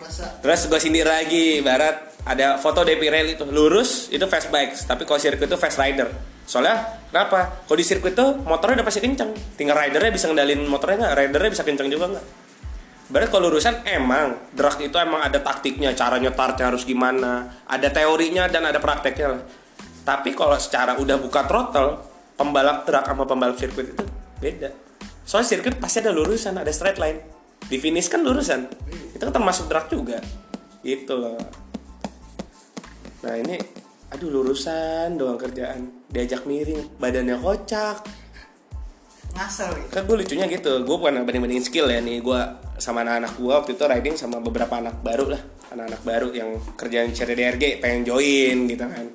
merasa 0.02 0.24
Terus 0.42 0.66
gue 0.66 0.80
sindir 0.82 1.06
lagi, 1.06 1.62
barat 1.62 2.12
ada 2.22 2.58
foto 2.58 2.86
DP 2.86 3.02
Rail 3.10 3.28
itu 3.34 3.42
lurus 3.46 4.10
itu 4.10 4.22
fast 4.26 4.50
bikes, 4.50 4.86
tapi 4.86 5.06
kalau 5.06 5.18
sirkuit 5.18 5.46
itu 5.46 5.58
fast 5.58 5.78
rider. 5.78 6.10
Soalnya 6.46 7.06
kenapa? 7.10 7.66
Kalau 7.66 7.78
di 7.78 7.86
sirkuit 7.86 8.14
itu 8.14 8.26
motornya 8.42 8.82
udah 8.82 8.86
pasti 8.86 9.00
kencang, 9.02 9.30
tinggal 9.54 9.78
ridernya 9.78 10.10
bisa 10.10 10.26
ngendalin 10.30 10.62
motornya 10.66 11.06
nggak, 11.06 11.14
ridernya 11.18 11.50
bisa 11.54 11.62
kencang 11.66 11.88
juga 11.90 12.06
nggak. 12.18 12.26
Berarti 13.12 13.28
kalau 13.28 13.52
lurusan 13.52 13.74
emang 13.84 14.40
drag 14.56 14.80
itu 14.80 14.96
emang 14.96 15.20
ada 15.20 15.38
taktiknya, 15.42 15.92
cara 15.92 16.16
nyetarnya 16.16 16.64
harus 16.72 16.82
gimana, 16.86 17.62
ada 17.68 17.88
teorinya 17.90 18.48
dan 18.48 18.70
ada 18.70 18.78
prakteknya 18.78 19.26
lah. 19.38 19.42
Tapi 20.02 20.34
kalau 20.34 20.58
secara 20.58 20.98
udah 20.98 21.16
buka 21.22 21.46
throttle, 21.46 22.02
pembalap 22.34 22.82
drag 22.82 23.06
sama 23.06 23.22
pembalap 23.22 23.54
sirkuit 23.54 23.94
itu 23.94 24.04
beda. 24.42 24.70
Soalnya 25.22 25.48
sirkuit 25.54 25.78
pasti 25.78 26.02
ada 26.02 26.10
lurusan, 26.10 26.58
ada 26.58 26.72
straight 26.74 26.98
line. 26.98 27.22
Di 27.62 27.78
finish 27.78 28.10
kan 28.10 28.26
lurusan. 28.26 28.66
Itu 29.14 29.22
kan 29.22 29.34
termasuk 29.34 29.70
drag 29.70 29.86
juga. 29.86 30.18
Gitu 30.82 31.14
loh. 31.14 31.38
Nah 33.22 33.34
ini, 33.38 33.54
aduh 34.10 34.26
lurusan 34.34 35.14
doang 35.14 35.38
kerjaan. 35.38 36.10
Diajak 36.10 36.50
miring, 36.50 36.98
badannya 36.98 37.38
kocak. 37.38 38.02
ngasal 39.32 39.72
gitu 39.80 39.96
Kan 39.96 40.04
gue 40.04 40.16
lucunya 40.20 40.44
gitu, 40.44 40.84
gue 40.84 40.96
bukan 41.00 41.24
banding-bandingin 41.24 41.64
skill 41.64 41.88
ya 41.88 42.04
nih 42.04 42.20
Gue 42.20 42.36
sama 42.76 43.00
anak-anak 43.00 43.32
gue 43.40 43.48
waktu 43.48 43.72
itu 43.80 43.84
riding 43.88 44.16
sama 44.20 44.44
beberapa 44.44 44.76
anak 44.76 45.00
baru 45.00 45.32
lah 45.32 45.40
Anak-anak 45.72 46.02
baru 46.04 46.28
yang 46.36 46.60
kerjaan 46.76 47.16
CDRG 47.16 47.80
pengen 47.80 48.04
join 48.04 48.68
gitu 48.68 48.84
kan 48.84 49.08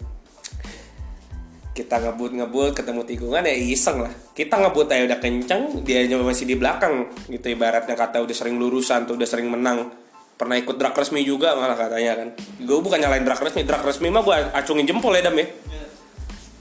kita 1.78 2.02
ngebut-ngebut 2.02 2.74
ketemu 2.74 3.06
tikungan 3.06 3.46
ya 3.46 3.54
iseng 3.54 4.02
lah. 4.02 4.10
Kita 4.34 4.58
ngebut 4.58 4.90
aja 4.90 5.06
udah 5.06 5.20
kenceng 5.22 5.86
dia 5.86 6.02
masih 6.18 6.50
di 6.50 6.58
belakang. 6.58 7.06
Gitu 7.30 7.54
ibaratnya 7.54 7.94
kata 7.94 8.26
udah 8.26 8.34
sering 8.34 8.58
lurusan 8.58 9.06
tuh 9.06 9.14
udah 9.14 9.30
sering 9.30 9.46
menang. 9.46 9.94
Pernah 10.42 10.58
ikut 10.58 10.74
drag 10.74 10.98
resmi 10.98 11.22
juga 11.22 11.54
malah 11.54 11.78
katanya 11.78 12.18
kan. 12.18 12.28
Gue 12.58 12.82
bukan 12.82 12.98
nyalain 12.98 13.22
drag 13.22 13.38
resmi 13.38 13.62
drag 13.62 13.86
resmi 13.86 14.10
mah 14.10 14.26
gue 14.26 14.36
acungin 14.58 14.90
jempol 14.90 15.14
ya 15.14 15.22
dam 15.30 15.38
ya. 15.38 15.46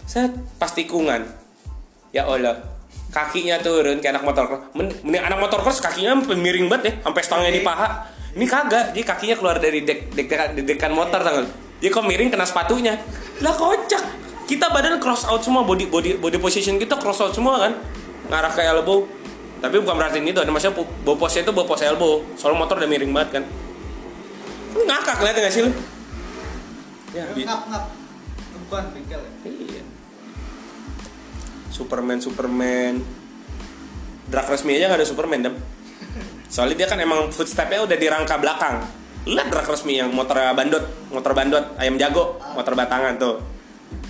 Saya 0.05 0.29
pas 0.61 0.68
tikungan. 0.76 1.24
Ya 2.12 2.29
Allah 2.29 2.76
kakinya 3.07 3.57
turun 3.64 4.05
kayak 4.05 4.20
anak 4.20 4.24
motor 4.29 4.44
Men- 4.76 4.92
mending 5.00 5.24
anak 5.24 5.40
motor 5.40 5.64
cross 5.64 5.81
kakinya 5.81 6.20
miring 6.37 6.68
banget 6.68 6.85
ya 6.85 6.92
sampai 7.09 7.22
stangnya 7.24 7.52
di 7.57 7.64
paha. 7.64 8.12
Ini 8.37 8.44
kagak 8.44 8.92
jadi 8.92 9.05
kakinya 9.09 9.37
keluar 9.40 9.57
dari 9.57 9.81
dek 9.81 10.12
dek 10.12 10.29
dekan 10.61 10.92
motor 10.92 11.24
tangan 11.24 11.48
dia 11.76 11.92
kok 11.92 12.05
miring 12.09 12.33
kena 12.33 12.48
sepatunya. 12.48 12.96
Lah 13.44 13.52
kocak 13.52 14.00
kita 14.46 14.70
badan 14.70 15.02
cross 15.02 15.26
out 15.26 15.42
semua 15.42 15.66
body 15.66 15.90
body 15.90 16.16
body 16.22 16.38
position 16.38 16.78
kita 16.78 16.96
cross 16.96 17.18
out 17.20 17.35
semua 17.35 17.59
kan 17.59 17.72
ngarah 18.30 18.52
ke 18.54 18.62
elbow 18.62 19.06
tapi 19.59 19.82
bukan 19.82 19.96
berarti 19.98 20.22
itu 20.22 20.38
ada 20.38 20.52
maksudnya 20.52 20.78
bawa 21.02 21.16
posnya 21.16 21.42
itu 21.42 21.52
bawa 21.52 21.66
pos 21.66 21.82
elbow 21.82 22.22
soalnya 22.38 22.61
motor 22.61 22.76
udah 22.78 22.90
miring 22.90 23.12
banget 23.12 23.40
kan 23.40 23.44
Lu 24.76 24.85
ngakak 24.85 25.24
lihat 25.24 25.37
gak 25.40 25.52
sih 25.52 25.62
lu 25.64 25.72
ya 27.16 27.24
ngap 27.32 27.61
ngap 27.72 27.85
bukan 28.66 28.82
bengkel 28.92 29.20
ya 29.24 29.32
Iya. 29.46 29.82
Superman 31.72 32.18
Superman. 32.24 33.04
Drag 34.26 34.48
resmi 34.48 34.80
aja 34.80 34.88
gak 34.88 35.04
ada 35.04 35.09
Superman 35.09 35.40
dem. 35.44 35.54
Soalnya 36.48 36.85
dia 36.85 36.87
kan 36.88 36.96
emang 36.96 37.28
footstepnya 37.28 37.85
udah 37.85 37.96
di 38.00 38.06
rangka 38.09 38.40
belakang. 38.40 38.80
Lihat 39.28 39.48
drag 39.52 39.68
resmi 39.68 40.00
yang 40.00 40.09
motor 40.11 40.40
bandot, 40.56 40.82
motor 41.12 41.37
bandot, 41.37 41.64
ayam 41.76 42.00
jago, 42.00 42.40
motor 42.56 42.72
batangan 42.72 43.20
tuh. 43.20 43.56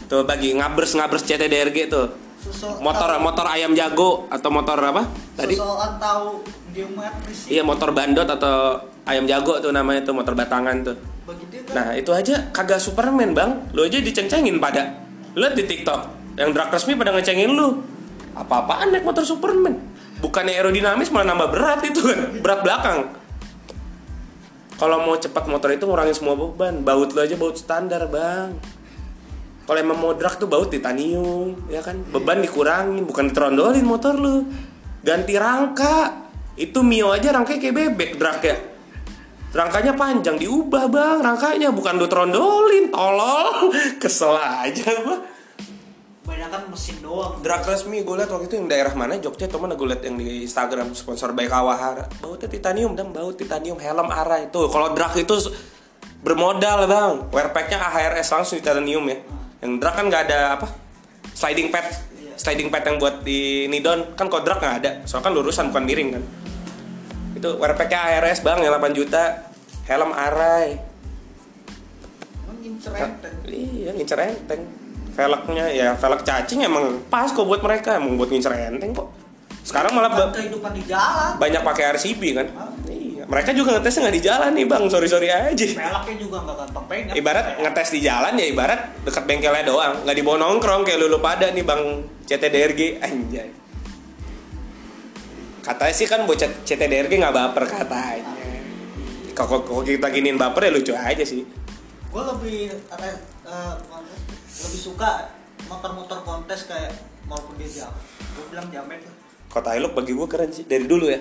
Tuh 0.07 0.23
bagi 0.23 0.55
ngabers 0.55 0.95
ngabers 0.95 1.27
CTDRG 1.27 1.91
tuh. 1.91 2.07
Sosok 2.47 2.79
Motor 2.79 3.19
motor 3.19 3.47
ayam 3.51 3.75
jago 3.75 4.31
atau 4.31 4.55
motor 4.55 4.79
apa? 4.79 5.03
Tadi? 5.35 5.59
Sosokan 5.59 5.99
tahu 5.99 6.47
geometris 6.71 7.51
Iya 7.51 7.67
motor 7.67 7.91
bandot 7.91 8.29
atau 8.29 8.79
ayam 9.03 9.27
jago 9.27 9.59
tuh 9.59 9.75
namanya 9.75 10.07
tuh 10.07 10.15
motor 10.15 10.39
batangan 10.39 10.87
tuh. 10.87 10.97
kan 11.27 11.75
Nah 11.75 11.87
itu 11.99 12.15
aja. 12.15 12.55
Kagak 12.55 12.79
Superman 12.79 13.35
bang. 13.35 13.51
Lu 13.75 13.83
aja 13.83 13.99
diceng-cengin 13.99 14.63
pada. 14.63 14.95
Lu 15.35 15.43
liat 15.43 15.59
di 15.59 15.67
TikTok. 15.67 16.01
Yang 16.39 16.51
drag 16.55 16.71
resmi 16.71 16.95
pada 16.95 17.11
ngecengin 17.11 17.51
lu. 17.51 17.83
Apa-apaan 18.39 18.95
naik 18.95 19.03
motor 19.03 19.27
Superman? 19.27 19.75
Bukannya 20.23 20.55
aerodinamis 20.55 21.11
malah 21.11 21.35
nambah 21.35 21.51
berat 21.51 21.83
itu 21.83 21.99
kan. 21.99 22.21
Berat 22.39 22.61
belakang. 22.63 22.99
Kalau 24.77 25.03
mau 25.03 25.17
cepat 25.19 25.51
motor 25.51 25.73
itu 25.75 25.83
ngurangin 25.89 26.15
semua 26.15 26.39
beban. 26.39 26.85
Baut 26.87 27.11
lu 27.11 27.19
aja 27.27 27.35
baut 27.35 27.59
standar 27.59 28.07
bang 28.07 28.55
Kalau 29.67 29.79
emang 29.83 29.99
mau 29.99 30.15
drag 30.15 30.39
tuh 30.39 30.47
baut 30.47 30.71
titanium 30.71 31.67
ya 31.67 31.83
kan? 31.83 31.99
Beban 32.15 32.39
dikurangin 32.39 33.03
Bukan 33.03 33.35
ditrondolin 33.35 33.83
motor 33.83 34.15
lu. 34.15 34.47
Ganti 35.03 35.35
rangka. 35.35 36.31
Itu 36.55 36.87
Mio 36.87 37.11
aja 37.11 37.35
rangkanya 37.35 37.59
kayak 37.59 37.75
bebek 37.75 38.11
drag 38.15 38.41
ya. 38.47 38.57
Rangkanya 39.51 39.99
panjang 39.99 40.39
diubah 40.39 40.87
bang 40.87 41.19
rangkanya. 41.19 41.75
Bukan 41.75 41.99
lu 41.99 42.07
trondolin 42.07 42.95
tolol. 42.95 43.75
Kesel 44.03 44.39
aja 44.39 44.87
gua 45.03 45.19
banyak 46.27 46.49
kan 46.51 46.63
mesin 46.71 46.99
doang. 47.03 47.39
Drag 47.39 47.63
resmi 47.63 48.03
gue 48.03 48.15
liat 48.19 48.27
waktu 48.27 48.51
itu 48.51 48.59
yang 48.59 48.67
daerah 48.67 48.91
mana? 48.99 49.15
Jogja 49.19 49.47
temen 49.47 49.71
gue 49.71 49.87
liat 49.87 50.03
yang 50.03 50.19
di 50.19 50.43
Instagram 50.43 50.91
sponsor 50.91 51.31
by 51.31 51.47
Kawahara 51.47 52.11
bautnya 52.19 52.51
titanium 52.51 52.99
dan 52.99 53.15
baut 53.15 53.39
titanium 53.39 53.79
helm 53.79 54.11
arah 54.11 54.43
itu. 54.43 54.67
Kalau 54.67 54.91
drag 54.95 55.15
itu 55.19 55.35
bermodal 56.27 56.91
bang. 56.91 57.31
Wearpacknya 57.31 57.79
AHRS 57.79 58.27
langsung 58.35 58.59
titanium 58.59 59.07
ya 59.07 59.19
yang 59.65 59.81
drag 59.81 59.95
kan 59.97 60.05
nggak 60.09 60.23
ada 60.29 60.41
apa? 60.59 60.67
Sliding 61.33 61.69
pad. 61.73 61.87
Iya. 62.17 62.33
sliding 62.37 62.69
pad 62.69 62.85
yang 62.85 62.97
buat 63.01 63.25
di 63.25 63.65
nidon. 63.69 64.13
Kan 64.17 64.29
kalau 64.29 64.43
drag 64.45 64.61
nggak 64.61 64.77
ada? 64.85 64.91
Soalnya 65.09 65.25
kan 65.29 65.33
lurusan 65.37 65.65
bukan 65.73 65.85
miring 65.85 66.11
kan. 66.17 66.23
Itu 67.37 67.61
wearpacknya 67.61 68.21
AHRS 68.21 68.41
bang 68.41 68.65
yang 68.65 68.73
8 68.77 68.93
juta. 68.97 69.53
Helm 69.87 70.11
arai. 70.13 70.81
Emang 72.43 72.59
ngincer 72.61 72.93
enteng. 72.97 73.37
Iya, 73.47 73.91
ngincer 73.93 74.19
enteng. 74.19 74.63
Velgnya 75.17 75.67
ya 75.73 75.97
velg 75.97 76.21
cacing 76.29 76.61
emang 76.61 77.01
pas 77.09 77.33
kok 77.33 77.49
buat 77.49 77.65
mereka, 77.65 77.97
emang 77.97 78.21
buat 78.21 78.29
ngincer 78.29 78.53
enteng 78.53 78.93
kok. 78.93 79.09
Sekarang 79.65 79.97
malah 79.97 80.13
ba- 80.13 80.31
kehidupan 80.31 80.77
di 80.77 80.83
jalan. 80.87 81.41
banyak 81.41 81.63
pakai 81.65 81.85
RCB 81.97 82.23
kan. 82.37 82.47
Mereka 83.27 83.51
juga 83.59 83.75
ngetesnya 83.75 84.01
nggak 84.07 84.17
di 84.17 84.23
jalan 84.23 84.51
nih 84.55 84.67
bang, 84.71 84.85
sorry 84.87 85.09
sorry 85.11 85.29
aja. 85.31 85.67
pelaknya 85.67 86.15
juga 86.15 86.37
nggak 86.47 86.57
gampang 86.63 86.85
pengen 86.87 87.05
Ibarat 87.19 87.47
ngetes 87.59 87.91
di 87.91 88.01
jalan 88.07 88.33
ya 88.39 88.47
ibarat 88.47 88.81
dekat 89.03 89.25
bengkelnya 89.27 89.65
doang, 89.67 89.95
nggak 90.07 90.17
dibawa 90.17 90.37
nongkrong 90.47 90.87
kayak 90.87 91.03
lulu 91.03 91.19
pada 91.19 91.51
nih 91.51 91.67
bang 91.67 91.83
CTDRG 92.23 93.03
anjay. 93.03 93.51
Katanya 95.67 95.95
sih 95.99 96.07
kan 96.07 96.23
buat 96.23 96.39
CTDRG 96.39 97.19
nggak 97.19 97.35
baper 97.35 97.65
katanya. 97.67 98.23
Kalau 99.35 99.67
kalau 99.67 99.83
kita 99.83 100.07
giniin 100.15 100.39
baper 100.39 100.71
ya 100.71 100.73
lucu 100.73 100.95
aja 100.95 101.25
sih. 101.27 101.43
gue 102.07 102.25
lebih 102.25 102.73
eh, 102.73 103.17
bukan, 103.45 104.03
lebih 104.49 104.81
suka 104.81 105.29
motor-motor 105.69 106.25
kontes 106.25 106.65
kayak 106.65 106.89
maupun 107.29 107.61
dia 107.61 107.85
jamet 107.85 108.05
gue 108.09 108.45
bilang 108.49 108.69
jamet 108.73 109.05
lah 109.05 109.15
Kota 109.53 109.77
Ilok 109.77 109.93
bagi 109.93 110.17
gue 110.17 110.29
keren 110.29 110.49
sih 110.49 110.65
dari 110.65 110.89
dulu 110.89 111.13
ya. 111.13 111.21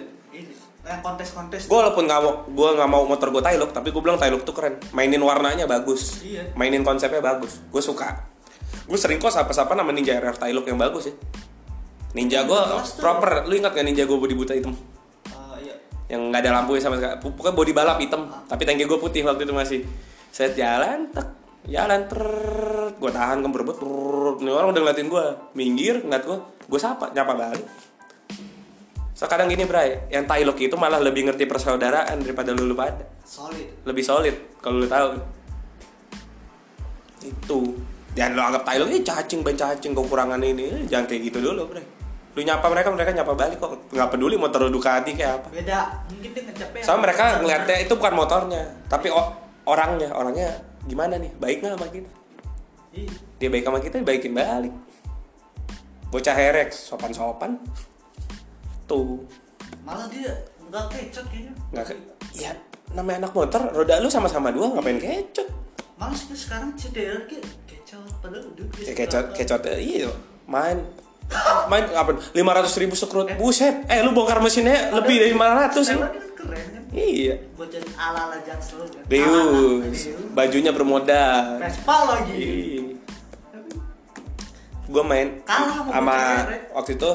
Yang 0.85 1.01
kontes-kontes 1.01 1.65
gue 1.65 1.73
walaupun 1.73 2.05
nggak 2.05 2.21
mau 2.21 2.33
gue 2.45 2.69
nggak 2.77 2.89
mau 2.89 3.03
motor 3.09 3.33
gue 3.33 3.41
Tailuk 3.41 3.73
tapi 3.73 3.89
gue 3.89 4.01
bilang 4.05 4.21
Tailuk 4.21 4.45
tuh 4.45 4.53
keren. 4.53 4.77
Mainin 4.93 5.21
warnanya 5.21 5.65
bagus. 5.65 6.21
Iya. 6.21 6.53
mainin 6.53 6.85
konsepnya 6.85 7.19
bagus. 7.25 7.57
Gue 7.73 7.81
suka. 7.81 8.29
Gue 8.85 8.99
sering 9.01 9.17
kok 9.17 9.33
sapa-sapa 9.33 9.73
nama 9.73 9.89
Ninja 9.89 10.13
RR 10.21 10.37
Tailuk 10.37 10.69
yang 10.69 10.77
bagus 10.77 11.09
ya. 11.09 11.13
Ninja 12.13 12.45
gue 12.45 12.59
proper. 13.01 13.49
Lu 13.49 13.57
ingat 13.57 13.73
gak 13.73 13.85
Ninja 13.85 14.05
gue 14.05 14.17
body 14.17 14.35
buta 14.37 14.53
hitam? 14.53 14.71
Eh, 14.71 15.65
iya. 15.65 15.75
Yang 16.05 16.21
nggak 16.29 16.41
ada 16.45 16.51
lampunya 16.61 16.81
sama 16.85 16.95
sekali. 17.01 17.17
Pokoknya 17.17 17.53
body 17.57 17.71
balap 17.73 17.97
hitam. 17.97 18.21
Tapi 18.45 18.61
tangki 18.63 18.85
gue 18.85 18.99
putih 19.01 19.25
waktu 19.25 19.43
itu 19.43 19.53
masih. 19.57 19.79
Saya 20.29 20.53
jalan 20.53 21.09
tek 21.09 21.27
jalan 21.65 22.05
ter 22.05 22.21
gue 22.93 23.11
tahan 23.11 23.41
trrrt. 23.41 24.37
ini 24.45 24.51
orang 24.53 24.69
udah 24.69 24.81
ngeliatin 24.85 25.09
gue 25.09 25.25
minggir 25.57 26.05
ngeliat 26.05 26.23
gue 26.29 26.37
gue 26.69 26.79
sapa 26.79 27.09
nyapa 27.09 27.33
balik 27.33 27.65
sekarang 29.25 29.51
gini 29.51 29.65
Bray 29.67 30.07
yang 30.13 30.25
Tailuk 30.25 30.57
itu 30.61 30.75
malah 30.77 31.01
lebih 31.01 31.27
ngerti 31.29 31.45
persaudaraan 31.49 32.21
daripada 32.21 32.53
lu 32.53 32.69
lu 32.69 32.75
pada 32.77 33.05
solid. 33.25 33.85
Lebih 33.85 34.03
solid 34.05 34.35
kalau 34.61 34.81
lu 34.81 34.87
tahu. 34.87 35.09
Itu. 37.25 37.59
Jangan 38.15 38.31
lu 38.31 38.41
anggap 38.41 38.63
Tailuk 38.63 38.87
ini 38.93 39.01
cacing 39.03 39.41
ben 39.43 39.57
cacing 39.57 39.91
kekurangan 39.91 40.39
ini. 40.39 40.65
Eh, 40.71 40.83
jangan 40.87 41.05
kayak 41.09 41.21
gitu 41.33 41.37
dulu 41.41 41.69
Bray. 41.69 41.85
Lu 42.35 42.43
nyapa 42.43 42.67
mereka 42.67 42.89
mereka 42.91 43.11
nyapa 43.15 43.33
balik 43.33 43.57
kok. 43.63 43.91
Nggak 43.95 44.09
peduli 44.11 44.35
motor 44.35 44.67
lu 44.67 44.75
Ducati 44.75 45.15
kayak 45.15 45.39
apa. 45.39 45.47
Beda. 45.49 45.79
Mungkin 46.11 46.29
dia 46.35 46.43
ngecepnya 46.43 46.81
Soalnya 46.83 47.01
mereka 47.07 47.23
ngeliatnya 47.39 47.77
itu 47.79 47.93
bukan 47.95 48.13
motornya, 48.15 48.63
tapi 48.91 49.07
o- 49.07 49.33
orangnya. 49.65 50.11
Orangnya 50.11 50.51
gimana 50.83 51.15
nih? 51.15 51.31
Baik 51.39 51.63
nggak 51.63 51.73
sama 51.79 51.87
kita? 51.89 52.11
Dia 53.39 53.49
baik 53.51 53.63
sama 53.63 53.79
kita 53.79 53.95
baikin 54.03 54.35
balik. 54.35 54.71
Bocah 56.11 56.35
herex 56.35 56.91
sopan 56.91 57.11
tuh 58.85 59.21
malah 59.85 60.09
dia 60.09 60.33
nggak 60.65 60.85
kecot 60.89 61.25
kayaknya. 61.29 61.53
Nggak 61.73 61.85
ke 61.89 61.93
ya 62.35 62.51
namanya 62.93 63.25
anak 63.25 63.33
motor 63.33 63.61
roda 63.73 64.01
lu 64.01 64.09
sama-sama 64.09 64.49
dua 64.49 64.73
ngapain 64.73 64.97
kecot 65.01 65.47
malah 65.95 66.15
sih 66.15 66.35
sekarang 66.35 66.75
CDR 66.75 67.23
ke 67.29 67.39
kecot 67.69 68.03
padahal 68.19 68.49
udah 68.51 68.65
ya 68.83 68.93
kecot 68.93 69.25
kecot. 69.31 69.61
eh, 69.71 69.79
iya 69.79 70.09
main 70.45 70.83
main 71.71 71.85
apa 71.97 72.21
lima 72.37 72.53
ratus 72.53 72.77
ribu 72.77 72.93
sekrut. 72.93 73.33
Buset 73.41 73.89
eh 73.89 73.99
lu 74.05 74.13
bongkar 74.13 74.37
mesinnya 74.41 74.93
lebih 74.93 75.25
dari 75.25 75.31
lima 75.33 75.57
ratus 75.57 75.89
sih 75.89 75.97
kan 75.97 76.13
keren 76.37 76.65
kan? 76.69 76.83
Iya. 76.93 77.35
Buat 77.57 77.69
jadi 77.73 77.89
ala 77.97 78.19
ala 78.29 78.37
jaksel 78.45 78.85
kan? 78.85 79.03
Beus. 79.09 79.99
bajunya 80.37 80.71
bermodal. 80.71 81.59
Vespa 81.59 81.95
lagi. 82.13 82.45
Gue 84.85 85.01
main 85.01 85.41
Kalah 85.41 85.81
sama 85.89 86.45
waktu 86.77 86.93
itu 86.93 87.09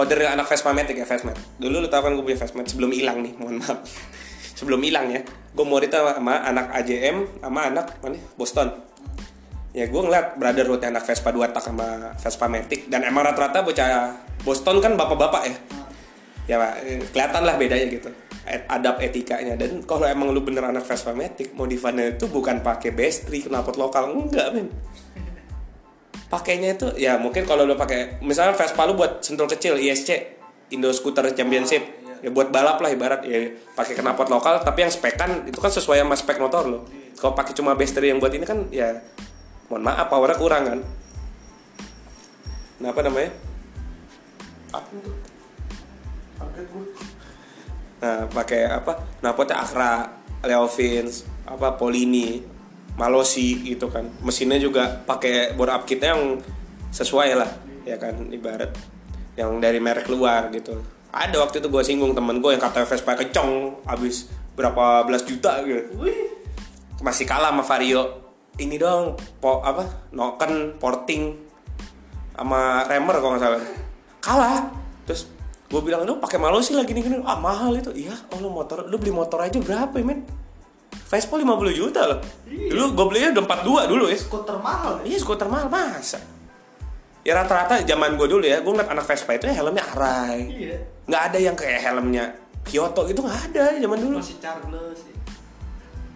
koder 0.00 0.32
anak 0.32 0.48
Vespa 0.48 0.72
Matic 0.72 0.96
ya 0.96 1.04
Vespa 1.04 1.36
dulu 1.60 1.84
lu 1.84 1.88
tau 1.92 2.00
kan 2.00 2.16
gue 2.16 2.24
punya 2.24 2.40
Vespa 2.40 2.64
sebelum 2.64 2.88
hilang 2.96 3.20
nih 3.20 3.36
mohon 3.36 3.60
maaf. 3.60 3.84
Sebelum 4.60 4.76
hilang 4.84 5.08
ya. 5.08 5.24
Gue 5.56 5.64
mau 5.64 5.80
sama, 5.80 6.20
sama 6.20 6.34
anak 6.44 6.68
AJM 6.76 7.40
sama 7.40 7.72
anak 7.72 7.96
mana? 8.04 8.20
Boston. 8.36 8.68
Ya 9.72 9.88
gue 9.88 10.02
ngeliat 10.04 10.36
brother 10.36 10.68
road 10.68 10.84
anak 10.84 11.00
Vespa 11.08 11.32
2 11.32 11.48
tak 11.48 11.64
sama 11.64 12.12
Vespa 12.20 12.44
Matic. 12.44 12.92
Dan 12.92 13.08
emang 13.08 13.24
rata-rata 13.24 13.64
bocah 13.64 14.12
Boston 14.44 14.84
kan 14.84 15.00
bapak-bapak 15.00 15.42
ya. 15.48 15.56
Ya 16.44 16.56
eh, 16.84 17.00
kelihatan 17.08 17.48
lah 17.48 17.56
bedanya 17.56 17.88
gitu. 17.88 18.12
Adab 18.68 19.00
etikanya. 19.00 19.56
Dan 19.56 19.80
kalau 19.88 20.04
emang 20.04 20.28
lu 20.28 20.44
bener 20.44 20.68
anak 20.68 20.84
Vespa 20.84 21.16
Matic 21.16 21.56
modifannya 21.56 22.20
itu 22.20 22.28
bukan 22.28 22.60
pakai 22.60 22.92
bestri 22.92 23.40
knalpot 23.40 23.80
lokal. 23.80 24.12
Enggak 24.12 24.52
men 24.52 24.68
pakainya 26.30 26.78
itu 26.78 26.88
ya 26.94 27.18
mungkin 27.18 27.42
kalau 27.42 27.66
lu 27.66 27.74
pakai 27.74 28.22
misalnya 28.22 28.54
Vespa 28.54 28.86
lu 28.86 28.94
buat 28.94 29.20
sentul 29.20 29.50
kecil 29.50 29.76
ISC 29.76 30.38
Indo 30.70 30.94
Scooter 30.94 31.26
Championship. 31.34 31.98
Ya 32.20 32.28
buat 32.28 32.52
balap 32.52 32.84
lah 32.84 32.92
ibarat 32.92 33.24
ya 33.24 33.50
pakai 33.74 33.98
knalpot 33.98 34.30
lokal. 34.30 34.62
Tapi 34.62 34.86
yang 34.86 34.92
spekan 34.92 35.48
itu 35.50 35.58
kan 35.58 35.72
sesuai 35.72 36.04
sama 36.04 36.14
spek 36.14 36.38
motor 36.38 36.64
lo 36.68 36.78
kalau 37.20 37.36
pakai 37.36 37.52
cuma 37.52 37.76
bestri 37.76 38.08
yang 38.08 38.16
buat 38.16 38.32
ini 38.32 38.48
kan 38.48 38.72
ya 38.72 38.96
mohon 39.68 39.84
maaf 39.84 40.08
powernya 40.08 40.36
kurang 40.40 40.62
kan. 40.64 40.80
Nah 42.80 42.88
apa 42.88 43.00
namanya? 43.04 43.30
Apa. 44.72 44.88
Nah, 48.00 48.24
pakai 48.32 48.64
apa? 48.64 49.04
Knalpotnya 49.20 49.60
Akra, 49.60 50.08
Leovins, 50.40 51.28
apa 51.44 51.76
Polini, 51.76 52.40
Malosi 53.00 53.64
gitu 53.64 53.88
kan. 53.88 54.04
Mesinnya 54.20 54.60
juga 54.60 55.00
pakai 55.08 55.56
bore 55.56 55.72
up 55.72 55.88
kitnya 55.88 56.12
yang 56.12 56.36
sesuai 56.92 57.32
lah, 57.32 57.48
ya 57.88 57.96
kan 57.96 58.28
ibarat 58.28 58.76
yang 59.40 59.56
dari 59.56 59.80
merek 59.80 60.12
luar 60.12 60.52
gitu. 60.52 60.76
Ada 61.10 61.40
waktu 61.40 61.64
itu 61.64 61.72
gue 61.72 61.82
singgung 61.82 62.12
temen 62.12 62.38
gue 62.44 62.52
yang 62.52 62.62
kata 62.62 62.84
Vespa 62.84 63.16
kecong 63.16 63.82
habis 63.88 64.28
berapa 64.54 65.02
belas 65.08 65.24
juta 65.24 65.64
gitu. 65.64 65.96
wih 65.96 66.36
Masih 67.00 67.24
kalah 67.24 67.48
sama 67.48 67.64
Vario. 67.64 68.28
Ini 68.60 68.76
dong 68.76 69.16
po, 69.40 69.64
apa? 69.64 70.12
Noken, 70.12 70.76
porting 70.76 71.32
sama 72.36 72.84
Remer 72.84 73.16
kalau 73.16 73.32
nggak 73.34 73.42
salah. 73.42 73.62
Kalah. 74.20 74.58
Terus 75.08 75.24
gue 75.72 75.80
bilang 75.80 76.04
lu 76.04 76.20
pakai 76.20 76.36
Malosi 76.36 76.76
lah 76.76 76.84
gini-gini. 76.84 77.24
Ah 77.24 77.40
mahal 77.40 77.72
itu. 77.80 77.88
Iya, 77.96 78.12
oh 78.36 78.38
lu 78.44 78.52
motor, 78.52 78.84
lu 78.84 79.00
beli 79.00 79.16
motor 79.16 79.40
aja 79.40 79.56
berapa 79.56 79.96
ya, 79.96 80.04
men? 80.04 80.28
Vespa 81.10 81.34
50 81.34 81.74
juta 81.74 82.06
loh. 82.06 82.22
Dulu 82.46 82.84
gue 82.94 83.06
belinya 83.10 83.28
udah 83.34 83.44
42 83.66 83.90
dulu 83.90 84.04
ya. 84.06 84.18
skuter 84.18 84.58
mahal 84.62 85.02
ya 85.02 85.10
Iya 85.10 85.18
skuter 85.18 85.48
mahal 85.50 85.66
masa? 85.66 86.22
Ya 87.26 87.34
rata-rata 87.34 87.82
zaman 87.82 88.14
gue 88.14 88.28
dulu 88.30 88.46
ya, 88.46 88.62
gue 88.62 88.70
ngeliat 88.70 88.94
anak 88.94 89.04
Vespa 89.10 89.34
itu 89.34 89.50
ya 89.50 89.54
helmnya 89.58 89.84
Arai. 89.90 90.38
iya 90.54 90.78
Nggak 91.10 91.22
ada 91.26 91.38
yang 91.42 91.56
kayak 91.58 91.80
helmnya 91.82 92.24
Kyoto 92.62 93.04
gitu 93.10 93.26
nggak 93.26 93.40
ada 93.50 93.64
zaman 93.76 93.98
dulu. 93.98 94.16
masih 94.22 94.38
charles 94.38 95.00
ya. 95.02 95.16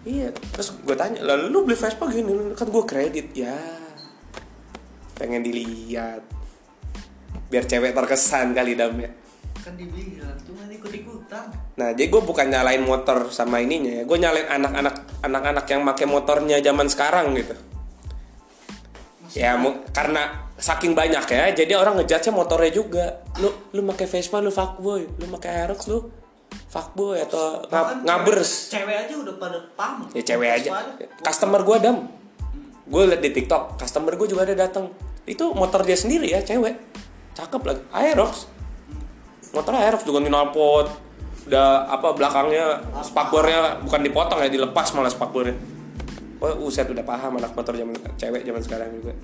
Iya, 0.05 0.27
terus 0.53 0.69
gue 0.85 0.93
tanya, 0.93 1.17
lalu 1.25 1.49
lu 1.49 1.59
beli 1.65 1.73
Vespa 1.73 2.05
gini, 2.13 2.53
kan 2.53 2.69
gue 2.69 2.83
kredit 2.85 3.27
ya. 3.33 3.57
Pengen 5.17 5.41
dilihat. 5.41 6.21
Biar 7.49 7.65
cewek 7.65 7.97
terkesan 7.97 8.53
kali 8.53 8.77
dam 8.77 8.93
ya. 9.01 9.09
Kan 9.65 9.73
dibilang 9.73 10.37
cuma 10.45 10.61
ikut 10.69 10.93
ikutan 10.93 11.49
Nah, 11.73 11.89
jadi 11.97 12.05
gue 12.05 12.21
bukan 12.21 12.53
nyalain 12.53 12.85
motor 12.85 13.33
sama 13.33 13.57
ininya 13.57 13.99
ya. 13.99 14.03
Gue 14.05 14.21
nyalain 14.21 14.45
anak-anak 14.45 14.95
anak-anak 15.25 15.65
yang 15.65 15.81
make 15.81 16.05
motornya 16.05 16.61
zaman 16.61 16.85
sekarang 16.85 17.33
gitu. 17.33 17.57
Masih 19.25 19.41
Ya, 19.41 19.57
mu- 19.57 19.81
karena 19.89 20.45
saking 20.55 20.93
banyak 20.93 21.25
ya, 21.27 21.51
jadi 21.51 21.73
orang 21.75 21.97
ngejudge 21.99 22.29
motornya 22.29 22.71
juga. 22.71 23.25
Lu 23.41 23.49
lu 23.73 23.81
pakai 23.89 24.05
Vespa 24.07 24.37
lu 24.39 24.53
fuckboy, 24.53 25.03
lu 25.03 25.25
pakai 25.35 25.65
Aerox 25.65 25.89
lu 25.89 26.07
fuckboy 26.69 27.19
atau 27.19 27.65
ngab- 27.67 28.05
ngabers. 28.05 28.69
cewek, 28.69 28.85
cewek 28.85 28.95
aja 29.01 29.13
udah 29.17 29.35
pada 29.35 29.57
paham 29.75 30.07
Ya 30.13 30.21
cewek 30.23 30.49
aja. 30.61 30.69
Vespa 30.95 31.25
Customer 31.25 31.61
gue 31.65 31.77
dam. 31.81 31.97
Gue 32.85 33.03
liat 33.09 33.19
di 33.19 33.33
TikTok, 33.33 33.81
customer 33.81 34.13
gue 34.13 34.27
juga 34.29 34.45
ada 34.45 34.53
datang. 34.55 34.93
Itu 35.25 35.51
motor 35.51 35.81
dia 35.81 35.97
sendiri 35.97 36.29
ya, 36.29 36.39
cewek. 36.39 36.77
Cakep 37.33 37.61
lagi. 37.65 37.81
Aerox. 37.91 38.45
Motor 39.55 39.73
Aerox 39.79 40.03
juga 40.03 40.19
knalpot. 40.19 40.87
Udah 41.45 41.87
apa 41.87 42.11
belakangnya 42.11 42.81
spakbornya 43.05 43.79
bukan 43.85 44.01
dipotong 44.03 44.39
ya, 44.43 44.49
dilepas 44.51 44.91
malah 44.91 45.13
spakbornya. 45.13 45.55
Oh, 46.43 46.67
uset 46.67 46.85
udah 46.91 47.05
paham 47.07 47.39
anak 47.39 47.55
motor 47.55 47.71
zaman 47.73 47.95
cewek 48.19 48.43
zaman 48.43 48.61
sekarang 48.61 48.91
juga. 48.99 49.15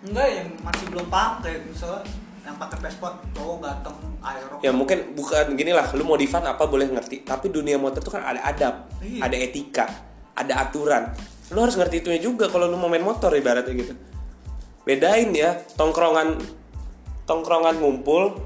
enggak 0.00 0.28
yang 0.32 0.48
masih 0.64 0.84
belum 0.88 1.06
paham 1.12 1.44
kayak 1.44 1.60
misalnya 1.68 2.00
yang 2.40 2.56
pakai 2.56 2.78
Vespa 2.80 3.08
cowok 3.36 3.56
ganteng 3.60 3.96
aero 4.24 4.56
Ya 4.64 4.72
mungkin 4.72 5.12
bukan 5.12 5.52
gini 5.60 5.76
lah, 5.76 5.92
lu 5.92 6.08
modifan 6.08 6.40
apa 6.48 6.64
boleh 6.64 6.88
ngerti. 6.88 7.20
Tapi 7.20 7.52
dunia 7.52 7.76
motor 7.76 8.00
itu 8.00 8.08
kan 8.08 8.24
ada 8.24 8.40
adab, 8.40 8.88
Iya. 9.04 9.28
ada 9.28 9.36
etika, 9.36 9.86
ada 10.32 10.64
aturan. 10.64 11.12
Lu 11.52 11.60
harus 11.60 11.76
ngerti 11.76 12.00
itunya 12.00 12.20
juga 12.20 12.48
kalau 12.48 12.64
lu 12.64 12.80
mau 12.80 12.88
main 12.88 13.04
motor 13.04 13.28
ibaratnya 13.36 13.76
gitu. 13.76 13.94
Bedain 14.88 15.28
ya, 15.36 15.60
tongkrongan 15.76 16.40
tongkrongan 17.28 17.76
ngumpul 17.76 18.40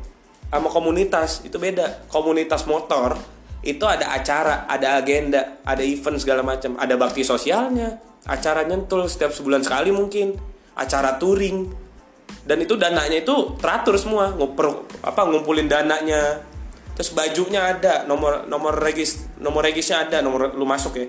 sama 0.55 0.71
komunitas 0.71 1.43
itu 1.43 1.59
beda. 1.59 2.07
Komunitas 2.07 2.63
motor 2.71 3.19
itu 3.67 3.83
ada 3.83 4.15
acara, 4.15 4.71
ada 4.71 5.03
agenda, 5.03 5.59
ada 5.67 5.83
event 5.83 6.21
segala 6.23 6.47
macam, 6.47 6.79
ada 6.79 6.95
bakti 6.95 7.27
sosialnya, 7.27 7.99
acara 8.29 8.63
nyentul 8.63 9.11
setiap 9.11 9.35
sebulan 9.35 9.67
sekali 9.67 9.91
mungkin, 9.91 10.37
acara 10.79 11.17
touring, 11.19 11.73
dan 12.45 12.61
itu 12.61 12.77
dananya 12.77 13.25
itu 13.25 13.57
teratur 13.57 13.97
semua 13.97 14.37
nguper 14.37 15.01
apa 15.01 15.21
ngumpulin 15.25 15.67
dananya. 15.67 16.45
Terus 16.95 17.11
bajunya 17.11 17.75
ada 17.75 18.07
nomor 18.07 18.47
nomor 18.47 18.79
regis 18.79 19.27
nomor 19.43 19.67
regisnya 19.67 20.07
ada 20.07 20.21
nomor 20.21 20.53
lu 20.55 20.69
masuk 20.69 20.95
ya. 20.95 21.09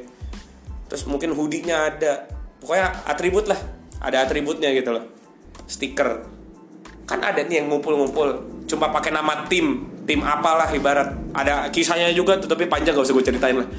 Terus 0.90 1.06
mungkin 1.06 1.36
hoodie-nya 1.36 1.92
ada. 1.92 2.26
Pokoknya 2.64 3.04
atribut 3.06 3.46
lah 3.52 3.60
ada 4.00 4.24
atributnya 4.24 4.72
gitu 4.72 4.96
loh. 4.96 5.06
Stiker 5.68 6.24
kan 7.06 7.22
ada 7.22 7.42
nih 7.46 7.62
yang 7.62 7.68
ngumpul-ngumpul 7.70 8.28
cuma 8.66 8.90
pakai 8.90 9.14
nama 9.14 9.46
tim 9.46 9.86
tim 10.10 10.22
apalah 10.26 10.70
ibarat 10.74 11.14
ada 11.34 11.70
kisahnya 11.70 12.10
juga 12.14 12.38
tuh 12.42 12.50
tapi 12.50 12.66
panjang 12.66 12.98
gak 12.98 13.06
usah 13.06 13.14
gue 13.14 13.26
ceritain 13.26 13.58
lah 13.58 13.70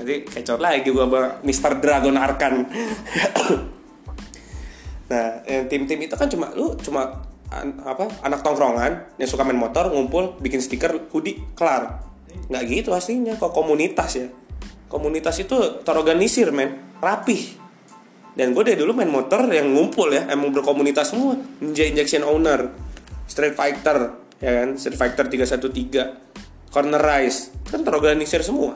nanti 0.00 0.24
kecot 0.24 0.60
lagi 0.60 0.88
gue 0.88 1.04
sama 1.04 1.40
Mr. 1.44 1.72
Dragon 1.80 2.16
Arkan 2.16 2.54
Nah, 5.04 5.44
tim-tim 5.68 6.00
itu 6.00 6.14
kan 6.16 6.28
cuma 6.32 6.48
lu 6.56 6.72
cuma 6.80 7.28
an- 7.52 7.76
apa 7.84 8.08
anak 8.24 8.40
tongkrongan 8.40 9.20
yang 9.20 9.28
suka 9.28 9.44
main 9.44 9.58
motor 9.58 9.92
ngumpul 9.92 10.40
bikin 10.40 10.64
stiker 10.64 11.12
hoodie 11.12 11.44
kelar. 11.52 12.02
Nggak 12.48 12.62
gitu 12.66 12.90
aslinya 12.96 13.36
kok 13.36 13.52
komunitas 13.52 14.16
ya. 14.16 14.26
Komunitas 14.88 15.36
itu 15.42 15.84
terorganisir 15.84 16.50
men, 16.54 16.80
rapih. 17.04 17.63
Dan 18.34 18.50
gue 18.50 18.62
dari 18.66 18.78
dulu 18.78 18.98
main 18.98 19.10
motor 19.10 19.46
yang 19.46 19.70
ngumpul 19.70 20.10
ya, 20.10 20.26
emang 20.26 20.50
berkomunitas 20.50 21.14
semua. 21.14 21.38
Ninja 21.62 21.86
Injection 21.86 22.26
Owner, 22.26 22.70
Street 23.30 23.54
Fighter, 23.54 24.18
ya 24.42 24.50
kan, 24.62 24.74
Street 24.74 24.98
Fighter 24.98 25.30
313, 25.30 26.70
Corner 26.74 26.98
Rise, 26.98 27.54
kan 27.70 27.86
terorganisir 27.86 28.42
semua 28.42 28.74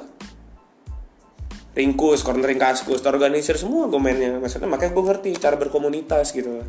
ringkus, 1.79 2.27
cornering 2.27 2.59
kaskus, 2.59 2.99
terorganisir 2.99 3.55
semua 3.55 3.87
gue 3.87 4.03
mainnya. 4.03 4.35
Maksudnya 4.43 4.67
makanya 4.67 4.99
gue 4.99 5.05
ngerti 5.07 5.31
cara 5.39 5.55
berkomunitas 5.55 6.35
gitu. 6.35 6.67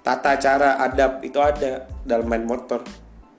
Tata 0.00 0.40
cara 0.40 0.80
adab 0.80 1.20
itu 1.20 1.36
ada 1.36 1.84
dalam 2.08 2.24
main 2.24 2.40
motor. 2.40 2.80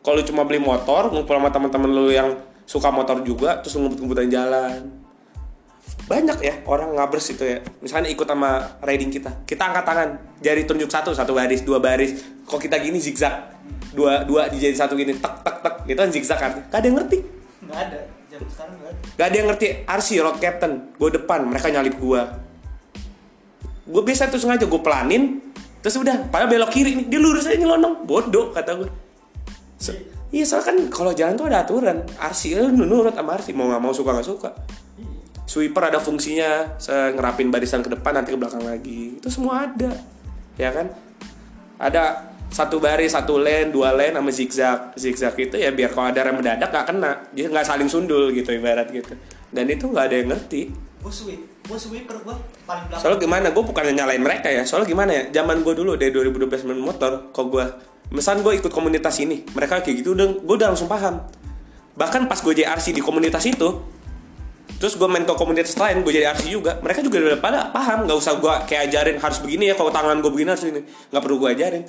Kalau 0.05 0.21
cuma 0.21 0.45
beli 0.45 0.61
motor, 0.61 1.09
ngumpul 1.09 1.33
sama 1.33 1.49
teman-teman 1.49 1.89
lu 1.89 2.13
yang 2.13 2.37
suka 2.69 2.93
motor 2.93 3.25
juga, 3.25 3.57
terus 3.65 3.73
ngumpet-ngumpetan 3.81 4.29
jalan. 4.29 5.01
Banyak 6.10 6.38
ya 6.41 6.54
orang 6.66 6.97
ngabers 6.97 7.34
itu 7.34 7.43
ya. 7.45 7.58
Misalnya 7.82 8.10
ikut 8.10 8.26
sama 8.26 8.80
riding 8.82 9.10
kita. 9.14 9.45
Kita 9.45 9.70
angkat 9.70 9.86
tangan, 9.86 10.10
jari 10.41 10.64
tunjuk 10.66 10.89
satu, 10.89 11.14
satu 11.14 11.34
baris, 11.38 11.62
dua 11.62 11.78
baris. 11.78 12.22
Kok 12.45 12.60
kita 12.62 12.82
gini 12.82 12.97
zigzag. 12.97 13.54
Dua 13.91 14.24
dua 14.24 14.47
dijadi 14.47 14.76
satu 14.76 14.95
gini, 14.97 15.18
tek 15.20 15.43
tek 15.45 15.58
tek. 15.62 15.76
Itu 15.88 15.99
kan 15.99 16.10
zigzag 16.12 16.39
kan. 16.39 16.52
Gak 16.72 16.80
ada 16.80 16.88
yang 16.88 16.97
ngerti. 17.02 17.20
nggak 17.62 17.78
ada 17.78 17.99
zaman 18.28 18.47
sekarang 18.49 18.76
nggak 18.82 18.89
ada 18.89 19.02
Gak 19.22 19.26
ada 19.30 19.36
yang 19.38 19.47
ngerti 19.54 19.68
RC 19.86 20.10
road 20.24 20.38
captain. 20.41 20.74
Gue 20.97 21.10
depan, 21.14 21.45
mereka 21.45 21.68
nyalip 21.70 21.95
gue. 21.99 22.22
Gue 23.91 24.02
biasa 24.08 24.32
tuh 24.32 24.39
sengaja 24.39 24.66
gue 24.66 24.82
pelanin, 24.82 25.43
terus 25.84 25.99
udah, 25.99 26.32
padahal 26.32 26.47
belok 26.47 26.72
kiri 26.72 26.95
nih, 26.95 27.06
dia 27.12 27.20
lurus 27.20 27.45
aja 27.49 27.60
nyelonong, 27.60 28.08
bodoh 28.08 28.56
kata 28.56 28.78
gue. 28.78 28.89
So, 29.82 29.91
iya 30.32 30.45
soalnya 30.47 30.70
kan 30.72 30.78
kalau 30.88 31.12
jalan 31.12 31.34
tuh 31.36 31.49
ada 31.52 31.66
aturan, 31.66 31.97
RC 32.18 32.56
lu 32.56 32.86
nurut 32.88 33.12
sama 33.12 33.36
RC, 33.36 33.52
mau 33.52 33.68
nggak 33.68 33.82
mau 33.84 33.91
suka 33.91 34.16
nggak 34.16 34.28
suka. 34.30 34.49
Sweeper 35.52 35.91
ada 35.91 35.99
fungsinya, 35.99 36.80
ngerapin 37.12 37.52
barisan 37.52 37.84
ke 37.84 37.91
depan 37.91 38.16
nanti 38.16 38.32
ke 38.32 38.39
belakang 38.39 38.64
lagi, 38.64 39.20
itu 39.20 39.28
semua 39.28 39.68
ada, 39.68 39.91
ya 40.56 40.72
kan? 40.72 40.88
Ada 41.76 42.32
satu 42.47 42.80
baris, 42.80 43.12
satu 43.12 43.36
lane, 43.36 43.68
dua 43.68 43.91
lane 43.91 44.16
sama 44.16 44.32
zigzag. 44.32 44.80
Zigzag 44.95 45.36
itu 45.36 45.60
ya 45.60 45.76
biar 45.76 45.91
kalau 45.91 46.08
ada 46.08 46.24
rem 46.24 46.39
mendadak 46.39 46.72
nggak 46.72 46.86
kena, 46.88 47.12
dia 47.36 47.52
nggak 47.52 47.68
saling 47.68 47.91
sundul 47.91 48.32
gitu 48.32 48.47
ibarat 48.56 48.88
gitu. 48.95 49.12
Dan 49.52 49.68
itu 49.68 49.91
nggak 49.91 50.06
ada 50.08 50.16
yang 50.16 50.30
ngerti. 50.32 50.72
gue 51.02 51.10
sweep 51.10 51.41
gue 51.66 51.80
sweeper 51.82 52.14
gue 52.22 52.36
paling 52.70 52.86
belakang 52.86 53.02
Soalnya 53.02 53.20
gimana, 53.26 53.47
gue 53.49 53.64
bukannya 53.64 53.93
nyalain 53.97 54.22
mereka 54.22 54.54
ya. 54.54 54.64
Soalnya 54.64 54.88
gimana 54.88 55.12
ya, 55.12 55.24
zaman 55.41 55.66
gue 55.66 55.74
dulu 55.74 55.97
dari 55.97 56.14
2012 56.14 56.68
main 56.70 56.78
motor, 56.78 57.34
kok 57.34 57.47
gue, 57.49 57.66
misal 58.14 58.39
gue 58.39 58.54
ikut 58.56 58.70
komunitas 58.70 59.18
ini, 59.18 59.41
mereka 59.52 59.82
kayak 59.82 59.99
gitu, 59.99 60.14
udah, 60.14 60.28
gue 60.39 60.56
udah 60.62 60.70
langsung 60.72 60.86
paham. 60.86 61.26
Bahkan 61.97 62.30
pas 62.30 62.38
gue 62.38 62.54
JRC 62.54 62.93
di 62.93 63.02
komunitas 63.02 63.41
itu, 63.49 63.82
terus 64.78 64.95
gue 64.95 65.07
main 65.09 65.26
ke 65.26 65.34
komunitas 65.36 65.76
lain, 65.76 66.05
gue 66.05 66.13
jadi 66.13 66.32
RC 66.32 66.47
juga, 66.51 66.78
mereka 66.80 67.03
juga 67.03 67.17
udah 67.19 67.41
pada 67.41 67.59
paham, 67.74 68.05
nggak 68.07 68.17
usah 68.17 68.38
gue 68.38 68.53
kayak 68.69 68.91
ajarin 68.91 69.17
harus 69.19 69.39
begini 69.43 69.72
ya, 69.72 69.76
kalau 69.76 69.91
tangan 69.91 70.22
gue 70.22 70.32
begini 70.32 70.49
harus 70.53 70.65
ini, 70.67 70.82
nggak 70.84 71.22
perlu 71.22 71.38
gue 71.41 71.49
ajarin. 71.51 71.84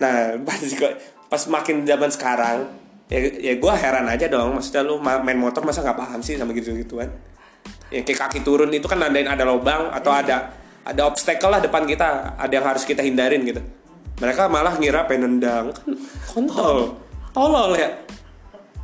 Nah, 0.00 0.16
pas 0.48 0.60
pas 1.32 1.42
makin 1.48 1.84
zaman 1.88 2.10
sekarang, 2.12 2.56
ya, 3.08 3.18
ya 3.40 3.54
gue 3.56 3.72
heran 3.72 4.06
aja 4.08 4.26
dong. 4.28 4.56
Maksudnya 4.56 4.82
lu 4.84 4.96
ma- 5.00 5.20
main 5.20 5.36
motor 5.36 5.64
masa 5.64 5.80
nggak 5.84 5.96
paham 5.96 6.20
sih 6.20 6.36
sama 6.36 6.52
gitu-gituan? 6.56 7.08
Ya 7.92 8.00
kayak 8.00 8.28
kaki 8.28 8.40
turun 8.40 8.72
itu 8.72 8.88
kan 8.88 8.96
nandain 8.96 9.28
ada 9.28 9.44
lubang 9.44 9.92
atau 9.92 10.12
ada 10.12 10.56
ada 10.82 11.02
obstacle 11.06 11.52
lah 11.52 11.60
depan 11.60 11.84
kita, 11.84 12.34
ada 12.40 12.52
yang 12.52 12.64
harus 12.64 12.82
kita 12.88 13.04
hindarin 13.04 13.44
gitu. 13.44 13.60
Mereka 14.20 14.48
malah 14.48 14.76
ngira 14.76 15.04
pengen 15.08 15.38
nendang 15.38 15.72
kan 15.72 15.88
kontol, 16.28 16.96
tolol 17.36 17.76
ya. 17.76 17.88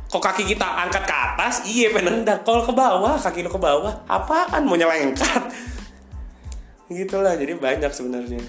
Kok 0.09 0.17
kaki 0.17 0.41
kita 0.41 0.65
angkat 0.65 1.05
ke 1.05 1.13
atas, 1.13 1.61
iya 1.69 1.93
pengen 1.93 2.25
nendang. 2.25 2.41
Kalau 2.41 2.65
ke 2.65 2.73
bawah, 2.73 3.13
kaki 3.21 3.45
lu 3.45 3.49
ke 3.53 3.61
bawah, 3.61 3.93
apaan 4.09 4.65
mau 4.65 4.73
nyelengkat? 4.73 5.53
Gitulah, 6.89 7.37
jadi 7.37 7.53
banyak 7.53 7.93
sebenarnya. 7.93 8.41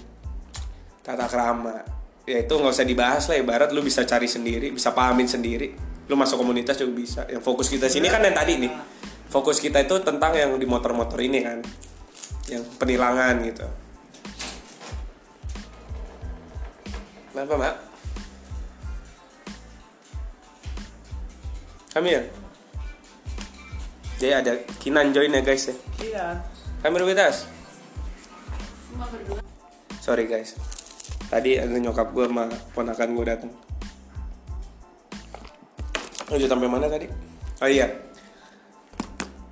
Tata 1.05 1.29
krama. 1.29 1.85
Ya 2.25 2.41
itu 2.41 2.53
nggak 2.57 2.73
usah 2.73 2.89
dibahas 2.89 3.29
lah 3.29 3.37
ibarat 3.37 3.69
lu 3.77 3.85
bisa 3.85 4.07
cari 4.09 4.25
sendiri 4.25 4.73
bisa 4.73 4.97
pahamin 4.97 5.29
sendiri. 5.29 5.77
Lu 6.09 6.17
masuk 6.17 6.41
komunitas 6.41 6.81
juga 6.81 6.97
bisa. 6.97 7.21
Yang 7.29 7.45
fokus 7.45 7.69
kita 7.69 7.93
sini 7.93 8.09
kan 8.09 8.25
yang 8.25 8.33
tadi 8.33 8.57
nih. 8.57 8.73
Fokus 9.29 9.61
kita 9.61 9.85
itu 9.85 10.01
tentang 10.01 10.33
yang 10.33 10.57
di 10.57 10.65
motor-motor 10.65 11.21
ini 11.21 11.45
kan. 11.45 11.61
Yang 12.49 12.65
penilangan 12.81 13.35
gitu. 13.45 13.67
Kenapa 17.31 17.55
mak 17.61 17.90
kami 21.91 22.09
ya 22.19 22.23
jadi 24.21 24.45
ada 24.45 24.53
Kinan 24.77 25.17
join 25.17 25.33
ya 25.33 25.41
guys 25.41 25.73
ya? 25.73 25.75
Iya. 26.05 26.25
Kami 26.85 26.97
Rubitas 27.01 27.49
sorry 30.01 30.27
guys. 30.27 30.57
Tadi 31.31 31.57
ada 31.57 31.71
nyokap 31.71 32.11
gue 32.11 32.27
sama 32.27 32.51
ponakan 32.75 33.09
gue 33.17 33.25
datang 33.25 33.53
lanjut 36.31 36.47
sampai 36.47 36.71
mana 36.71 36.87
tadi? 36.87 37.11
Oh 37.59 37.67
iya. 37.67 37.91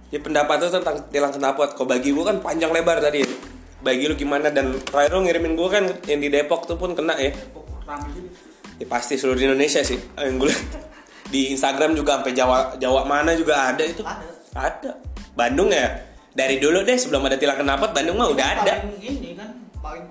Ya 0.09 0.19
pendapat 0.23 0.63
tuh 0.63 0.73
tentang 0.73 1.05
tilang 1.11 1.35
knalpot 1.35 1.75
kok 1.75 1.85
bagi 1.85 2.15
gue 2.15 2.25
kan 2.25 2.39
panjang 2.39 2.71
lebar 2.71 3.03
tadi. 3.03 3.27
Ya. 3.27 3.31
bagi 3.79 4.11
lu 4.11 4.15
gimana? 4.19 4.51
Dan 4.51 4.75
terakhir 4.83 5.15
lu 5.15 5.27
ngirimin 5.27 5.55
gue 5.55 5.69
kan 5.71 5.85
yang 6.07 6.19
di 6.23 6.31
Depok 6.31 6.67
tuh 6.67 6.79
pun 6.79 6.95
kena 6.95 7.19
ya. 7.19 7.35
Gitu 7.35 8.31
ya 8.79 8.87
pasti 8.87 9.19
seluruh 9.19 9.43
Indonesia 9.43 9.83
sih 9.83 9.99
yang 10.19 10.39
gue. 10.39 10.55
Di 11.29 11.53
Instagram 11.53 11.93
juga 11.93 12.21
sampai 12.21 12.33
Jawa 12.33 12.59
Jawa 12.81 13.05
mana 13.05 13.37
juga 13.37 13.73
ada 13.73 13.85
itu 13.85 14.01
ada 14.05 14.27
ada 14.57 14.93
Bandung 15.37 15.69
ya 15.71 16.09
dari 16.33 16.57
dulu 16.59 16.83
deh 16.83 16.97
sebelum 16.97 17.27
ada 17.29 17.37
tilang 17.37 17.61
knalpot 17.61 17.93
Bandung 17.93 18.17
mah 18.17 18.29
udah 18.33 18.47
ada 18.59 18.75
paling 18.83 19.03
ini 19.03 19.31
kan 19.37 19.51
paling 19.81 20.07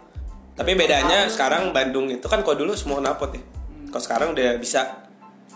Tapi 0.57 0.73
bedanya 0.73 1.29
sekarang 1.29 1.69
Bandung 1.69 2.09
itu 2.09 2.25
kan 2.25 2.41
kok 2.41 2.57
dulu 2.57 2.73
semua 2.73 2.97
knalpot 2.97 3.29
ya. 3.29 3.45
Kalau 3.93 4.01
sekarang 4.01 4.27
udah 4.33 4.57
bisa 4.57 5.05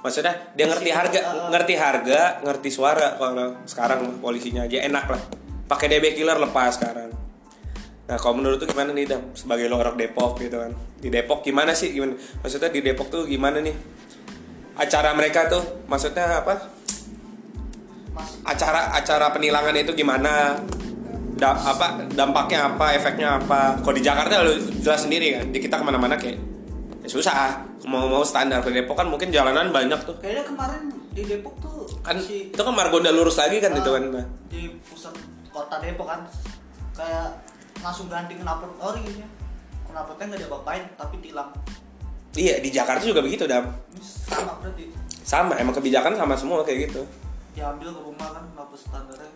maksudnya 0.06 0.54
dia 0.54 0.70
ngerti 0.70 0.94
harga, 0.94 1.50
ngerti 1.50 1.74
harga, 1.74 2.22
ngerti 2.46 2.70
suara 2.70 3.18
kalau 3.18 3.66
sekarang 3.66 4.22
polisinya 4.22 4.70
aja 4.70 4.86
enak 4.86 5.06
lah. 5.10 5.22
Pakai 5.66 5.90
DB 5.90 6.14
killer 6.14 6.38
lepas 6.38 6.78
sekarang. 6.78 7.10
Nah, 8.06 8.18
kalau 8.22 8.38
menurut 8.38 8.62
tuh 8.62 8.70
gimana 8.70 8.94
nih 8.94 9.10
Dam 9.10 9.34
sebagai 9.34 9.66
lo 9.72 9.82
orang 9.82 9.98
Depok 9.98 10.38
gitu 10.38 10.62
kan. 10.62 10.76
Di 11.02 11.10
Depok 11.10 11.42
gimana 11.42 11.74
sih 11.74 11.98
gimana? 11.98 12.14
Maksudnya 12.46 12.70
di 12.70 12.86
Depok 12.86 13.10
tuh 13.10 13.24
gimana 13.26 13.58
nih? 13.58 13.74
Acara 14.82 15.14
mereka 15.14 15.46
tuh 15.46 15.62
maksudnya 15.86 16.42
apa? 16.42 16.58
acara 18.44 18.92
acara 18.98 19.32
penilangan 19.32 19.78
itu 19.78 19.94
gimana? 19.94 20.58
Da, 21.38 21.58
apa 21.58 22.06
dampaknya 22.14 22.74
apa 22.74 22.98
efeknya 22.98 23.42
apa? 23.42 23.78
Kalau 23.82 23.96
di 23.98 24.04
Jakarta 24.04 24.46
lu 24.46 24.58
jelas 24.82 25.06
sendiri 25.06 25.38
kan 25.38 25.46
di 25.50 25.58
kita 25.62 25.78
ke 25.78 25.86
mana-mana 25.86 26.18
kayak 26.18 26.38
ya 27.02 27.10
susah. 27.10 27.66
Mau 27.86 28.06
mau 28.06 28.22
standar 28.22 28.62
di 28.62 28.78
Depok 28.78 28.94
kan 28.94 29.10
mungkin 29.10 29.34
jalanan 29.34 29.74
banyak 29.74 30.02
tuh. 30.06 30.18
Kayaknya 30.22 30.44
kemarin 30.54 30.82
di 31.14 31.22
Depok 31.26 31.56
tuh 31.62 31.86
kan 32.06 32.18
si 32.22 32.54
itu 32.54 32.62
kan 32.62 32.74
Margonda 32.74 33.10
lurus 33.10 33.42
lagi 33.42 33.58
kan 33.58 33.74
itu 33.74 33.90
Ah, 33.90 33.98
kan 33.98 34.06
di 34.54 34.62
pusat 34.86 35.14
kota 35.50 35.82
Depok 35.82 36.10
kan. 36.10 36.22
Kayak 36.94 37.42
langsung 37.82 38.06
ganti 38.06 38.38
knalpot 38.38 38.78
ori 38.78 39.02
ya 39.18 39.28
knalpotnya 39.92 40.26
nggak 40.32 40.42
diapa-apain 40.46 40.84
tapi 40.96 41.16
tilang 41.20 41.52
iya 42.36 42.60
di 42.64 42.70
Jakarta 42.72 43.04
juga 43.04 43.20
begitu 43.24 43.44
dam. 43.48 43.68
Sama 44.00 44.60
berarti. 44.60 44.84
Sama 45.22 45.54
emang 45.60 45.76
kebijakan 45.76 46.16
sama 46.16 46.36
semua 46.36 46.64
kayak 46.64 46.92
gitu. 46.92 47.02
Diambil 47.56 47.92
ke 47.92 48.02
rumah 48.04 48.28
kan 48.32 48.44
knalpot 48.56 48.80
standarnya. 48.80 49.32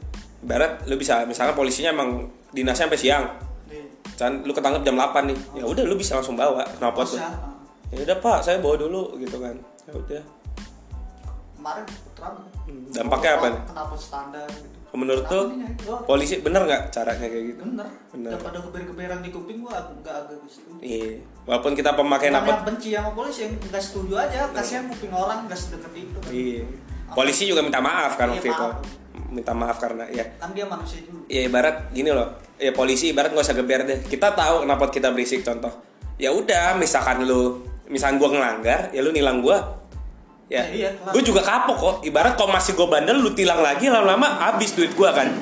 Barat 0.46 0.84
lu 0.88 0.96
bisa 0.96 1.26
misalnya 1.28 1.58
polisinya 1.58 1.91
emang 1.91 2.30
dinasnya 2.56 2.88
sampai 2.88 3.00
siang. 3.00 3.26
Di 3.68 3.82
kan 4.16 4.46
lu 4.46 4.52
ketangkep 4.56 4.82
jam 4.88 4.96
8 4.96 5.32
nih. 5.32 5.39
Ya 5.60 5.66
udah 5.68 5.84
lu 5.84 5.96
bisa 6.00 6.16
langsung 6.16 6.39
bawa 6.39 6.64
kenapa 6.64 7.04
tuh. 7.04 7.20
posnya 7.20 7.28
ah. 7.28 7.54
ya 7.91 8.00
udah 8.06 8.18
pak 8.24 8.38
saya 8.43 8.58
bawa 8.64 8.76
dulu 8.80 9.20
gitu 9.20 9.38
kan. 9.41 9.56
Ya 9.88 9.93
udah. 9.93 10.24
Kemarin 11.56 11.84
puteran 11.88 12.34
Hmm, 12.66 12.89
dampaknya 12.89 13.32
apa? 13.38 13.48
Nih? 13.54 13.62
knalpot 13.70 14.02
standar 14.02 14.48
gitu 14.50 14.74
menurut 14.96 15.26
tuh 15.28 15.52
polisi 16.04 16.39
bener 16.39 16.64
nggak 16.66 16.89
caranya 16.89 17.28
kayak 17.28 17.46
gitu 17.54 17.62
bener 17.64 17.88
Bener. 18.16 18.32
daripada 18.36 18.58
keber-keberan 18.64 19.20
di 19.22 19.30
kuping 19.30 19.60
gua 19.62 19.78
agak 19.84 19.96
nggak 20.02 20.16
agak 20.26 20.38
gitu 20.48 20.72
Iya, 20.80 21.12
walaupun 21.43 21.74
kita 21.76 21.91
pemakai 21.93 22.32
yang 22.32 22.43
benci 22.64 22.89
sama 22.96 23.12
polisi 23.12 23.48
yang 23.48 23.54
nggak 23.60 23.84
setuju 23.84 24.14
aja 24.18 24.50
kasihan 24.52 24.86
kuping 24.88 25.14
orang 25.14 25.46
nggak 25.46 25.60
sedekat 25.60 25.91
itu 25.93 26.20
Iya. 26.32 26.64
Polisi 27.14 27.46
juga 27.46 27.62
minta 27.62 27.78
maaf 27.78 28.18
kan 28.18 28.34
Iya, 28.34 28.41
waktu 28.41 28.50
itu. 28.50 28.66
Minta 29.30 29.52
maaf 29.54 29.78
karena 29.78 30.08
ya. 30.10 30.26
kan 30.41 30.56
dia 30.56 30.66
manusia 30.66 31.04
juga 31.04 31.22
Ya 31.28 31.41
ibarat 31.46 31.91
gini 31.93 32.10
loh. 32.10 32.34
Ya 32.58 32.72
polisi 32.72 33.12
ibarat 33.12 33.36
nggak 33.36 33.46
usah 33.46 33.58
geber 33.58 33.84
deh. 33.86 34.00
Kita 34.06 34.34
tahu 34.34 34.66
kenapa 34.66 34.89
kita 34.89 35.12
berisik 35.12 35.43
contoh. 35.46 35.70
Ya 36.16 36.32
udah, 36.32 36.80
misalkan 36.80 37.28
lu 37.28 37.62
misalkan 37.86 38.18
gua 38.18 38.30
ngelanggar, 38.34 38.89
ya 38.96 39.04
lu 39.06 39.12
nilang 39.14 39.43
gua. 39.43 39.62
Ya, 40.46 40.62
Ya, 40.62 40.64
iya, 40.70 40.89
kelar. 40.93 41.12
gue 41.18 41.24
juga 41.26 41.41
kapok 41.41 41.78
kok. 41.78 41.96
Ibarat 42.06 42.38
kalau 42.38 42.54
masih 42.54 42.78
gue 42.78 42.86
bandel, 42.86 43.18
lu 43.18 43.34
tilang 43.34 43.66
lagi 43.66 43.89
lama-lama 43.89 44.38
habis 44.46 44.78
duit 44.78 44.93
gua 44.93 45.10
kan. 45.10 45.34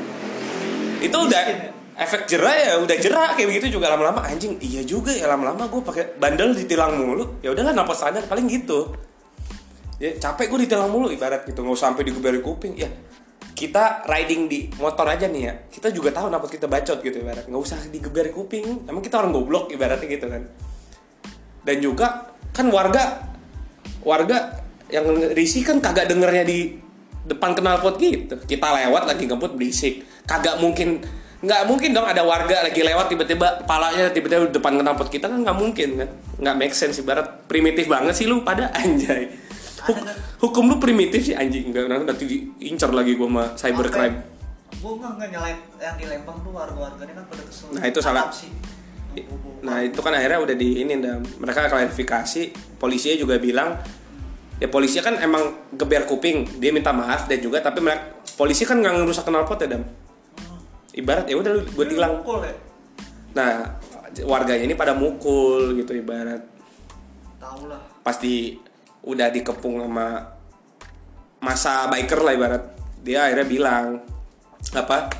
Itu 1.03 1.27
udah 1.27 1.41
ya? 1.43 1.55
efek 1.93 2.25
jerah 2.25 2.55
ya 2.57 2.73
udah 2.81 2.97
jerah 2.97 3.37
kayak 3.37 3.47
begitu 3.51 3.77
juga 3.77 3.91
lama-lama. 3.91 4.23
Anjing 4.23 4.57
iya 4.63 4.81
juga 4.87 5.11
ya 5.11 5.27
lama-lama 5.27 5.67
gue 5.67 5.81
pakai 5.83 6.15
bandel 6.17 6.55
ditilang 6.55 6.95
mulu. 6.95 7.43
Ya 7.43 7.51
udahlah 7.51 7.75
napot 7.75 7.93
standar 7.93 8.23
paling 8.25 8.47
gitu. 8.47 8.95
Ya 9.99 10.15
capek 10.15 10.49
gue 10.49 10.59
ditilang 10.65 10.87
mulu 10.87 11.11
ibarat 11.11 11.43
gitu. 11.43 11.61
Nggak 11.61 11.75
usah 11.75 11.91
sampai 11.91 12.07
digeberi 12.07 12.39
kuping. 12.39 12.73
Ya 12.79 12.87
kita 13.53 14.07
riding 14.09 14.49
di 14.49 14.71
motor 14.79 15.05
aja 15.05 15.27
nih 15.27 15.41
ya. 15.43 15.53
Kita 15.67 15.91
juga 15.91 16.15
tahu 16.15 16.31
napot 16.31 16.47
kita 16.47 16.65
bacot 16.65 17.03
gitu 17.03 17.19
ibarat. 17.19 17.45
Nggak 17.45 17.61
usah 17.61 17.77
digeberi 17.91 18.31
kuping. 18.31 18.87
Emang 18.89 19.03
kita 19.03 19.19
orang 19.19 19.35
goblok 19.35 19.69
ibaratnya 19.69 20.07
gitu 20.07 20.31
kan. 20.31 20.47
Dan 21.61 21.77
juga 21.83 22.33
kan 22.55 22.71
warga 22.71 23.21
warga 24.01 24.62
yang 24.93 25.05
risih 25.33 25.65
kan 25.65 25.81
kagak 25.81 26.05
dengernya 26.05 26.45
di 26.45 26.77
depan 27.25 27.57
knalpot 27.57 27.97
gitu. 27.97 28.37
Kita 28.45 28.69
lewat 28.69 29.09
lagi 29.09 29.25
ngebut 29.25 29.57
berisik. 29.57 30.05
Kagak 30.29 30.61
mungkin 30.61 31.01
nggak 31.43 31.67
mungkin 31.67 31.91
dong 31.91 32.07
ada 32.07 32.23
warga 32.23 32.63
lagi 32.63 32.79
lewat 32.79 33.11
tiba-tiba 33.11 33.67
palanya 33.67 34.07
tiba-tiba 34.13 34.47
depan 34.47 34.79
knalpot 34.79 35.11
kita 35.11 35.27
kan 35.27 35.41
nggak 35.41 35.57
mungkin 35.57 35.89
kan? 35.97 36.09
Nggak 36.37 36.55
make 36.61 36.75
sense 36.77 37.01
ibarat. 37.01 37.49
Primitif 37.49 37.89
banget 37.89 38.13
sih 38.13 38.29
lu 38.29 38.45
pada 38.45 38.69
anjay. 38.79 39.33
Huk- 39.83 40.07
hukum 40.45 40.69
lu 40.69 40.75
primitif 40.77 41.25
sih 41.25 41.35
anjing. 41.35 41.73
Nggak 41.73 41.89
nanti 41.89 42.23
diincar 42.29 42.93
lagi 42.93 43.17
gua 43.17 43.27
sama 43.27 43.43
cybercrime. 43.57 44.17
Gue 44.77 44.93
nggak 44.99 45.11
nggak 45.15 45.29
nyalain 45.31 45.57
yang 45.79 45.95
di 45.95 46.05
Lembang 46.11 46.37
tuh 46.43 46.51
warga-warganya 46.51 47.13
kan 47.17 47.25
pada 47.31 47.43
kesel. 47.47 47.67
Nah, 47.71 47.83
itu 47.87 47.99
salah. 48.03 48.27
Sih. 48.35 48.51
Nah 49.63 49.79
itu 49.85 49.99
kan 50.01 50.11
akhirnya 50.11 50.41
udah 50.41 50.55
di 50.57 50.83
ini 50.83 50.97
mereka 51.39 51.69
klarifikasi. 51.69 52.43
Polisinya 52.81 53.15
juga 53.15 53.39
bilang 53.39 53.79
ya 54.63 54.71
polisi 54.71 55.03
kan 55.03 55.19
emang 55.19 55.75
geber 55.75 56.07
kuping 56.07 56.47
dia 56.55 56.71
minta 56.71 56.95
maaf 56.95 57.27
dan 57.27 57.35
juga 57.43 57.59
tapi 57.59 57.83
mereka 57.83 58.15
polisi 58.39 58.63
kan 58.63 58.79
nggak 58.79 59.03
ngerusak 59.03 59.27
knalpot 59.27 59.59
ya 59.59 59.75
dam? 59.75 59.83
Ibarat 60.95 61.27
ya 61.27 61.35
udah 61.35 61.51
lu 61.51 61.61
buat 61.75 61.89
hilang. 61.91 62.23
ya? 62.23 62.55
nah 63.35 63.51
warganya 64.23 64.63
ini 64.63 64.75
pada 64.79 64.95
mukul 64.95 65.75
gitu 65.75 65.91
ibarat. 65.99 66.39
Tahu 67.43 67.67
lah. 67.67 67.83
pasti 68.07 68.55
udah 69.03 69.27
dikepung 69.27 69.83
sama 69.83 70.31
masa 71.43 71.91
biker 71.91 72.23
lah 72.23 72.31
ibarat. 72.31 72.63
Dia 73.03 73.27
akhirnya 73.27 73.43
bilang 73.43 73.99
apa 74.71 75.11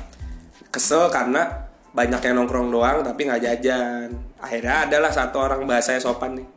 kesel 0.72 1.12
karena 1.12 1.68
banyak 1.92 2.20
yang 2.24 2.40
nongkrong 2.40 2.72
doang 2.72 3.04
tapi 3.04 3.28
nggak 3.28 3.44
jajan. 3.44 4.08
Akhirnya 4.40 4.88
adalah 4.88 5.12
satu 5.12 5.36
orang 5.36 5.68
bahasanya 5.68 6.00
sopan 6.00 6.40
nih. 6.40 6.48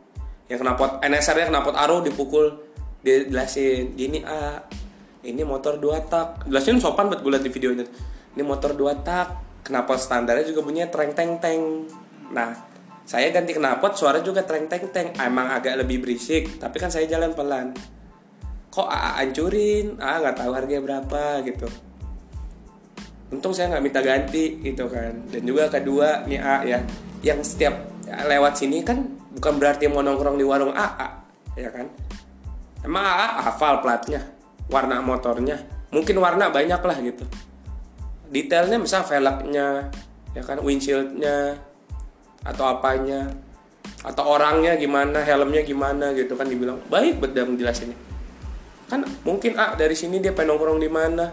Yang 0.48 0.64
knalpot 0.64 1.04
NSR 1.04 1.36
nya 1.36 1.46
knalpot 1.52 1.76
aro 1.76 2.00
dipukul 2.00 2.67
dia 3.02 3.26
jelasin 3.26 3.94
gini 3.94 4.22
ah 4.26 4.62
ini 5.22 5.42
motor 5.42 5.76
dua 5.76 6.02
tak. 6.06 6.46
Jelasin 6.46 6.78
sopan 6.78 7.10
buat 7.10 7.20
gue 7.20 7.30
liat 7.34 7.44
di 7.44 7.52
videonya. 7.52 7.86
Ini 8.34 8.42
motor 8.46 8.74
dua 8.74 8.94
tak 9.02 9.46
knalpot 9.66 10.00
standarnya 10.00 10.46
juga 10.48 10.64
bunyinya 10.64 10.88
treng 10.88 11.12
teng 11.12 11.36
teng? 11.42 11.84
Nah 12.32 12.54
saya 13.08 13.32
ganti 13.32 13.52
knalpot 13.56 13.98
suara 13.98 14.22
juga 14.22 14.46
treng 14.46 14.70
teng 14.70 14.88
teng. 14.94 15.12
Emang 15.18 15.50
agak 15.52 15.74
lebih 15.78 16.02
berisik 16.02 16.56
tapi 16.62 16.78
kan 16.78 16.88
saya 16.88 17.04
jalan 17.10 17.34
pelan. 17.34 17.74
Kok 18.70 18.88
AA 18.88 19.10
hancurin? 19.26 19.98
Ah 19.98 20.22
nggak 20.22 20.36
tahu 20.38 20.50
harganya 20.54 20.82
berapa 20.82 21.42
gitu. 21.44 21.66
Untung 23.28 23.52
saya 23.52 23.76
nggak 23.76 23.84
minta 23.84 24.00
ganti 24.00 24.62
gitu 24.62 24.86
kan. 24.88 25.28
Dan 25.28 25.42
juga 25.44 25.68
kedua 25.68 26.24
nih 26.24 26.40
A 26.40 26.56
ya 26.64 26.78
yang 27.20 27.42
setiap 27.42 27.74
lewat 28.06 28.54
sini 28.56 28.80
kan 28.86 29.02
bukan 29.36 29.60
berarti 29.60 29.90
mau 29.90 30.00
nongkrong 30.00 30.40
di 30.40 30.46
warung 30.46 30.72
AA 30.72 31.08
ya 31.58 31.70
kan 31.74 31.86
emang 32.82 33.04
AA 33.04 33.28
hafal 33.48 33.80
platnya 33.82 34.22
warna 34.68 35.00
motornya. 35.00 35.56
Mungkin 35.88 36.20
warna 36.20 36.52
banyak 36.52 36.80
lah 36.84 36.96
gitu. 37.00 37.24
Detailnya 38.28 38.76
misal 38.76 39.08
velgnya 39.08 39.88
ya 40.36 40.42
kan 40.44 40.60
windshieldnya 40.60 41.56
atau 42.44 42.64
apanya 42.68 43.32
atau 44.04 44.36
orangnya 44.36 44.76
gimana 44.76 45.24
helmnya 45.24 45.64
gimana 45.64 46.12
gitu 46.12 46.36
kan 46.36 46.46
dibilang. 46.46 46.78
Baik 46.92 47.18
betul 47.24 47.56
menjelasinnya 47.56 47.96
kan 48.88 49.04
mungkin 49.20 49.52
ah 49.60 49.76
dari 49.76 49.92
sini 49.92 50.16
dia 50.16 50.32
pengen 50.32 50.56
nongkrong 50.56 50.80
di 50.80 50.88
mana. 50.88 51.28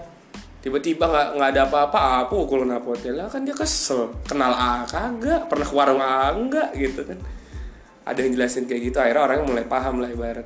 Tiba-tiba 0.60 1.06
nggak 1.06 1.28
nggak 1.38 1.50
ada 1.56 1.62
apa-apa 1.70 2.00
aku 2.26 2.42
pukul 2.44 2.66
lah 2.66 2.82
kan 3.30 3.46
dia 3.46 3.54
kesel. 3.54 4.12
Kenal 4.26 4.52
A 4.52 4.82
kagak? 4.90 5.46
Pernah 5.46 5.68
ke 5.68 5.76
warung 5.78 6.02
A 6.02 6.34
enggak? 6.34 6.74
Gitu 6.74 7.06
kan. 7.06 7.22
Ada 8.02 8.26
yang 8.26 8.34
jelasin 8.34 8.66
kayak 8.66 8.82
gitu 8.92 8.98
akhirnya 8.98 9.24
orangnya 9.24 9.46
mulai 9.46 9.66
paham 9.66 10.02
lah 10.02 10.10
ibarat 10.10 10.46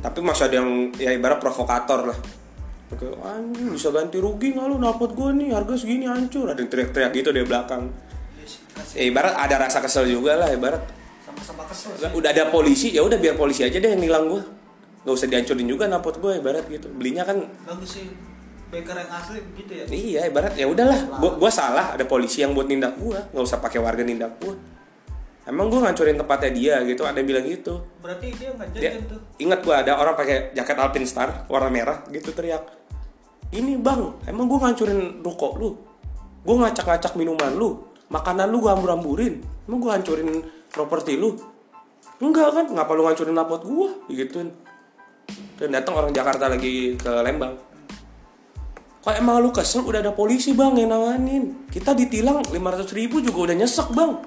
tapi 0.00 0.18
masih 0.24 0.48
ada 0.48 0.56
yang 0.64 0.70
ya 0.96 1.12
ibarat 1.12 1.38
provokator 1.38 2.08
lah. 2.08 2.18
Oke, 2.90 3.06
anjing 3.22 3.70
bisa 3.70 3.94
ganti 3.94 4.18
rugi 4.18 4.50
nggak 4.56 4.66
lu? 4.66 4.76
Napot 4.82 5.14
gue 5.14 5.30
nih 5.38 5.54
harga 5.54 5.78
segini 5.78 6.10
hancur. 6.10 6.50
Ada 6.50 6.58
yang 6.58 6.70
teriak-teriak 6.72 7.12
gitu 7.14 7.30
di 7.30 7.46
belakang. 7.46 7.86
Iya 7.86 8.98
ya 8.98 9.02
ibarat 9.12 9.34
ada 9.38 9.56
rasa 9.62 9.78
kesel 9.78 10.10
juga 10.10 10.34
lah 10.34 10.50
ibarat. 10.50 10.82
Sama-sama 11.22 11.62
kesel 11.70 11.94
sih. 11.94 12.10
Udah 12.10 12.34
ada 12.34 12.50
polisi 12.50 12.90
ya 12.90 13.06
udah 13.06 13.14
biar 13.20 13.38
polisi 13.38 13.62
aja 13.62 13.78
deh 13.78 13.94
yang 13.94 14.02
nilang 14.02 14.26
gue 14.26 14.42
nggak 15.00 15.14
usah 15.16 15.28
dihancurin 15.32 15.68
juga 15.70 15.86
napot 15.86 16.18
gue 16.18 16.32
ibarat 16.42 16.66
gitu. 16.66 16.90
Belinya 16.90 17.22
kan 17.22 17.46
Bagus 17.68 18.00
sih. 18.00 18.10
Baker 18.70 18.94
yang 18.94 19.10
asli 19.10 19.42
gitu 19.58 19.72
ya. 19.74 19.84
iya 19.90 20.20
ibarat 20.30 20.54
ya 20.58 20.66
udahlah. 20.66 21.18
Gue 21.18 21.30
gua 21.38 21.50
salah 21.50 21.94
ada 21.94 22.06
polisi 22.06 22.42
yang 22.42 22.54
buat 22.54 22.66
nindak 22.66 22.98
gue 22.98 23.18
nggak 23.30 23.44
usah 23.44 23.62
pakai 23.62 23.78
warga 23.78 24.02
nindak 24.02 24.34
gue 24.42 24.54
emang 25.48 25.72
gue 25.72 25.80
ngancurin 25.80 26.16
tempatnya 26.20 26.50
dia 26.52 26.74
gitu 26.84 27.02
ada 27.08 27.20
bilang 27.24 27.44
gitu. 27.48 27.80
Berarti 28.04 28.26
dia 28.36 28.52
nggak 28.52 28.68
jajan 28.76 29.02
tuh. 29.08 29.20
ingat 29.40 29.60
gue 29.64 29.74
ada 29.74 29.96
orang 29.96 30.14
pakai 30.18 30.52
jaket 30.52 30.76
Alpine 30.76 31.08
Star 31.08 31.48
warna 31.48 31.72
merah 31.72 32.04
gitu 32.12 32.34
teriak 32.36 32.64
ini 33.50 33.80
bang 33.80 34.14
emang 34.28 34.46
gue 34.46 34.58
ngancurin 34.60 35.24
ruko 35.24 35.56
lu? 35.56 35.70
Gue 36.40 36.56
ngacak-ngacak 36.56 37.16
minuman 37.16 37.52
lu 37.56 37.88
makanan 38.10 38.50
lu 38.50 38.60
gue 38.60 38.70
hambur-hamburin 38.70 39.40
emang 39.66 39.78
gue 39.80 39.90
hancurin 39.90 40.28
properti 40.68 41.16
lu? 41.16 41.34
Enggak 42.20 42.52
kan 42.52 42.66
ngapa 42.68 42.92
lu 42.92 43.02
ngancurin 43.08 43.34
napot 43.34 43.62
gue 43.64 43.88
gituin. 44.12 44.52
Dan 45.56 45.76
datang 45.76 45.94
orang 46.00 46.12
Jakarta 46.12 46.48
lagi 46.48 46.96
ke 46.96 47.10
Lembang. 47.22 47.54
Kok 49.00 49.16
emang 49.16 49.40
lu 49.40 49.48
kesel? 49.48 49.84
Udah 49.84 50.04
ada 50.04 50.12
polisi 50.12 50.52
bang 50.52 50.76
yang 50.76 50.92
nanganin. 50.92 51.64
Kita 51.72 51.96
ditilang 51.96 52.44
500 52.44 52.84
ribu 52.92 53.24
juga 53.24 53.48
udah 53.48 53.56
nyesek 53.56 53.88
bang 53.96 54.20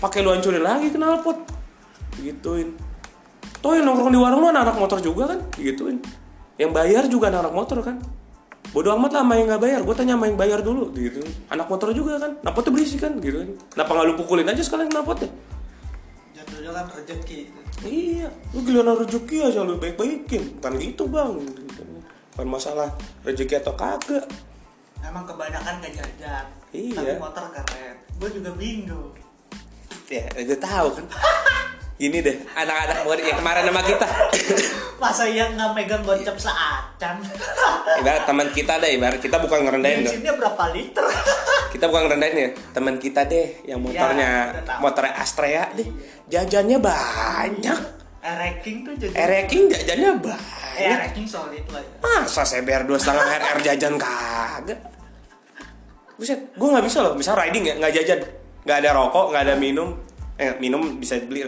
pakai 0.00 0.24
lu 0.24 0.32
hancurin 0.32 0.64
lagi 0.64 0.88
knalpot 0.90 1.38
gituin 2.18 2.74
toh 3.60 3.76
yang 3.76 3.84
nongkrong 3.84 4.12
di 4.12 4.20
warung 4.20 4.40
lu 4.40 4.48
anak-anak 4.48 4.76
motor 4.80 4.98
juga 5.04 5.36
kan 5.36 5.40
gituin 5.60 6.00
yang 6.56 6.72
bayar 6.72 7.04
juga 7.06 7.28
anak-anak 7.28 7.54
motor 7.54 7.78
kan 7.84 7.96
bodoh 8.70 8.94
amat 8.96 9.18
lah 9.18 9.22
sama 9.26 9.34
yang 9.36 9.46
nggak 9.50 9.62
bayar 9.62 9.80
gue 9.82 9.94
tanya 9.94 10.14
sama 10.16 10.24
yang 10.30 10.38
bayar 10.38 10.60
dulu 10.64 10.94
gitu 10.94 11.20
anak 11.52 11.66
motor 11.68 11.92
juga 11.92 12.16
kan 12.22 12.32
knalpotnya 12.40 12.70
berisik 12.72 13.00
kan 13.02 13.12
gitu 13.20 13.36
kan 13.44 13.50
kenapa 13.76 13.90
nggak 13.92 14.06
lu 14.08 14.14
pukulin 14.16 14.46
aja 14.48 14.62
sekalian 14.62 14.88
knalpotnya 14.88 15.30
Jatuhnya 16.40 16.72
kan 16.72 16.86
rezeki. 16.88 17.40
Iya, 17.84 18.28
lu 18.56 18.64
giliran 18.64 18.96
rezeki 18.96 19.36
aja 19.44 19.60
lu 19.60 19.76
baik-baikin. 19.76 20.56
Bukan 20.56 20.72
gitu 20.80 21.04
bang. 21.04 21.36
Bukan 22.32 22.48
masalah 22.48 22.88
rezeki 23.28 23.60
atau 23.60 23.76
kagak. 23.76 24.24
Emang 25.04 25.28
kebanyakan 25.28 25.84
gak 25.84 25.92
jajan. 26.00 26.46
Iya. 26.72 26.96
Tapi 26.96 27.12
motor 27.20 27.44
keren. 27.52 27.96
Gue 28.16 28.28
juga 28.32 28.50
bingung. 28.56 29.12
Ya, 30.10 30.26
gue 30.34 30.58
tahu 30.58 30.86
kan. 30.92 31.06
Ini 32.00 32.16
deh, 32.18 32.32
anak-anak 32.50 33.04
murid 33.04 33.22
yang 33.22 33.38
kemarin 33.38 33.62
sama 33.62 33.82
kita. 33.84 34.08
Masa 35.02 35.28
yang 35.28 35.52
nggak 35.52 35.70
megang 35.70 36.00
gocap 36.00 36.32
seacan? 36.34 37.20
ibarat 38.00 38.24
teman 38.24 38.48
kita 38.50 38.80
deh, 38.80 38.96
ibarat 38.96 39.20
kita 39.20 39.36
bukan 39.36 39.68
ngerendahin 39.68 40.02
dong. 40.02 40.12
Bensinnya 40.12 40.34
berapa 40.34 40.64
liter? 40.72 41.04
Kita 41.70 41.86
bukan 41.86 42.10
ngerendahin 42.10 42.34
ya, 42.36 42.48
teman 42.74 42.98
kita 42.98 43.22
deh 43.22 43.62
yang 43.62 43.78
motornya, 43.78 44.50
udah 44.50 44.64
tahu. 44.66 44.78
motornya 44.82 45.12
Astrea 45.14 45.70
deh. 45.70 45.86
Jajannya 46.26 46.82
banyak. 46.82 47.78
Eh, 48.20 48.34
ranking 48.34 48.82
tuh 48.82 48.92
jajan. 48.98 49.14
Ereking 49.14 49.62
jajannya 49.70 50.10
Eh, 50.10 50.18
banyak. 50.18 50.98
ranking 50.98 51.28
solid 51.30 51.62
lah 51.70 51.78
ya. 51.78 51.94
Masa 52.02 52.42
saya 52.42 52.66
bayar 52.66 52.82
dua 52.82 52.98
setengah 52.98 53.22
RR 53.22 53.58
jajan 53.62 53.94
kagak? 53.94 54.82
Buset, 56.18 56.40
gue 56.50 56.68
nggak 56.68 56.84
bisa 56.84 56.98
loh. 57.00 57.14
Misal 57.14 57.38
riding 57.38 57.62
ya, 57.62 57.74
nggak 57.78 57.92
jajan, 57.96 58.18
nggak 58.62 58.78
ada 58.78 58.90
rokok, 58.92 59.30
nggak 59.30 59.42
ada 59.42 59.54
minum. 59.54 59.96
Eh, 60.34 60.56
minum 60.56 60.96
bisa 60.96 61.20
beli. 61.20 61.44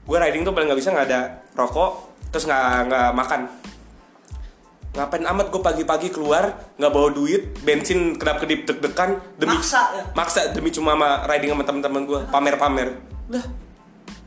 Gue 0.00 0.16
riding 0.16 0.42
tuh 0.42 0.50
paling 0.50 0.66
nggak 0.66 0.80
bisa 0.80 0.90
nggak 0.90 1.06
ada 1.06 1.20
rokok, 1.52 1.90
terus 2.28 2.44
nggak 2.44 2.62
nggak 2.86 3.08
makan. 3.12 3.40
Ngapain 4.90 5.22
amat 5.22 5.46
gue 5.48 5.62
pagi-pagi 5.62 6.08
keluar 6.10 6.50
nggak 6.74 6.90
bawa 6.90 7.08
duit, 7.10 7.62
bensin 7.62 8.18
kedap 8.18 8.42
kedip 8.42 8.66
deg-degan 8.66 9.22
demi 9.38 9.54
Maksa 9.54 9.80
ya? 9.94 10.02
maksa 10.12 10.50
demi 10.50 10.74
cuma 10.74 10.98
sama 10.98 11.22
riding 11.30 11.54
sama 11.54 11.62
teman-teman 11.62 12.02
gue 12.02 12.20
pamer-pamer. 12.26 12.88
Udah, 13.30 13.44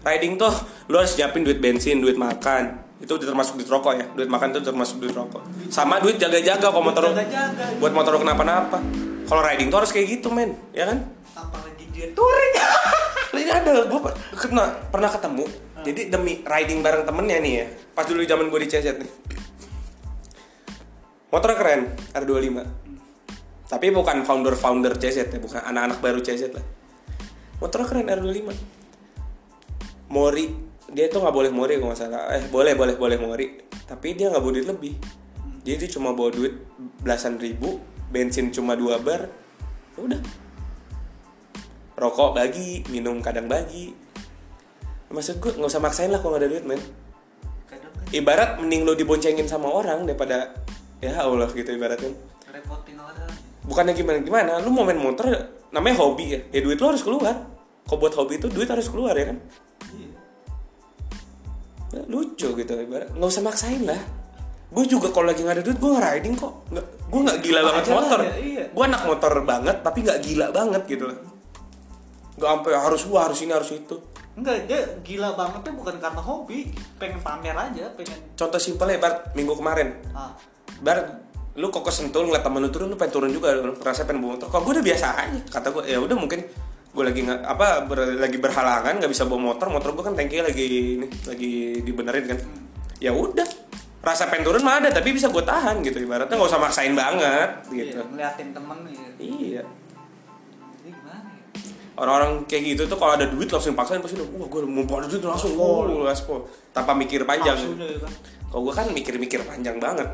riding 0.07 0.39
tuh 0.39 0.53
lu 0.87 0.95
harus 0.95 1.11
siapin 1.11 1.43
duit 1.43 1.59
bensin, 1.59 1.99
duit 1.99 2.15
makan. 2.15 2.79
Itu 2.95 3.19
udah 3.19 3.27
termasuk 3.27 3.59
duit 3.59 3.67
rokok 3.67 3.93
ya. 3.93 4.05
Duit 4.15 4.31
makan 4.31 4.55
itu 4.55 4.63
termasuk 4.63 5.03
duit 5.03 5.11
rokok. 5.11 5.43
Sama 5.67 5.99
duit 5.99 6.15
jaga-jaga 6.15 6.71
kalau 6.71 6.79
motor 6.79 7.03
lu- 7.03 7.11
Jaga-jaga. 7.11 7.75
buat 7.75 7.91
motor 7.91 8.15
lu 8.15 8.23
kenapa-napa. 8.23 8.79
Kalau 9.27 9.41
riding 9.43 9.67
tuh 9.67 9.83
harus 9.83 9.91
kayak 9.91 10.07
gitu, 10.07 10.31
men. 10.31 10.55
Ya 10.71 10.87
kan? 10.87 11.03
Apalagi 11.35 11.82
dia 11.93 12.09
touring. 12.11 12.53
Ini 13.37 13.49
ada 13.53 13.85
gue 13.85 13.99
kena 14.35 14.65
pernah 14.89 15.09
ketemu. 15.13 15.45
Jadi 15.83 16.01
demi 16.09 16.41
riding 16.41 16.81
bareng 16.81 17.05
temennya 17.05 17.37
nih 17.39 17.53
ya. 17.53 17.65
Pas 17.93 18.09
dulu 18.09 18.25
zaman 18.25 18.49
gue 18.49 18.59
di 18.65 18.69
CZ 18.69 18.87
nih. 18.97 19.11
Motornya 21.29 21.57
keren, 21.57 21.81
R25. 22.13 22.57
Tapi 23.69 23.87
bukan 23.89 24.21
founder-founder 24.21 25.01
CZ 25.01 25.33
ya, 25.33 25.39
bukan 25.41 25.61
anak-anak 25.65 25.97
baru 25.97 26.19
CZ 26.21 26.53
lah. 26.53 26.65
Motornya 27.57 27.87
keren 27.89 28.05
R25. 28.05 28.49
Mori, 30.13 30.45
dia 30.93 31.09
tuh 31.09 31.25
nggak 31.25 31.33
boleh 31.33 31.49
mori 31.49 31.81
kalau 31.81 31.89
nggak 31.89 31.99
salah. 32.05 32.29
Eh 32.37 32.45
boleh 32.53 32.77
boleh 32.77 32.93
boleh 32.93 33.17
mori. 33.17 33.47
Tapi 33.89 34.13
dia 34.13 34.29
nggak 34.29 34.45
duit 34.45 34.69
lebih. 34.69 34.93
Jadi 35.65 35.75
dia 35.79 35.89
cuma 35.89 36.13
bawa 36.13 36.29
duit 36.29 36.53
belasan 37.01 37.41
ribu, 37.41 37.81
bensin 38.13 38.53
cuma 38.53 38.77
dua 38.77 39.01
bar. 39.01 39.25
Udah. 39.97 40.21
Rokok 41.93 42.33
bagi, 42.33 42.81
minum 42.89 43.21
kadang 43.21 43.45
bagi. 43.45 43.93
Maksud 45.13 45.37
gue 45.37 45.51
nggak 45.61 45.69
usah 45.69 45.81
maksain 45.81 46.09
lah 46.09 46.17
kalau 46.17 46.35
nggak 46.35 46.43
ada 46.45 46.49
duit 46.49 46.65
men. 46.65 46.81
Kan 47.69 47.77
Ibarat 48.09 48.57
mending 48.57 48.81
lo 48.81 48.97
diboncengin 48.97 49.45
sama 49.45 49.69
orang 49.69 50.09
daripada 50.09 50.57
ya 50.97 51.21
Allah 51.21 51.49
gitu 51.53 51.69
ibaratnya. 51.69 52.13
repotin 52.49 52.97
orang. 52.97 53.29
Bukannya 53.65 53.93
gimana 53.97 54.17
gimana, 54.21 54.51
lu 54.61 54.69
mau 54.69 54.85
main 54.85 54.97
motor 54.97 55.25
namanya 55.73 56.01
hobi 56.01 56.37
ya, 56.37 56.39
ya 56.53 56.59
duit 56.61 56.77
lo 56.81 56.93
harus 56.93 57.05
keluar. 57.05 57.33
Kok 57.85 57.97
buat 57.97 58.13
hobi 58.17 58.41
itu 58.41 58.49
duit 58.49 58.69
harus 58.69 58.89
keluar 58.89 59.13
ya 59.13 59.33
kan? 59.33 59.37
Iya. 59.93 60.13
Ya, 61.93 62.01
lucu 62.09 62.57
gitu 62.57 62.73
ibarat 62.73 63.13
nggak 63.13 63.29
usah 63.29 63.45
maksain 63.45 63.85
lah 63.85 64.01
gue 64.73 64.85
juga 64.89 65.13
kalau 65.13 65.29
lagi 65.29 65.45
nggak 65.45 65.61
ada 65.61 65.63
duit 65.69 65.77
gue 65.77 65.91
riding 65.93 66.33
kok 66.33 66.53
nggak 66.73 66.85
gue 67.05 67.21
nggak 67.21 67.39
gila 67.45 67.59
banget 67.61 67.83
motor 67.93 68.19
ya, 68.25 68.33
iya. 68.41 68.63
gue 68.73 68.83
anak 68.89 69.01
motor 69.05 69.33
banget 69.45 69.77
tapi 69.85 69.97
nggak 70.01 70.19
gila 70.25 70.47
banget 70.49 70.81
gitu 70.89 71.03
loh 71.13 71.17
nggak 72.33 72.49
sampai 72.49 72.71
harus 72.73 73.01
gua 73.05 73.19
harus 73.29 73.39
ini 73.41 73.51
harus 73.53 73.69
itu. 73.73 73.95
Enggak, 74.33 74.65
dia 74.65 74.81
gila 75.05 75.37
banget 75.37 75.61
tuh 75.61 75.73
bukan 75.77 75.95
karena 76.01 76.17
hobi, 76.17 76.73
pengen 76.97 77.21
pamer 77.21 77.53
aja, 77.53 77.85
pengen 77.93 78.17
contoh 78.33 78.57
simpelnya 78.57 78.97
ibarat 78.97 79.29
minggu 79.37 79.53
kemarin. 79.53 79.93
Ah. 80.09 80.33
Bar 80.81 81.21
lu 81.53 81.69
kok 81.69 81.85
kesentul 81.85 82.25
ngeliat 82.25 82.41
temen 82.41 82.65
lu 82.65 82.73
turun 82.73 82.89
lu 82.89 82.97
pengen 82.97 83.13
turun 83.13 83.29
juga 83.29 83.53
lu 83.53 83.77
ngerasa 83.77 84.09
pengen 84.09 84.25
bawa 84.25 84.31
motor. 84.37 84.47
Kok 84.49 84.61
gue 84.65 84.73
udah 84.81 84.85
biasa 84.89 85.07
aja 85.21 85.39
kata 85.53 85.67
gue 85.69 85.83
ya 85.85 86.01
udah 86.01 86.17
mungkin 86.17 86.41
gue 86.93 87.03
lagi 87.05 87.19
nggak 87.25 87.41
apa 87.45 87.85
ber- 87.85 88.17
lagi 88.17 88.37
berhalangan 88.41 88.93
nggak 88.97 89.11
bisa 89.13 89.29
bawa 89.29 89.53
motor 89.53 89.69
motor 89.69 89.93
gue 89.93 90.01
kan 90.05 90.13
tangki 90.17 90.41
lagi 90.41 90.65
ini 90.97 91.07
lagi 91.29 91.53
dibenerin 91.85 92.25
kan. 92.33 92.39
Ya 92.97 93.13
udah 93.13 93.45
rasa 94.01 94.27
pengen 94.33 94.49
turun 94.49 94.65
mah 94.65 94.81
ada 94.81 94.89
tapi 94.89 95.13
bisa 95.13 95.29
gue 95.29 95.45
tahan 95.45 95.85
gitu 95.85 96.01
ibaratnya 96.01 96.33
nggak 96.33 96.49
usah 96.49 96.57
maksain 96.57 96.97
banget 96.97 97.49
gitu. 97.69 98.01
Iya, 98.01 98.09
ngeliatin 98.09 98.49
temen 98.49 98.77
gitu. 98.89 99.21
iya. 99.21 99.61
Jadi 99.61 99.61
gimana 99.61 99.61
ya? 99.61 99.63
Orang-orang 101.93 102.45
kayak 102.49 102.73
gitu 102.73 102.81
tuh 102.89 102.97
kalau 102.97 103.13
ada 103.13 103.29
duit 103.29 103.45
langsung 103.45 103.77
paksain 103.77 104.01
pasti 104.01 104.17
udah, 104.17 104.27
wah 104.41 104.47
gue 104.49 104.61
mau 104.65 104.83
bawa 104.85 105.05
duit 105.05 105.21
langsung. 105.21 105.53
Gaspol. 105.53 105.85
oh 105.93 106.05
gaspol 106.05 106.39
tanpa 106.73 106.97
mikir 106.97 107.21
panjang. 107.23 107.57
Kan. 107.57 108.13
kalau 108.49 108.61
gue 108.69 108.73
kan 108.73 108.87
mikir-mikir 108.89 109.39
panjang 109.45 109.77
banget. 109.77 110.09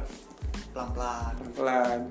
Pelan-pelan. 0.76 1.34
pelan 1.56 2.02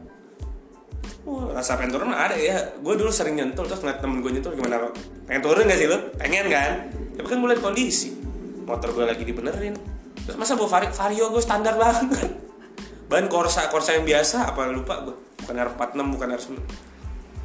Wah, 1.29 1.53
rasa 1.53 1.77
pengen 1.77 1.93
turun 2.01 2.13
ada 2.13 2.33
ya. 2.33 2.57
Gue 2.81 2.97
dulu 2.97 3.13
sering 3.13 3.37
nyentul 3.37 3.69
terus 3.69 3.85
ngeliat 3.85 4.01
temen 4.01 4.25
gue 4.25 4.33
nyentul 4.33 4.57
gimana 4.57 4.89
pengen 5.29 5.43
turun 5.45 5.69
gak 5.69 5.77
sih 5.77 5.89
lu? 5.89 5.99
Pengen 6.17 6.49
kan? 6.49 6.73
Tapi 7.21 7.27
kan 7.29 7.37
gue 7.37 7.49
liat 7.53 7.61
kondisi. 7.61 8.17
Motor 8.65 8.97
gue 8.97 9.05
lagi 9.05 9.25
dibenerin. 9.29 9.77
Terus 10.25 10.37
masa 10.37 10.57
bawa 10.57 10.81
vario, 10.81 10.91
vario 10.93 11.25
gue 11.33 11.43
standar 11.45 11.77
banget? 11.77 12.09
Ban 13.09 13.25
korsa 13.29 13.69
korsa 13.73 13.97
yang 13.97 14.05
biasa 14.05 14.53
apa 14.53 14.69
lupa 14.69 15.01
gue 15.05 15.17
bukan 15.49 15.65
R46 15.65 16.01
bukan 16.13 16.29
R9 16.37 16.53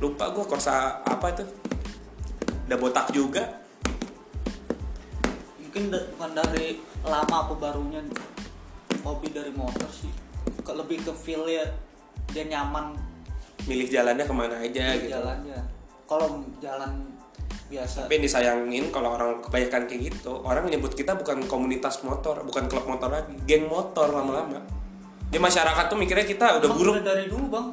lupa 0.03 0.25
gue 0.35 0.43
korsa 0.43 0.99
apa 1.07 1.31
itu 1.31 1.43
udah 2.65 2.77
botak 2.77 3.11
juga. 3.11 3.43
Mungkin 5.59 5.83
bukan 5.89 6.31
dari 6.33 6.77
lama 7.03 7.35
apa 7.47 7.53
barunya 7.57 8.01
hobi 9.01 9.27
dari 9.29 9.51
motor 9.51 9.89
sih. 9.89 10.11
Ke- 10.61 10.75
Lebih 10.75 11.03
ke 11.03 11.11
feel 11.11 11.43
ya 11.45 11.65
dia 12.29 12.45
nyaman. 12.45 12.93
Milih 13.65 13.87
jalannya 13.89 14.25
ke 14.25 14.33
mana 14.33 14.55
aja 14.59 14.83
di 14.95 15.07
gitu. 15.07 15.11
jalannya. 15.11 15.59
Kalau 16.05 16.27
jalan 16.59 16.91
biasa. 17.67 18.05
Tapi 18.05 18.13
yang 18.15 18.25
disayangin 18.27 18.83
kalau 18.93 19.17
orang 19.17 19.41
kebanyakan 19.41 19.89
kayak 19.89 20.01
gitu 20.13 20.43
orang 20.43 20.67
menyebut 20.67 20.93
kita 20.93 21.15
bukan 21.15 21.41
komunitas 21.47 22.03
motor 22.03 22.43
bukan 22.43 22.69
klub 22.69 22.85
motor 22.85 23.09
lagi 23.09 23.33
geng 23.49 23.65
motor 23.65 24.13
lama-lama. 24.13 24.61
Di 25.27 25.41
masyarakat 25.41 25.89
tuh 25.89 25.97
mikirnya 25.97 26.27
kita 26.27 26.61
udah 26.61 26.67
Emang 26.69 26.77
buruk. 26.77 26.93
udah 27.01 27.05
dari 27.09 27.25
dulu 27.25 27.45
bang? 27.49 27.65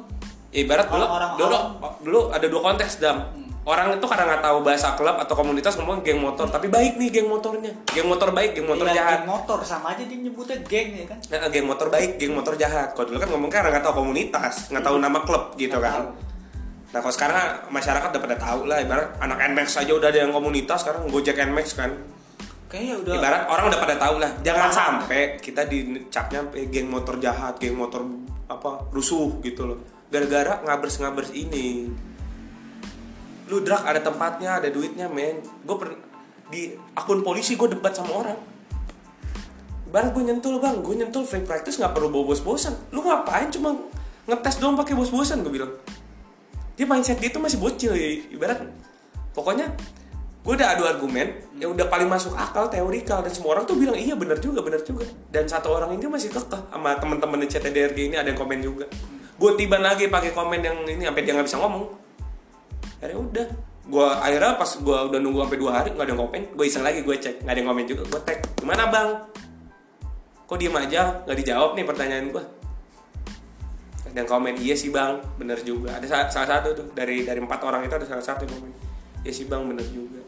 Ibarat 0.51 0.87
dulu 0.89 1.05
Orang-orang 1.05 1.31
dulu 1.37 1.55
awam. 1.55 1.93
dulu 2.01 2.19
ada 2.33 2.45
dua 2.49 2.61
konteks 2.65 2.93
dam 2.97 3.17
orang 3.61 3.93
itu 3.93 4.05
karena 4.09 4.25
nggak 4.25 4.41
tahu 4.41 4.57
bahasa 4.65 4.97
klub 4.97 5.15
atau 5.21 5.35
komunitas 5.37 5.77
ngomong 5.77 6.01
geng 6.01 6.17
motor 6.17 6.49
tapi 6.49 6.65
baik 6.65 6.97
nih 6.97 7.09
geng 7.13 7.29
motornya 7.29 7.69
geng 7.93 8.09
motor 8.09 8.33
baik 8.33 8.57
geng 8.57 8.65
motor 8.65 8.89
Iya, 8.89 8.95
jahat 8.97 9.19
geng 9.21 9.29
motor 9.29 9.59
sama 9.61 9.93
aja 9.93 10.01
dia 10.01 10.17
nyebutnya 10.17 10.57
geng 10.65 10.89
ya 10.97 11.05
kan 11.05 11.17
Nah, 11.29 11.49
geng 11.53 11.65
motor 11.69 11.87
baik 11.93 12.17
geng 12.17 12.33
motor 12.33 12.53
jahat 12.57 12.97
kalau 12.97 13.05
dulu 13.13 13.17
kan 13.21 13.29
ngomong 13.29 13.51
karena 13.53 13.69
nggak 13.69 13.85
tahu 13.85 13.95
komunitas 14.01 14.73
nggak 14.73 14.81
tahu 14.81 14.95
nama 14.97 15.19
klub 15.21 15.43
gitu 15.55 15.77
Nggak 15.77 15.85
kan 15.85 15.93
tahu. 15.93 16.09
nah 16.91 16.99
kalau 16.99 17.13
sekarang 17.13 17.37
masyarakat 17.69 18.07
udah 18.11 18.21
pada 18.25 18.37
tahu 18.41 18.61
lah 18.65 18.77
ibarat 18.81 19.07
anak 19.21 19.37
Nmax 19.53 19.67
aja 19.77 19.93
udah 19.93 20.09
ada 20.09 20.19
yang 20.25 20.33
komunitas 20.33 20.81
sekarang 20.81 21.05
Gojek 21.07 21.37
Nmax 21.37 21.67
kan 21.77 21.91
kayaknya 22.65 22.95
udah 23.03 23.13
Ibarat 23.19 23.41
orang 23.45 23.65
udah 23.67 23.79
pada 23.83 23.95
tahu 23.99 24.15
lah, 24.23 24.31
jangan 24.47 24.71
Paham. 24.71 24.79
sampai 25.03 25.21
kita 25.43 25.67
dicapnya 25.67 26.39
geng 26.71 26.87
motor 26.87 27.19
jahat, 27.19 27.59
geng 27.59 27.75
motor 27.75 28.07
apa 28.47 28.87
rusuh 28.95 29.43
gitu 29.43 29.67
loh. 29.67 29.79
Gara-gara 30.07 30.63
ngabers-ngabers 30.63 31.35
ini. 31.35 31.91
Lu 33.51 33.59
drak 33.59 33.83
ada 33.83 33.99
tempatnya, 33.99 34.63
ada 34.63 34.71
duitnya, 34.71 35.11
men. 35.11 35.43
Gue 35.67 35.75
per 35.75 35.89
di 36.47 36.71
akun 36.95 37.19
polisi 37.19 37.59
gue 37.59 37.67
debat 37.67 37.91
sama 37.91 38.15
orang. 38.15 38.39
Ibarat 39.91 40.15
gue 40.15 40.23
nyentul 40.23 40.63
bang, 40.63 40.79
gue 40.79 40.95
nyentul 40.95 41.27
free 41.27 41.43
practice 41.43 41.75
nggak 41.75 41.91
perlu 41.91 42.07
bawa 42.07 42.31
bos-bosan. 42.31 42.95
Lu 42.95 43.03
ngapain 43.03 43.51
cuma 43.51 43.75
ngetes 44.23 44.55
doang 44.63 44.79
pakai 44.79 44.95
bos-bosan 44.95 45.43
gue 45.43 45.51
bilang. 45.51 45.71
Dia 46.79 46.87
mindset 46.87 47.19
dia 47.19 47.27
tuh 47.27 47.43
masih 47.43 47.59
bocil 47.59 47.91
ya. 47.91 48.23
Ibarat 48.31 48.71
pokoknya 49.35 49.67
gue 50.41 50.53
udah 50.57 50.73
adu 50.73 50.89
argumen 50.89 51.37
yang 51.61 51.77
udah 51.77 51.85
paling 51.85 52.09
masuk 52.09 52.33
akal 52.33 52.65
teorikal 52.65 53.21
dan 53.21 53.29
semua 53.29 53.53
orang 53.53 53.65
tuh 53.69 53.77
bilang 53.77 53.93
iya 53.93 54.17
benar 54.17 54.41
juga 54.41 54.65
benar 54.65 54.81
juga 54.81 55.05
dan 55.29 55.45
satu 55.45 55.69
orang 55.69 55.93
ini 55.93 56.09
masih 56.09 56.33
kekeh 56.33 56.57
sama 56.73 56.97
teman-teman 56.97 57.45
di 57.45 57.47
CTDRG 57.47 58.09
ini 58.09 58.15
ada 58.17 58.33
yang 58.33 58.39
komen 58.41 58.57
juga 58.57 58.89
gue 59.37 59.51
tiba 59.53 59.77
lagi 59.77 60.09
pakai 60.09 60.33
komen 60.33 60.65
yang 60.65 60.81
ini 60.89 61.05
sampai 61.05 61.21
dia 61.21 61.37
nggak 61.37 61.45
bisa 61.45 61.61
ngomong 61.61 61.85
akhirnya 63.01 63.17
udah. 63.17 63.47
Gue 63.81 64.07
akhirnya 64.07 64.55
pas 64.61 64.71
gue 64.77 64.97
udah 65.09 65.19
nunggu 65.19 65.39
sampai 65.41 65.59
dua 65.59 65.71
hari 65.73 65.89
nggak 65.91 66.05
ada 66.05 66.13
yang 66.13 66.21
komen 66.21 66.41
gue 66.53 66.65
iseng 66.69 66.85
lagi 66.85 67.01
gue 67.01 67.15
cek. 67.17 67.35
Nggak 67.41 67.53
ada 67.53 67.59
yang 67.59 67.69
komen 67.73 67.85
juga 67.89 68.03
gue 68.05 68.21
tag. 68.21 68.39
Gimana 68.61 68.83
bang? 68.93 69.09
Kok 70.45 70.57
diem 70.61 70.75
aja? 70.77 71.01
Nggak 71.25 71.37
dijawab 71.41 71.71
nih 71.73 71.85
pertanyaan 71.89 72.27
gue 72.29 72.43
ada 74.11 74.27
yang 74.27 74.29
komen 74.29 74.53
iya 74.59 74.75
sih 74.75 74.91
bang 74.91 75.23
bener 75.39 75.63
juga. 75.63 75.95
Ada 75.95 76.05
sa- 76.05 76.29
salah 76.29 76.59
satu 76.59 76.75
tuh 76.75 76.87
dari 76.91 77.23
dari 77.23 77.39
empat 77.39 77.63
orang 77.63 77.87
itu 77.87 77.95
ada 77.95 78.03
salah 78.03 78.21
satu 78.21 78.43
yang 78.43 78.59
komen 78.59 78.71
iya 79.23 79.31
sih 79.31 79.47
bang 79.47 79.63
bener 79.63 79.87
juga. 79.87 80.19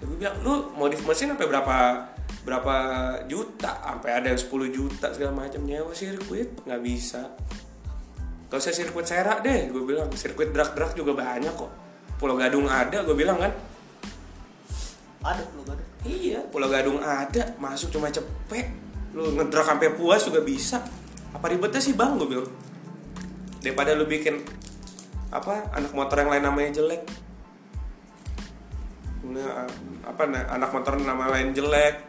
Ya, 0.00 0.02
gue 0.06 0.16
bilang 0.16 0.36
lu 0.46 0.54
modif 0.78 1.02
mesin 1.04 1.34
sampai 1.34 1.50
berapa 1.50 1.76
berapa 2.46 2.74
juta? 3.26 3.74
Sampai 3.84 4.10
ada 4.16 4.32
yang 4.32 4.40
10 4.40 4.48
juta 4.72 5.06
segala 5.12 5.44
macam 5.44 5.60
nyewa 5.66 5.92
sirkuit. 5.92 6.62
Nggak 6.64 6.80
bisa 6.80 7.34
Gak 8.50 8.58
usah 8.58 8.74
sirkuit 8.74 9.06
serak 9.06 9.46
deh 9.46 9.70
gue 9.70 9.82
bilang 9.86 10.10
sirkuit 10.10 10.50
drag-drag 10.50 10.98
juga 10.98 11.14
banyak 11.14 11.54
kok 11.54 11.70
Pulau 12.18 12.34
Gadung 12.34 12.66
ada 12.66 13.06
gue 13.06 13.14
bilang 13.14 13.38
kan 13.38 13.54
ada 15.22 15.44
belum 15.54 15.70
ada 15.70 15.84
Iya, 16.00 16.40
Pulau 16.48 16.72
Gadung 16.72 16.96
ada, 16.96 17.52
masuk 17.60 17.92
cuma 17.92 18.08
cepet. 18.08 18.72
Lu 19.12 19.36
ngedrak 19.36 19.68
sampai 19.68 19.92
puas 19.92 20.24
juga 20.24 20.40
bisa. 20.40 20.80
Apa 21.36 21.52
ribetnya 21.52 21.76
sih 21.76 21.92
bang, 21.92 22.16
gue 22.16 22.28
bilang. 22.28 22.48
Daripada 23.60 23.92
lu 23.92 24.08
bikin 24.08 24.40
apa 25.28 25.68
anak 25.76 25.92
motor 25.92 26.24
yang 26.24 26.32
lain 26.32 26.44
namanya 26.48 26.70
jelek. 26.80 27.04
Nah, 29.28 29.68
apa 30.08 30.22
nah, 30.24 30.48
anak 30.56 30.72
motor 30.72 30.96
nama 30.96 31.28
lain 31.36 31.52
jelek. 31.52 32.00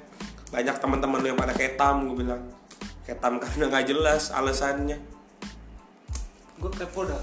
Banyak 0.56 0.80
teman-teman 0.80 1.20
lu 1.20 1.28
yang 1.36 1.40
pada 1.40 1.52
ketam, 1.52 2.08
gue 2.08 2.24
bilang. 2.24 2.48
Ketam 3.04 3.44
karena 3.44 3.68
nggak 3.68 3.86
jelas 3.92 4.32
alasannya. 4.32 5.04
Gue 6.62 6.72
kepo 6.78 7.10
dah 7.10 7.22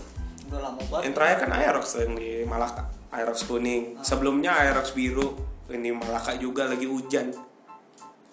udah 0.48 0.60
lama 0.64 0.80
banget 0.90 1.02
Yang 1.06 1.14
terakhir 1.14 1.38
kan 1.44 1.50
Aerox 1.54 1.86
yang 2.00 2.12
di 2.16 2.30
Malaka, 2.48 2.82
Aerox 3.12 3.36
kuning. 3.44 4.00
Sebelumnya 4.00 4.56
Aerox 4.56 4.96
biru, 4.96 5.36
ini 5.68 5.92
Malaka 5.92 6.34
juga 6.40 6.64
lagi 6.64 6.88
hujan. 6.88 7.36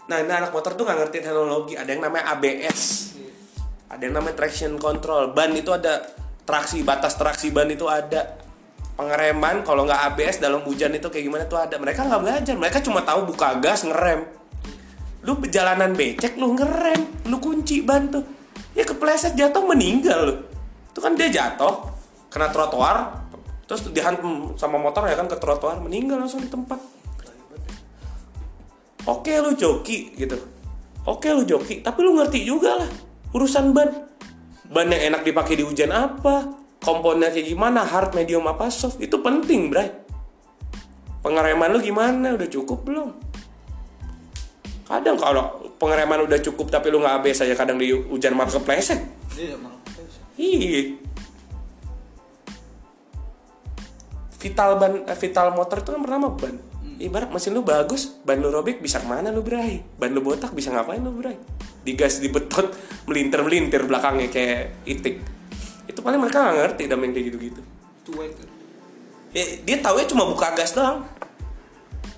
Nah, 0.06 0.18
ini 0.22 0.32
anak 0.32 0.54
motor 0.56 0.78
tuh 0.80 0.88
nggak 0.88 1.00
ngerti 1.06 1.18
teknologi. 1.20 1.74
Ada 1.76 1.90
yang 1.92 2.08
namanya 2.08 2.32
ABS, 2.38 2.82
ada 3.92 4.00
yang 4.00 4.16
namanya 4.16 4.36
traction 4.40 4.80
control. 4.80 5.36
Ban 5.36 5.52
itu 5.52 5.76
ada 5.76 6.08
traksi, 6.48 6.88
batas 6.88 7.20
traksi 7.20 7.52
ban 7.52 7.68
itu 7.68 7.84
ada. 7.90 8.40
Pengereman 8.96 9.68
kalau 9.68 9.84
nggak 9.84 10.16
ABS 10.16 10.40
dalam 10.40 10.64
hujan 10.64 10.96
itu 10.96 11.12
kayak 11.12 11.26
gimana 11.28 11.44
tuh 11.52 11.60
ada. 11.60 11.76
Mereka 11.76 12.08
nggak 12.08 12.22
belajar. 12.24 12.56
Mereka 12.56 12.80
cuma 12.80 13.04
tahu 13.04 13.28
buka 13.28 13.60
gas, 13.60 13.84
ngerem. 13.84 14.24
Lu 15.28 15.36
perjalanan 15.36 15.92
becek, 15.92 16.40
lu 16.40 16.56
ngerem, 16.56 17.28
lu 17.28 17.44
kunci 17.44 17.84
ban 17.84 18.08
tuh. 18.08 18.24
Ya 18.72 18.88
kepleset 18.88 19.36
jatuh 19.36 19.68
meninggal 19.68 20.20
lu. 20.32 20.55
Itu 20.96 21.04
kan 21.04 21.12
dia 21.20 21.28
jatuh 21.28 21.92
kena 22.32 22.48
trotoar 22.56 23.28
terus 23.68 23.84
dihantam 23.92 24.56
sama 24.56 24.80
motor 24.80 25.04
ya 25.12 25.20
kan 25.20 25.28
ke 25.28 25.36
trotoar 25.36 25.84
meninggal 25.84 26.24
langsung 26.24 26.40
di 26.40 26.48
tempat. 26.48 26.80
Oke 29.04 29.36
lu 29.44 29.52
joki 29.60 30.16
gitu. 30.16 30.40
Oke 31.04 31.36
lu 31.36 31.44
joki 31.44 31.84
tapi 31.84 32.00
lu 32.00 32.16
ngerti 32.16 32.48
juga 32.48 32.80
lah 32.80 32.88
urusan 33.36 33.76
ban. 33.76 33.92
Ban 34.72 34.88
yang 34.88 35.12
enak 35.12 35.28
dipakai 35.28 35.60
di 35.60 35.68
hujan 35.68 35.92
apa 35.92 36.64
komponennya 36.80 37.36
kayak 37.36 37.52
gimana 37.52 37.84
hard 37.84 38.16
medium 38.16 38.48
apa 38.48 38.72
soft 38.72 39.04
itu 39.04 39.20
penting 39.20 39.68
bray. 39.68 39.92
Pengereman 41.20 41.76
lu 41.76 41.84
gimana 41.84 42.40
udah 42.40 42.48
cukup 42.48 42.88
belum? 42.88 43.12
Kadang 44.88 45.20
kalau 45.20 45.60
pengereman 45.76 46.24
udah 46.24 46.40
cukup 46.40 46.72
tapi 46.72 46.88
lu 46.88 47.04
nggak 47.04 47.20
ABS 47.20 47.44
aja 47.44 47.60
kadang 47.60 47.76
di 47.76 47.92
hujan 47.92 48.32
malah 48.32 48.56
kepleset. 48.56 49.04
Iya 49.36 49.75
Iya. 50.36 51.00
Vital 54.36 54.70
ban 54.78 54.94
eh, 55.08 55.18
vital 55.18 55.48
motor 55.56 55.82
itu 55.82 55.90
kan 55.96 56.02
pertama 56.04 56.28
ban. 56.36 56.56
Ibarat 56.96 57.28
mesin 57.28 57.52
lu 57.52 57.60
bagus, 57.66 58.16
ban 58.24 58.40
lu 58.40 58.48
robek 58.48 58.80
bisa 58.80 59.04
ke 59.04 59.08
mana 59.08 59.28
lu 59.28 59.44
berai? 59.44 59.84
Ban 60.00 60.16
lu 60.16 60.24
botak 60.24 60.56
bisa 60.56 60.72
ngapain 60.72 61.04
lu 61.04 61.12
berai? 61.12 61.36
Digas 61.84 62.24
dibetot 62.24 62.72
melintir 63.10 63.44
melintir 63.44 63.84
belakangnya 63.84 64.32
kayak 64.32 64.86
itik. 64.88 65.20
Itu 65.88 66.00
paling 66.00 66.20
mereka 66.22 66.46
nggak 66.46 66.56
ngerti 66.56 66.84
dan 66.88 66.98
main 67.00 67.12
kayak 67.12 67.26
gitu-gitu. 67.32 67.62
cuek 68.06 68.32
Ya, 69.36 69.44
dia 69.68 69.78
tahu 69.84 70.00
cuma 70.08 70.24
buka 70.32 70.56
gas 70.56 70.72
doang. 70.72 71.04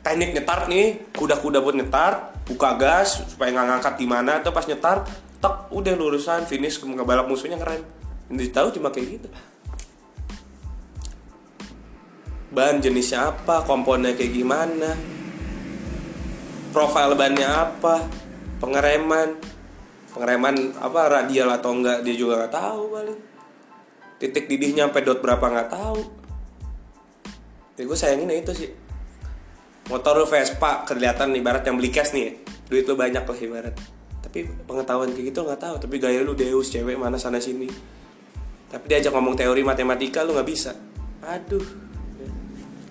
Teknik 0.05 0.37
nyetar 0.37 0.69
nih, 0.69 1.09
kuda-kuda 1.17 1.65
buat 1.65 1.73
nyetar, 1.73 2.29
buka 2.45 2.77
gas 2.77 3.25
supaya 3.25 3.49
nggak 3.49 3.65
ngangkat 3.73 3.93
di 3.97 4.05
mana, 4.05 4.37
atau 4.37 4.53
pas 4.53 4.69
nyetar, 4.69 5.01
tek 5.41 5.73
udah 5.73 5.93
lurusan 5.97 6.45
finish 6.45 6.77
ngebalap 6.77 7.25
musuhnya 7.25 7.57
keren. 7.57 7.96
Yang 8.27 8.51
tahu 8.51 8.67
cuma 8.75 8.91
kayak 8.91 9.19
gitu. 9.19 9.29
Ban 12.51 12.79
jenisnya 12.79 13.31
apa, 13.31 13.63
komponennya 13.63 14.15
kayak 14.15 14.33
gimana, 14.33 14.91
profil 16.71 17.15
bannya 17.15 17.47
apa, 17.47 18.07
pengereman, 18.59 19.35
pengereman 20.15 20.55
apa 20.79 21.01
radial 21.11 21.51
atau 21.53 21.75
enggak 21.75 22.03
dia 22.03 22.15
juga 22.15 22.43
nggak 22.43 22.53
tahu 22.55 22.81
paling. 22.91 23.19
Titik 24.17 24.49
didihnya 24.49 24.89
sampai 24.89 25.01
dot 25.05 25.19
berapa 25.21 25.43
nggak 25.43 25.69
tahu. 25.69 26.01
Ya 27.77 27.83
gue 27.85 27.97
sayangin 27.99 28.33
ya 28.33 28.41
itu 28.41 28.51
sih. 28.57 28.71
Motor 29.93 30.19
lu 30.19 30.25
Vespa 30.25 30.83
kelihatan 30.83 31.37
ibarat 31.37 31.61
yang 31.63 31.77
beli 31.77 31.93
cash 31.93 32.11
nih 32.11 32.23
ya. 32.25 32.33
duit 32.67 32.83
lu 32.89 32.97
banyak 32.97 33.23
lah 33.23 33.37
ibarat. 33.37 33.75
Tapi 34.19 34.43
pengetahuan 34.65 35.13
kayak 35.13 35.31
gitu 35.31 35.45
nggak 35.45 35.61
tahu. 35.61 35.75
Tapi 35.77 35.95
gaya 36.01 36.25
lu 36.25 36.33
Deus 36.33 36.73
cewek 36.73 36.97
mana 36.97 37.21
sana 37.21 37.37
sini 37.37 37.69
tapi 38.67 38.85
diajak 38.91 39.15
ngomong 39.15 39.39
teori 39.39 39.63
matematika 39.63 40.27
lu 40.27 40.35
nggak 40.35 40.49
bisa. 40.49 40.75
Aduh. 41.23 41.63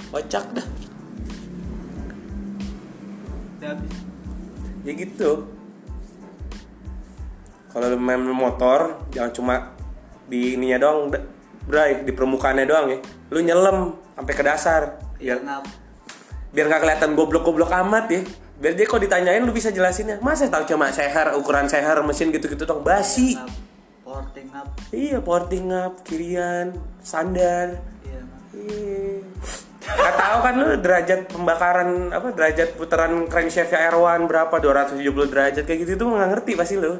Kocak 0.08 0.44
dah. 0.56 0.66
Ya 4.86 4.92
gitu. 4.94 5.44
Kalau 7.76 7.86
lu 7.92 7.98
main 8.00 8.24
motor 8.24 9.04
jangan 9.12 9.32
cuma 9.36 9.54
di 10.24 10.56
ininya 10.56 10.80
doang 10.80 11.12
bray 11.68 12.06
di 12.08 12.12
permukaannya 12.16 12.64
doang 12.64 12.86
ya. 12.88 12.98
Lu 13.28 13.44
nyelam 13.44 14.00
sampai 14.16 14.32
ke 14.32 14.42
dasar. 14.46 14.96
Biar 15.20 15.44
biar 16.56 16.66
nggak 16.72 16.80
kelihatan 16.88 17.10
goblok-goblok 17.12 17.68
amat 17.84 18.08
ya. 18.08 18.22
Biar 18.56 18.72
dia 18.72 18.88
kalau 18.88 19.04
ditanyain 19.04 19.44
lu 19.44 19.52
bisa 19.52 19.68
jelasinnya. 19.68 20.16
Masa 20.24 20.48
tahu 20.48 20.64
cuma 20.64 20.88
seher 20.88 21.36
ukuran 21.36 21.68
seher 21.68 22.00
mesin 22.00 22.32
gitu-gitu 22.32 22.64
dong? 22.64 22.80
Basi. 22.80 23.36
Ngap. 23.36 23.65
Porting 24.16 24.46
ngap. 24.48 24.66
iya 24.90 25.18
porting 25.20 25.68
up 25.68 26.00
kirian 26.02 26.72
sandar 27.00 27.76
Iya. 28.00 28.20
Iya. 28.56 29.20
Nggak 29.86 30.14
tahu 30.16 30.36
kan 30.40 30.54
lu 30.56 30.66
derajat 30.80 31.20
pembakaran 31.28 31.88
apa 32.08 32.32
derajat 32.32 32.68
putaran 32.74 33.12
crankshaft 33.26 33.70
R1 33.70 34.24
berapa 34.24 34.50
270 34.50 35.04
derajat 35.28 35.62
kayak 35.62 35.78
gitu 35.84 35.92
tuh 35.96 36.06
nggak 36.10 36.30
ngerti 36.32 36.52
pasti 36.54 36.74
lu. 36.74 36.96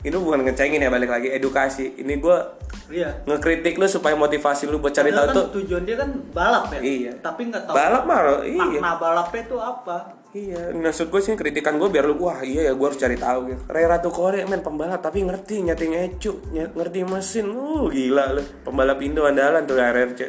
Ini 0.00 0.14
bukan 0.14 0.46
ngecengin 0.46 0.78
ya 0.78 0.88
balik 0.88 1.10
lagi 1.10 1.28
edukasi. 1.28 1.98
Ini 1.98 2.14
gua 2.16 2.54
Iya. 2.86 3.26
ngekritik 3.26 3.74
lu 3.74 3.84
supaya 3.84 4.14
motivasi 4.14 4.64
lu 4.64 4.78
buat 4.78 4.94
cari 4.94 5.10
tahu 5.10 5.26
kan 5.26 5.34
tuh. 5.34 5.46
tujuan 5.58 5.82
dia 5.82 5.98
kan 5.98 6.08
balap 6.30 6.70
ya. 6.70 6.80
Iya. 6.80 7.12
Tapi 7.18 7.50
nggak 7.50 7.62
tahu 7.66 7.74
Balap 7.74 8.02
mah 8.06 8.18
iya. 8.46 8.62
makna 8.62 8.90
balapnya 8.96 9.42
itu 9.42 9.56
apa. 9.58 9.98
Iya, 10.36 10.76
maksud 10.76 11.08
gue 11.08 11.20
sih 11.24 11.32
kritikan 11.32 11.80
gue 11.80 11.88
biar 11.88 12.04
lu 12.04 12.20
wah 12.20 12.44
iya 12.44 12.68
ya 12.68 12.72
gue 12.76 12.84
harus 12.84 13.00
cari 13.00 13.16
tahu 13.16 13.40
gitu. 13.48 13.62
Ray 13.72 13.88
Ratu 13.88 14.12
Korea 14.12 14.44
men 14.44 14.60
pembalap 14.60 15.00
tapi 15.00 15.24
ngerti 15.24 15.64
nyeting 15.64 15.96
ecu, 15.96 16.44
ny- 16.52 16.68
ngerti 16.76 17.08
mesin. 17.08 17.48
Uh, 17.56 17.88
gila 17.88 18.36
lu. 18.36 18.44
Pembalap 18.60 19.00
Indo 19.00 19.24
andalan 19.24 19.64
tuh 19.64 19.80
RRC. 19.80 20.20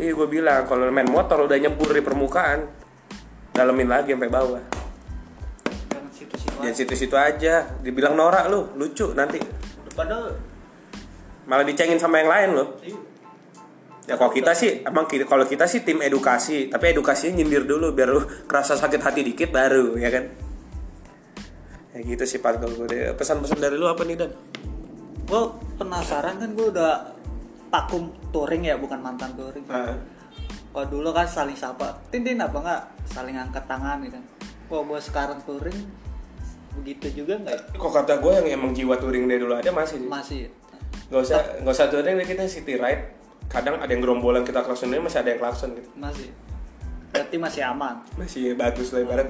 Iya 0.00 0.10
gue 0.16 0.28
bilang 0.32 0.64
kalau 0.64 0.88
main 0.88 1.04
motor 1.04 1.44
udah 1.44 1.56
nyebur 1.60 1.92
di 1.92 2.00
permukaan, 2.00 2.64
dalemin 3.52 3.92
lagi 3.92 4.16
sampai 4.16 4.32
bawah. 4.32 4.62
Jangan 5.92 6.08
situ-situ 6.16 6.56
aja. 6.56 6.72
situ-situ 6.72 7.16
aja. 7.16 7.54
Dibilang 7.84 8.16
norak 8.16 8.48
lu, 8.48 8.72
lucu 8.80 9.12
nanti. 9.12 9.36
Padahal 9.92 10.32
Malah 11.46 11.62
dicengin 11.62 12.00
sama 12.00 12.18
yang 12.24 12.30
lain 12.32 12.50
loh. 12.56 12.68
iya. 12.82 12.96
Ya 14.06 14.14
kalau 14.14 14.30
kita 14.30 14.54
sih 14.54 14.86
emang 14.86 15.10
kalau 15.10 15.42
kita 15.46 15.66
sih 15.66 15.82
tim 15.82 15.98
edukasi, 15.98 16.70
tapi 16.70 16.94
edukasinya 16.94 17.42
nyindir 17.42 17.66
dulu 17.66 17.90
biar 17.90 18.08
lu 18.10 18.22
kerasa 18.50 18.78
sakit 18.78 19.02
hati 19.02 19.20
dikit 19.26 19.50
baru 19.50 19.98
ya 19.98 20.10
kan. 20.14 20.24
Ya 21.96 21.98
gitu 22.06 22.22
sih 22.22 22.38
Pak 22.38 22.62
kalau 22.62 22.74
gue 22.84 22.86
deh. 22.86 23.00
Pesan-pesan 23.18 23.58
dari 23.58 23.74
lu 23.74 23.90
apa 23.90 24.06
nih 24.06 24.14
Dan? 24.14 24.30
gue 25.26 25.42
penasaran 25.76 26.38
kan 26.38 26.50
gue 26.54 26.66
udah 26.70 26.92
pakum 27.68 28.14
touring 28.30 28.70
ya 28.70 28.78
bukan 28.78 29.02
mantan 29.02 29.34
touring 29.34 29.66
kalau 30.70 30.86
dulu 30.86 31.10
kan 31.10 31.26
saling 31.26 31.58
sapa 31.58 31.98
tintin 32.14 32.38
apa 32.38 32.54
nggak 32.62 32.82
saling 33.10 33.34
angkat 33.34 33.66
tangan 33.66 34.06
gitu 34.06 34.14
kan 34.14 34.24
kok 34.66 34.82
gue 34.86 35.00
sekarang 35.02 35.38
touring 35.42 35.78
begitu 36.76 37.24
juga 37.24 37.40
nggak 37.40 37.56
ya? 37.56 37.60
Kok 37.80 37.88
kata 37.90 38.14
gue 38.20 38.32
yang 38.36 38.46
emang 38.60 38.70
jiwa 38.76 38.94
touring 39.00 39.24
dari 39.24 39.40
dulu 39.40 39.56
ada 39.56 39.70
masih 39.72 39.98
sih. 39.98 40.08
masih 40.08 40.40
Gak 41.06 41.22
usah 41.22 41.38
gak 41.62 41.72
usah 41.72 41.86
touring 41.88 42.18
deh 42.18 42.26
kita 42.26 42.44
city 42.50 42.76
ride. 42.76 43.15
Kadang 43.46 43.78
ada 43.78 43.90
yang 43.90 44.02
gerombolan 44.02 44.42
kita 44.42 44.62
klaksonin 44.66 45.00
masih 45.00 45.22
ada 45.22 45.30
yang 45.32 45.40
klakson 45.40 45.70
gitu. 45.78 45.88
masih. 45.96 46.28
Berarti 47.14 47.36
masih 47.40 47.62
aman. 47.64 48.02
Masih 48.18 48.52
bagus 48.58 48.92
lah 48.92 49.00
ibarat. 49.00 49.28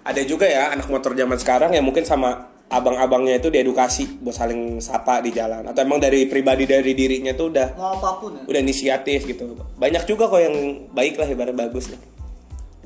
Ada 0.00 0.24
juga 0.24 0.48
ya 0.48 0.72
anak 0.72 0.88
motor 0.88 1.12
zaman 1.12 1.36
sekarang 1.36 1.76
yang 1.76 1.84
mungkin 1.84 2.08
sama 2.08 2.48
abang-abangnya 2.70 3.42
itu 3.42 3.50
diedukasi 3.50 4.22
buat 4.22 4.32
saling 4.32 4.78
sapa 4.80 5.20
di 5.20 5.34
jalan. 5.34 5.66
Atau 5.66 5.84
emang 5.84 6.00
dari 6.00 6.24
pribadi 6.30 6.64
dari 6.64 6.94
dirinya 6.94 7.34
tuh 7.34 7.52
udah 7.52 7.68
mau 7.76 7.98
apa 7.98 8.22
pun 8.22 8.30
ya. 8.40 8.42
udah 8.46 8.60
inisiatif 8.62 9.26
gitu. 9.26 9.58
Banyak 9.76 10.06
juga 10.06 10.30
kok 10.30 10.40
yang 10.40 10.86
baik 10.94 11.18
lah 11.20 11.28
ibarat 11.28 11.52
bagus 11.52 11.92
lah. 11.92 12.00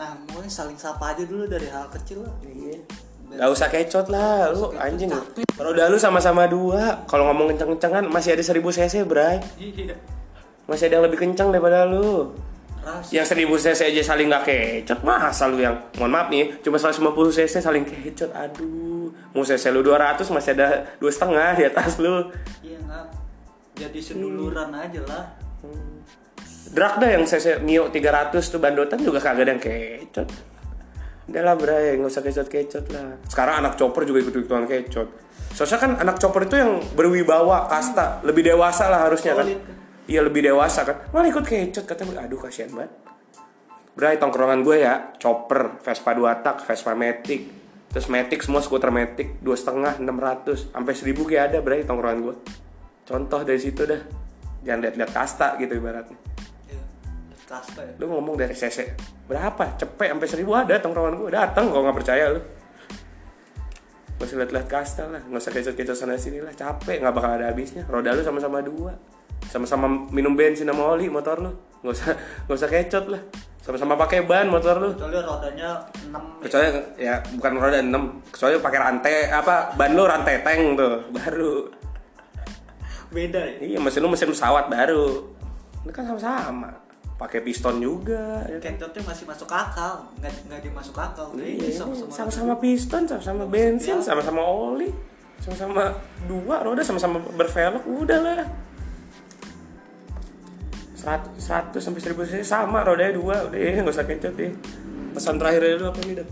Nah 0.01 0.19
mungkin 0.33 0.51
saling 0.51 0.81
sapa 0.81 1.15
aja 1.15 1.23
dulu 1.23 1.47
dari 1.47 1.69
hal 1.71 1.87
kecil 1.93 2.25
lah. 2.27 2.35
Iya. 2.43 2.81
Gak 3.35 3.51
usah 3.51 3.67
kecot 3.67 4.07
lah, 4.15 4.51
lu 4.55 4.71
anjing. 4.79 5.11
Roda 5.59 5.91
lu 5.91 5.99
sama-sama 5.99 6.47
dua 6.47 7.03
Kalau 7.11 7.27
ngomong 7.27 7.51
kenceng-kencengan 7.55 8.07
masih 8.07 8.39
ada 8.39 8.43
1000 8.47 8.63
cc 8.63 8.95
bray. 9.07 9.43
Iya 9.59 9.95
Masih 10.65 10.89
ada 10.89 11.01
yang 11.01 11.05
lebih 11.07 11.21
kenceng 11.21 11.53
daripada 11.53 11.85
lu. 11.85 12.33
Ras 12.85 13.09
Yang 13.09 13.33
1000 13.33 13.65
cc 13.65 13.81
aja 13.97 14.03
saling 14.13 14.29
gak 14.29 14.45
kecot 14.45 15.01
Masa 15.01 15.49
lu 15.49 15.57
yang, 15.57 15.73
mohon 15.97 16.13
maaf 16.13 16.29
nih 16.29 16.61
Cuma 16.61 16.77
150 16.77 17.01
cc 17.33 17.65
saling 17.65 17.81
kecot 17.81 18.29
Aduh. 18.37 19.09
Mau 19.33 19.41
cc 19.41 19.73
lu 19.73 19.81
200 19.81 20.21
masih 20.29 20.53
ada 20.53 20.85
dua 21.01 21.11
setengah 21.11 21.57
di 21.57 21.65
atas 21.65 21.97
lu. 21.99 22.29
Iya 22.61 22.79
nggak 22.85 23.05
jadi 23.75 23.99
seduluran 23.99 24.71
aja 24.71 25.01
lah. 25.09 25.25
Drag 26.71 26.95
dah 27.03 27.11
yang 27.11 27.25
cc 27.27 27.65
Mio 27.67 27.91
300 27.91 28.31
tuh 28.39 28.61
bandotan 28.63 29.01
juga 29.03 29.19
kagak 29.19 29.49
ada 29.49 29.51
yang 29.59 29.63
kecot. 29.63 30.29
Udah 31.25 31.41
lah 31.41 31.57
bray, 31.57 31.97
gak 31.97 32.05
usah 32.05 32.21
kecot-kecot 32.21 32.85
lah. 32.93 33.17
Sekarang 33.25 33.65
anak 33.65 33.81
chopper 33.81 34.05
juga 34.05 34.29
ikut-ikutan 34.29 34.69
kecot. 34.69 35.09
Soalnya 35.57 35.79
kan 35.81 35.91
anak 35.97 36.21
chopper 36.21 36.45
itu 36.45 36.61
yang 36.61 36.85
berwibawa, 36.93 37.65
kasta. 37.65 38.21
Lebih 38.29 38.53
dewasa 38.53 38.93
lah 38.93 39.09
harusnya 39.09 39.33
kan 39.33 39.49
Iya 40.05 40.21
lebih 40.21 40.45
dewasa 40.45 40.85
kan. 40.85 40.97
Malah 41.17 41.29
ikut 41.33 41.45
kecot 41.49 41.85
katanya. 41.89 42.29
Aduh 42.29 42.37
kasihan 42.37 42.69
banget. 42.77 42.93
Bray, 43.95 44.19
tongkrongan 44.19 44.67
gue 44.67 44.83
ya 44.83 45.15
Chopper, 45.23 45.79
Vespa 45.79 46.19
2 46.19 46.43
tak, 46.43 46.67
Vespa 46.67 46.99
Matic. 46.99 47.47
Terus 47.95 48.11
Matic 48.11 48.43
semua 48.43 48.59
skuter 48.59 48.91
Matic 48.91 49.39
dua 49.39 49.55
setengah, 49.55 50.03
600 50.03 50.75
Sampai 50.75 50.99
1000 50.99 51.15
kayak 51.15 51.45
ada 51.55 51.59
bray 51.63 51.87
tongkrongan 51.87 52.19
gue. 52.27 52.35
Contoh 53.07 53.41
dari 53.47 53.61
situ 53.63 53.87
dah. 53.87 54.03
Jangan 54.67 54.81
lihat-lihat 54.83 55.11
kasta 55.15 55.55
gitu 55.63 55.79
ibaratnya. 55.79 56.19
Iya 56.67 56.83
kasta 57.47 57.81
ya. 57.87 57.95
Lu 58.03 58.11
ngomong 58.11 58.35
dari 58.35 58.53
CC 58.53 58.99
berapa? 59.31 59.79
Cepet 59.79 60.11
sampai 60.11 60.29
seribu 60.29 60.59
ada 60.59 60.75
tongkrongan 60.83 61.15
gue. 61.15 61.31
Datang 61.31 61.71
kalau 61.71 61.87
nggak 61.87 61.97
percaya 62.03 62.35
lu. 62.35 62.43
Gak 64.19 64.27
usah 64.27 64.37
liat-liat 64.43 64.67
kasta 64.67 65.05
lah. 65.07 65.23
Gak 65.23 65.39
usah 65.39 65.53
kecot-kecot 65.55 65.97
sana 65.97 66.19
sini 66.19 66.43
lah. 66.43 66.51
Capek 66.51 66.99
gak 66.99 67.15
bakal 67.15 67.39
ada 67.39 67.47
habisnya. 67.51 67.87
Roda 67.87 68.11
lu 68.11 68.27
sama-sama 68.27 68.59
dua 68.59 68.95
Sama-sama 69.49 69.87
minum 70.11 70.37
bensin 70.37 70.69
sama 70.69 70.97
oli 70.97 71.09
motor 71.09 71.41
lu. 71.41 71.53
Gak 71.85 71.93
usah, 71.93 72.13
gak 72.49 72.57
usah 72.57 72.69
kecot 72.69 73.05
lah. 73.13 73.23
Sama-sama 73.65 73.97
pakai 73.97 74.29
ban 74.29 74.45
motor 74.49 74.77
lu. 74.77 74.91
Kecuali 74.93 75.25
rodanya 75.25 75.81
6 76.13 76.45
Kecuali 76.45 76.69
ya 77.01 77.17
bukan 77.33 77.53
roda 77.57 77.81
6 77.81 78.29
Kecuali 78.29 78.61
pakai 78.61 78.79
rantai 78.85 79.15
apa 79.33 79.73
Ban 79.73 79.97
lu 79.97 80.05
rantai 80.05 80.45
tank 80.45 80.77
tuh 80.77 81.09
Baru. 81.09 81.73
Beda 83.09 83.41
ya? 83.41 83.57
Iya 83.65 83.79
mesin 83.81 84.05
lu 84.05 84.13
mesin 84.13 84.29
pesawat 84.29 84.69
baru. 84.69 85.33
Ini 85.87 85.93
kan 85.95 86.05
sama-sama. 86.05 86.69
Pakai 87.15 87.47
piston 87.47 87.79
juga 87.79 88.43
ya 88.51 88.59
kan? 88.59 88.75
kentutnya 88.75 89.01
masih 89.07 89.25
masuk 89.31 89.47
akal. 89.47 90.11
Nggak 90.19 90.33
nggak 90.51 90.61
dimasuk 90.67 90.97
akal. 90.99 91.31
Iya, 91.39 91.71
sama-sama 91.79 92.11
sama-sama 92.11 92.55
piston, 92.59 93.07
sama-sama 93.07 93.47
bensin, 93.47 94.03
sama-sama 94.03 94.43
oli, 94.43 94.91
sama-sama 95.39 95.95
dua 96.27 96.67
roda, 96.67 96.83
sama-sama 96.83 97.23
bervelg, 97.39 97.87
udah 97.87 98.19
lah. 98.19 98.49
100, 101.05 101.37
100 101.37 101.85
sampai 101.85 102.01
1000 102.01 102.17
cc 102.33 102.43
sama 102.43 102.81
rodanya 102.81 103.13
dua, 103.21 103.45
udah 103.47 103.59
ya 103.61 103.85
nggak 103.85 103.93
usah 103.93 104.09
kecot 104.09 104.33
deh. 104.33 104.57
Pesan 105.13 105.37
terakhir 105.37 105.61
dari 105.63 105.77
lu 105.77 105.87
apa 105.87 106.01
nih, 106.03 106.15
Dan? 106.25 106.29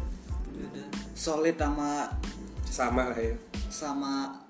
Solid 1.13 1.55
sama 1.55 2.09
Sama 2.67 3.13
lah 3.13 3.21
ya. 3.21 3.37
sama 3.69 4.43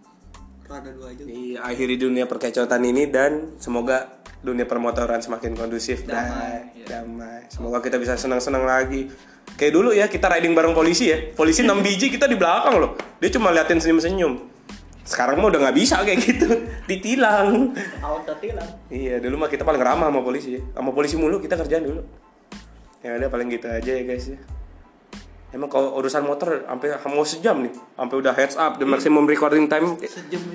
roda 0.71 0.91
dua 0.95 1.11
aja 1.11 1.23
Iya, 1.27 1.59
akhiri 1.67 1.99
dunia 1.99 2.25
perkecotan 2.31 2.83
ini 2.87 3.11
dan 3.11 3.59
semoga 3.59 4.23
dunia 4.43 4.67
permotoran 4.67 5.23
semakin 5.23 5.55
kondusif 5.55 6.07
Damai, 6.07 6.15
dan 6.17 6.27
iya. 6.75 6.87
damai. 6.87 7.41
Semoga 7.51 7.79
kita 7.79 7.99
bisa 7.99 8.19
senang-senang 8.19 8.67
lagi. 8.67 9.07
Kayak 9.55 9.73
dulu 9.75 9.91
ya, 9.95 10.07
kita 10.09 10.27
riding 10.33 10.55
bareng 10.57 10.75
polisi 10.75 11.13
ya. 11.13 11.19
Polisi 11.37 11.63
6 11.63 11.71
biji 11.87 12.11
kita 12.11 12.27
di 12.27 12.35
belakang 12.35 12.79
loh. 12.79 12.99
Dia 13.23 13.31
cuma 13.31 13.55
liatin 13.55 13.79
senyum-senyum. 13.79 14.33
Sekarang 15.03 15.43
mah 15.43 15.51
udah 15.51 15.61
nggak 15.69 15.77
bisa 15.77 16.03
kayak 16.07 16.21
gitu. 16.23 16.49
Ditilang. 16.91 17.75
auto 18.03 18.33
tilang 18.39 18.69
Iya, 18.87 19.19
dulu 19.19 19.47
mah 19.47 19.51
kita 19.51 19.67
paling 19.67 19.83
ramah 19.83 20.09
sama 20.09 20.23
polisi. 20.23 20.59
Sama 20.73 20.91
polisi 20.95 21.19
mulu 21.19 21.43
kita 21.43 21.59
kerjaan 21.59 21.85
dulu. 21.85 22.03
Ya 23.03 23.19
udah 23.19 23.31
paling 23.31 23.51
gitu 23.51 23.67
aja 23.67 23.93
ya 23.99 24.03
guys 24.07 24.31
ya. 24.31 24.39
Emang 25.53 25.69
kalau 25.69 26.01
urusan 26.01 26.25
motor 26.25 26.65
sampai 26.65 26.97
mau 27.13 27.29
sejam 27.29 27.61
nih, 27.61 27.77
sampai 27.77 28.17
udah 28.25 28.33
heads 28.33 28.57
up 28.57 28.81
the 28.81 28.89
maximum 28.89 29.29
recording 29.29 29.69
time 29.69 30.01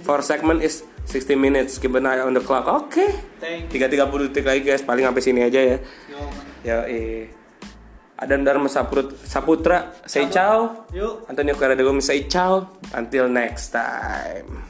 for 0.01 0.25
segment 0.25 0.57
is 0.65 0.81
60 1.05 1.37
minutes. 1.37 1.77
Keep 1.77 2.01
an 2.01 2.09
eye 2.09 2.25
on 2.25 2.33
the 2.33 2.41
clock. 2.41 2.65
Oke. 2.65 3.05
thank 3.37 3.69
you 3.69 3.77
3.30 3.77 4.33
detik 4.33 4.49
lagi 4.49 4.65
guys, 4.65 4.81
paling 4.81 5.05
sampai 5.05 5.21
sini 5.21 5.45
aja 5.45 5.61
ya. 5.61 5.77
Yo. 6.09 6.17
Ya, 6.65 6.77
eh. 6.89 7.29
Adam 8.19 8.43
Dharma 8.43 8.67
Saputra, 8.67 9.13
Saputra 9.23 9.93
say 10.05 10.27
ciao. 10.29 10.85
Yuk. 10.93 11.29
Antonio 11.29 11.55
Carrera 11.55 12.01
say 12.01 12.27
ciao. 12.27 12.67
Until 12.93 13.29
next 13.29 13.69
time 13.69 14.66